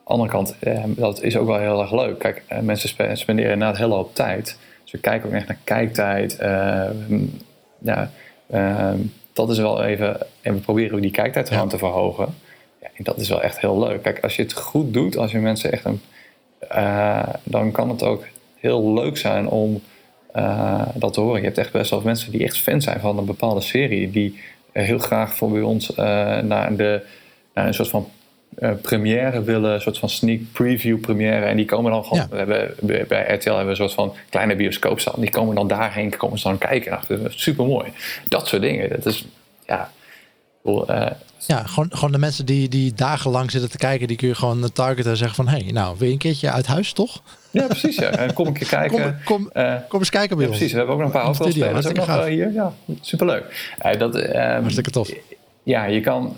andere 0.05 0.30
kant, 0.30 0.55
dat 0.86 1.22
is 1.22 1.36
ook 1.36 1.47
wel 1.47 1.59
heel 1.59 1.80
erg 1.80 1.93
leuk. 1.93 2.18
Kijk, 2.18 2.43
mensen 2.61 3.16
spenderen 3.16 3.53
inderdaad 3.53 3.76
heel 3.76 3.93
hoop 3.93 4.14
tijd. 4.14 4.57
Dus 4.91 5.01
we 5.01 5.09
kijken 5.09 5.28
ook 5.28 5.34
echt 5.34 5.47
naar 5.47 5.59
kijktijd. 5.64 6.39
Uh, 6.43 6.91
ja, 7.78 8.11
uh, 8.51 8.93
dat 9.32 9.51
is 9.51 9.59
wel 9.59 9.84
even. 9.84 10.26
En 10.41 10.55
we 10.55 10.61
proberen 10.61 11.01
die 11.01 11.11
kijktijd 11.11 11.49
gewoon 11.49 11.68
te 11.68 11.78
verhogen. 11.78 12.34
Ja, 12.80 12.89
en 12.95 13.05
dat 13.05 13.18
is 13.18 13.28
wel 13.28 13.43
echt 13.43 13.61
heel 13.61 13.78
leuk. 13.78 14.03
Kijk, 14.03 14.20
als 14.20 14.36
je 14.36 14.43
het 14.43 14.53
goed 14.53 14.95
doet, 14.95 15.16
als 15.16 15.32
je 15.32 15.39
mensen 15.39 15.72
echt 15.72 15.84
een. 15.84 16.01
Uh, 16.72 17.28
dan 17.43 17.72
kan 17.72 17.89
het 17.89 18.03
ook 18.03 18.24
heel 18.57 18.95
leuk 18.95 19.16
zijn 19.16 19.49
om 19.49 19.82
dat 20.95 21.12
te 21.12 21.20
horen. 21.20 21.39
Je 21.39 21.47
hebt 21.47 21.59
echt 21.59 21.72
best 21.72 21.91
wel 21.91 22.01
mensen 22.01 22.32
die 22.32 22.45
echt 22.45 22.59
fan 22.59 22.80
zijn 22.80 23.01
van 23.01 23.18
een 23.18 23.24
bepaalde 23.24 23.61
serie. 23.61 24.11
Die 24.11 24.41
heel 24.72 24.99
graag 24.99 25.34
voor 25.34 25.51
bij 25.51 25.62
ons 25.62 25.95
naar, 25.95 26.76
de, 26.76 27.03
naar 27.55 27.66
een 27.66 27.74
soort 27.74 27.89
van 27.89 28.09
première 28.83 29.43
willen, 29.43 29.75
een 29.75 29.81
soort 29.81 29.99
van 29.99 30.09
sneak 30.09 30.41
preview 30.53 31.01
première. 31.01 31.45
En 31.45 31.57
die 31.57 31.65
komen 31.65 31.93
dan 31.93 32.05
gewoon, 32.05 32.27
we 32.31 32.37
hebben, 32.37 32.75
bij 33.09 33.35
RTL 33.35 33.49
hebben 33.49 33.65
we 33.65 33.71
een 33.71 33.77
soort 33.77 33.95
van 33.95 34.15
kleine 34.29 34.57
bioscoopzaal. 34.57 35.15
Die 35.17 35.31
komen 35.31 35.55
dan 35.55 35.69
daarheen, 35.69 36.17
komen 36.17 36.39
ze 36.39 36.49
dan 36.49 36.59
kijken. 36.59 36.99
Nou, 37.09 37.27
super 37.29 37.67
mooi. 37.67 37.93
Dat 38.29 38.49
soort 38.49 38.63
dingen. 38.63 38.89
Dat 38.89 39.07
is, 39.07 39.27
ja, 39.67 39.91
ja, 41.47 41.63
gewoon, 41.63 41.89
gewoon 41.91 42.13
de 42.13 42.19
mensen 42.19 42.47
die, 42.47 42.69
die 42.69 42.93
dagenlang 42.95 43.51
zitten 43.51 43.71
te 43.71 43.79
kijken, 43.79 44.09
die 44.09 44.17
kun 44.17 44.29
je 44.29 44.35
gewoon 44.35 44.73
targeten 44.73 45.11
en 45.11 45.17
zeggen 45.17 45.37
van, 45.37 45.49
hé, 45.49 45.65
hey, 45.65 45.73
nou, 45.73 45.95
wil 45.99 46.07
je 46.07 46.13
een 46.13 46.19
keertje 46.19 46.51
uit 46.51 46.67
huis, 46.67 46.93
toch? 46.93 47.23
Ja, 47.51 47.67
precies. 47.67 47.97
Ja. 47.97 48.11
En 48.11 48.33
kom 48.33 48.47
een 48.47 48.53
keer 48.53 48.69
kijken. 48.79 49.21
Kom, 49.25 49.39
kom, 49.39 49.51
uh, 49.55 49.75
kom 49.89 49.99
eens 49.99 50.11
kijken 50.11 50.37
bij 50.37 50.47
ja, 50.47 50.51
Precies, 50.51 50.73
we 50.73 50.79
hebben 50.79 50.95
ook 50.95 51.01
nog 51.01 51.11
een 51.11 51.17
paar 51.17 51.27
hoofdrolspelers 51.27 51.87
ook 51.87 51.97
nog 51.97 52.09
uh, 52.09 52.25
hier. 52.25 52.53
Ja, 52.53 52.73
superleuk. 53.01 53.75
Uh, 53.87 53.99
dat, 53.99 54.15
um, 54.15 54.33
Hartstikke 54.35 54.91
tof. 54.91 55.11
Ja, 55.63 55.85
je 55.85 56.01
kan... 56.01 56.37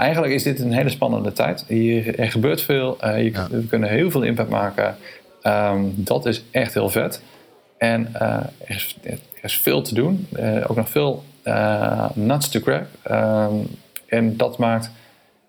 eigenlijk 0.00 0.32
is 0.32 0.42
dit 0.42 0.60
een 0.60 0.72
hele 0.72 0.88
spannende 0.88 1.32
tijd. 1.32 1.64
Hier, 1.68 2.18
er 2.18 2.30
gebeurt 2.30 2.62
veel. 2.62 2.98
je, 3.16 3.32
We 3.50 3.66
kunnen 3.66 3.88
heel 3.88 4.10
veel 4.10 4.22
impact 4.22 4.50
maken. 4.50 4.96
Um, 5.42 5.92
dat 5.96 6.26
is 6.26 6.44
echt 6.50 6.74
heel 6.74 6.88
vet. 6.88 7.22
En 7.78 8.14
er 8.14 8.50
is, 8.66 8.98
er, 9.02 9.18
is, 9.42 9.58
veel 9.58 9.82
te 9.82 9.94
doen. 9.94 10.26
ook 10.68 10.76
nog 10.76 10.88
veel 10.88 11.24
nuts 12.14 12.48
to 12.48 12.60
crack. 12.60 12.86
Um, 13.10 13.66
en 14.06 14.36
dat 14.36 14.58
maakt 14.58 14.90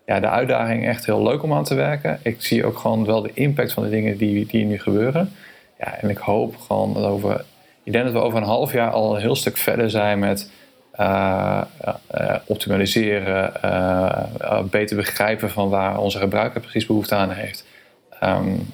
ja, 0.06 0.20
de 0.20 0.28
uitdaging 0.28 0.86
echt 0.86 1.06
heel 1.06 1.22
leuk 1.22 1.42
om 1.42 1.52
aan 1.52 1.64
te 1.64 1.74
werken. 1.74 2.18
Ik 2.22 2.42
zie 2.42 2.64
ook 2.64 2.78
gewoon 2.78 3.04
wel 3.04 3.22
de 3.22 3.30
impact 3.34 3.72
van 3.72 3.82
de 3.82 3.88
dingen 3.88 4.16
die, 4.16 4.46
die 4.46 4.64
nu 4.64 4.78
gebeuren. 4.78 5.32
Ja, 5.78 5.96
en 6.00 6.10
ik 6.10 6.18
hoop 6.18 6.56
gewoon 6.56 6.92
dat 6.94 7.04
over. 7.04 7.44
Ik 7.82 7.92
denk 7.92 8.04
dat 8.04 8.12
we 8.12 8.20
over 8.20 8.38
een 8.38 8.44
half 8.44 8.72
jaar 8.72 8.90
al 8.90 9.14
een 9.14 9.20
heel 9.20 9.36
stuk 9.36 9.56
verder 9.56 9.90
zijn 9.90 10.18
met 10.18 10.50
uh, 11.00 11.60
uh, 12.14 12.34
optimaliseren, 12.46 13.52
uh, 13.64 14.62
beter 14.62 14.96
begrijpen 14.96 15.50
van 15.50 15.68
waar 15.68 15.98
onze 15.98 16.18
gebruiker 16.18 16.60
precies 16.60 16.86
behoefte 16.86 17.14
aan 17.14 17.30
heeft. 17.30 17.66
Um, 18.22 18.72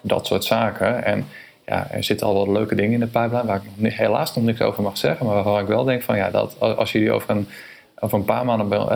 dat 0.00 0.26
soort 0.26 0.44
zaken. 0.44 1.04
En 1.04 1.26
ja, 1.66 1.90
er 1.90 2.04
zitten 2.04 2.26
al 2.26 2.34
wat 2.34 2.48
leuke 2.48 2.74
dingen 2.74 2.92
in 2.92 3.00
de 3.00 3.06
pipeline 3.06 3.46
waar 3.46 3.56
ik 3.56 3.70
nog, 3.74 3.96
helaas 3.96 4.34
nog 4.34 4.44
niks 4.44 4.60
over 4.60 4.82
mag 4.82 4.98
zeggen, 4.98 5.26
maar 5.26 5.34
waarvan 5.34 5.60
ik 5.60 5.66
wel 5.66 5.84
denk 5.84 6.02
van 6.02 6.16
ja, 6.16 6.30
dat 6.30 6.60
als 6.60 6.92
jullie 6.92 7.12
over 7.12 7.30
een 7.30 7.48
over 8.00 8.18
een 8.18 8.24
paar 8.24 8.44
maanden 8.44 8.68
bij, 8.68 8.86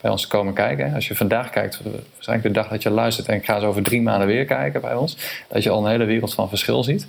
bij 0.00 0.10
ons 0.10 0.26
komen 0.26 0.54
kijken. 0.54 0.94
Als 0.94 1.08
je 1.08 1.16
vandaag 1.16 1.50
kijkt, 1.50 1.80
waarschijnlijk 2.14 2.54
de 2.54 2.60
dag 2.60 2.68
dat 2.68 2.82
je 2.82 2.90
luistert, 2.90 3.28
en 3.28 3.34
ik 3.34 3.44
ga 3.44 3.60
zo 3.60 3.66
over 3.66 3.82
drie 3.82 4.02
maanden 4.02 4.26
weer 4.26 4.44
kijken 4.44 4.80
bij 4.80 4.94
ons, 4.94 5.42
dat 5.48 5.62
je 5.62 5.70
al 5.70 5.84
een 5.84 5.90
hele 5.90 6.04
wereld 6.04 6.34
van 6.34 6.48
verschil 6.48 6.84
ziet. 6.84 7.06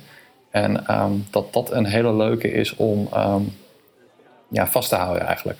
En 0.50 1.00
um, 1.00 1.26
dat 1.30 1.52
dat 1.52 1.72
een 1.72 1.84
hele 1.84 2.14
leuke 2.14 2.52
is 2.52 2.76
om 2.76 3.08
um, 3.16 3.56
ja, 4.48 4.66
vast 4.66 4.88
te 4.88 4.94
houden 4.94 5.26
eigenlijk. 5.26 5.58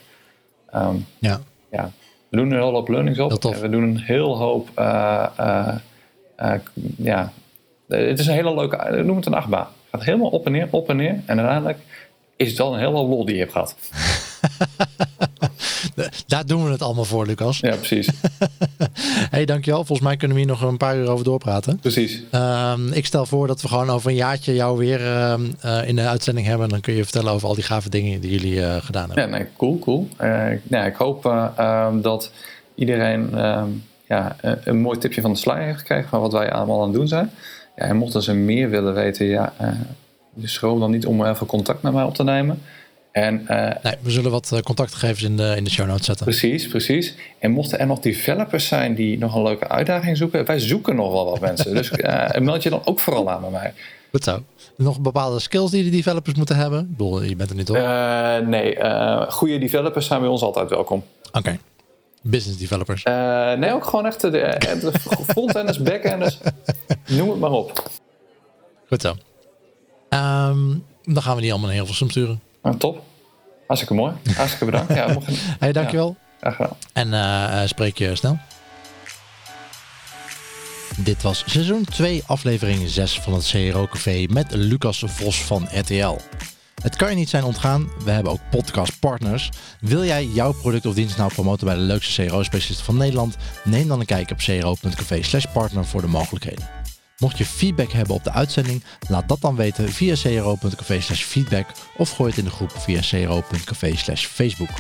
Um, 0.74 1.06
ja. 1.18 1.40
ja. 1.70 1.90
We 2.28 2.36
doen 2.36 2.50
een 2.50 2.58
hele 2.58 2.70
hoop 2.70 2.88
learnings 2.88 3.18
op. 3.18 3.44
En 3.44 3.60
we 3.60 3.68
doen 3.68 3.82
een 3.82 3.98
heel 3.98 4.38
hoop. 4.38 4.68
Uh, 4.78 5.74
ja, 6.96 7.32
het 7.88 8.18
is 8.18 8.26
een 8.26 8.34
hele 8.34 8.54
leuke. 8.54 9.02
Noem 9.02 9.16
het 9.16 9.26
een 9.26 9.34
achtbaan. 9.34 9.66
Het 9.66 9.90
gaat 9.90 10.04
helemaal 10.04 10.30
op 10.30 10.46
en 10.46 10.52
neer, 10.52 10.68
op 10.70 10.88
en 10.88 10.96
neer. 10.96 11.22
En 11.26 11.38
uiteindelijk 11.38 11.78
is 12.36 12.48
het 12.48 12.56
dan 12.56 12.72
een 12.72 12.78
hele 12.78 12.92
lol 12.92 13.24
die 13.24 13.34
je 13.34 13.40
hebt 13.40 13.52
gehad. 13.52 13.76
Daar 16.26 16.46
doen 16.46 16.64
we 16.64 16.70
het 16.70 16.82
allemaal 16.82 17.04
voor, 17.04 17.26
Lucas. 17.26 17.58
Ja, 17.58 17.76
precies. 17.76 18.08
hey, 19.30 19.44
dankjewel. 19.44 19.84
Volgens 19.84 20.08
mij 20.08 20.16
kunnen 20.16 20.36
we 20.36 20.42
hier 20.42 20.52
nog 20.52 20.62
een 20.62 20.76
paar 20.76 20.96
uur 20.96 21.08
over 21.08 21.24
doorpraten. 21.24 21.78
Precies. 21.78 22.22
Um, 22.32 22.92
ik 22.92 23.06
stel 23.06 23.26
voor 23.26 23.46
dat 23.46 23.62
we 23.62 23.68
gewoon 23.68 23.90
over 23.90 24.10
een 24.10 24.16
jaartje 24.16 24.54
jou 24.54 24.78
weer 24.78 25.00
uh, 25.00 25.34
uh, 25.64 25.88
in 25.88 25.96
de 25.96 26.06
uitzending 26.06 26.46
hebben. 26.46 26.68
Dan 26.68 26.80
kun 26.80 26.94
je 26.94 27.02
vertellen 27.02 27.32
over 27.32 27.48
al 27.48 27.54
die 27.54 27.64
gave 27.64 27.90
dingen 27.90 28.20
die 28.20 28.30
jullie 28.30 28.56
uh, 28.56 28.76
gedaan 28.76 29.06
hebben. 29.06 29.24
Ja, 29.24 29.36
nee, 29.36 29.46
cool, 29.56 29.78
cool. 29.78 30.08
ja, 30.68 30.84
ik 30.84 30.96
hoop 30.96 31.24
um, 31.58 32.02
dat 32.02 32.32
iedereen 32.74 33.30
ja, 34.08 34.36
een 34.40 34.80
mooi 34.80 34.98
tipje 34.98 35.20
van 35.20 35.32
de 35.32 35.38
sluier 35.38 35.66
heeft 35.66 35.78
gekregen 35.78 36.08
van 36.08 36.20
wat 36.20 36.32
wij 36.32 36.52
allemaal 36.52 36.80
aan 36.80 36.88
het 36.88 36.96
doen 36.96 37.08
zijn. 37.08 37.30
Ja, 37.76 37.82
en 37.82 37.96
mochten 37.96 38.22
ze 38.22 38.34
meer 38.34 38.70
willen 38.70 38.94
weten, 38.94 39.26
ja, 39.26 39.52
schroom 40.42 40.80
dan 40.80 40.90
niet 40.90 41.06
om 41.06 41.24
even 41.24 41.46
contact 41.46 41.82
met 41.82 41.92
mij 41.92 42.04
op 42.04 42.14
te 42.14 42.24
nemen. 42.24 42.62
En, 43.16 43.46
uh, 43.50 43.70
nee, 43.82 43.94
we 44.00 44.10
zullen 44.10 44.30
wat 44.30 44.52
eh, 44.52 44.60
contactgegevens 44.60 45.22
in 45.22 45.36
de, 45.36 45.54
in 45.56 45.64
de 45.64 45.70
show 45.70 45.86
notes 45.86 46.06
zetten. 46.06 46.24
Precies, 46.26 46.68
precies. 46.68 47.14
En 47.38 47.50
mochten 47.50 47.78
er 47.78 47.86
nog 47.86 47.98
developers 47.98 48.66
zijn 48.66 48.94
die 48.94 49.18
nog 49.18 49.34
een 49.34 49.42
leuke 49.42 49.68
uitdaging 49.68 50.16
zoeken, 50.16 50.44
wij 50.44 50.58
zoeken 50.58 50.96
nog 50.96 51.12
wel 51.12 51.24
wat 51.24 51.40
mensen. 51.40 51.74
Dus 51.74 51.90
uh, 51.90 52.30
meld 52.38 52.62
je 52.62 52.70
dan 52.70 52.80
ook 52.84 53.00
vooral 53.00 53.30
aan 53.30 53.40
bij 53.40 53.50
mij. 53.50 53.74
Goed 54.10 54.24
zo. 54.24 54.42
Nog 54.76 55.00
bepaalde 55.00 55.40
skills 55.40 55.70
die 55.70 55.84
de 55.84 55.90
developers 55.90 56.36
moeten 56.36 56.56
hebben? 56.56 56.80
Ik 56.80 56.96
bedoel, 56.96 57.22
je 57.22 57.36
bent 57.36 57.50
er 57.50 57.56
niet 57.56 57.70
op. 57.70 57.76
nee, 58.46 58.76
goede 59.30 59.58
developers 59.58 60.06
zijn 60.06 60.20
bij 60.20 60.28
ons 60.28 60.42
altijd 60.42 60.70
welkom. 60.70 61.04
Oké. 61.32 61.58
Business 62.22 62.58
developers? 62.58 63.02
nee, 63.58 63.72
ook 63.72 63.84
gewoon 63.84 64.06
echt 64.06 64.20
de, 64.20 64.30
de 64.30 64.92
frontenders, 65.26 65.82
backenders, 65.82 66.38
noem 67.06 67.30
het 67.30 67.38
maar 67.38 67.50
op. 67.50 67.90
Goed 68.88 69.02
zo. 69.02 69.08
Um, 69.08 70.84
dan 71.02 71.22
gaan 71.22 71.34
we 71.34 71.40
die 71.40 71.50
allemaal 71.50 71.68
naar 71.68 71.78
heel 71.78 71.86
veel 71.86 72.08
sturen. 72.08 72.40
Nou, 72.62 72.76
top. 72.76 73.02
Hartstikke 73.66 73.94
mooi. 73.94 74.12
Hartstikke 74.36 74.64
bedankt. 74.64 74.94
Ja, 74.94 75.12
mocht... 75.12 75.26
hey, 75.58 75.72
dankjewel. 75.72 76.16
Ja, 76.40 76.50
graag 76.50 76.56
gedaan. 76.56 76.76
En 76.92 77.08
uh, 77.08 77.66
spreek 77.66 77.98
je 77.98 78.14
snel. 78.14 78.38
Dit 80.96 81.22
was 81.22 81.42
seizoen 81.46 81.84
2, 81.84 82.22
aflevering 82.26 82.88
6 82.88 83.20
van 83.20 83.32
het 83.32 83.50
CRO 83.50 83.86
Café 83.86 84.26
met 84.30 84.54
Lucas 84.54 85.02
Vos 85.06 85.44
van 85.44 85.68
RTL. 85.72 86.16
Het 86.82 86.96
kan 86.96 87.10
je 87.10 87.16
niet 87.16 87.28
zijn 87.28 87.44
ontgaan, 87.44 87.90
we 88.04 88.10
hebben 88.10 88.32
ook 88.32 88.40
podcastpartners. 88.50 89.50
Wil 89.80 90.04
jij 90.04 90.24
jouw 90.24 90.52
product 90.52 90.86
of 90.86 90.94
dienst 90.94 91.16
nou 91.16 91.32
promoten 91.32 91.66
bij 91.66 91.74
de 91.74 91.80
leukste 91.80 92.26
CRO-specialisten 92.26 92.84
van 92.84 92.96
Nederland? 92.96 93.36
Neem 93.64 93.88
dan 93.88 94.00
een 94.00 94.06
kijkje 94.06 94.34
op 94.34 94.40
cro.café 94.40 95.22
slash 95.22 95.44
partner 95.52 95.84
voor 95.84 96.00
de 96.00 96.06
mogelijkheden. 96.06 96.68
Mocht 97.18 97.38
je 97.38 97.46
feedback 97.46 97.92
hebben 97.92 98.14
op 98.14 98.24
de 98.24 98.32
uitzending, 98.32 98.84
laat 99.08 99.28
dat 99.28 99.40
dan 99.40 99.56
weten 99.56 99.88
via 99.88 100.14
cro.café 100.14 101.00
feedback 101.00 101.66
of 101.96 102.10
gooi 102.10 102.28
het 102.28 102.38
in 102.38 102.44
de 102.44 102.50
groep 102.50 102.72
via 102.78 103.00
cro.café 103.00 104.16
facebook. 104.16 104.70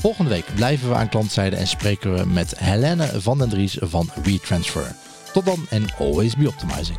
Volgende 0.00 0.30
week 0.30 0.54
blijven 0.54 0.88
we 0.88 0.94
aan 0.94 1.08
klantzijde 1.08 1.56
en 1.56 1.66
spreken 1.66 2.14
we 2.14 2.26
met 2.26 2.58
Helene 2.58 3.20
van 3.20 3.38
den 3.38 3.48
Dries 3.48 3.76
van 3.80 4.10
WeTransfer. 4.22 4.94
Tot 5.32 5.44
dan 5.44 5.66
en 5.70 5.86
always 5.98 6.36
be 6.36 6.48
optimizing. 6.48 6.98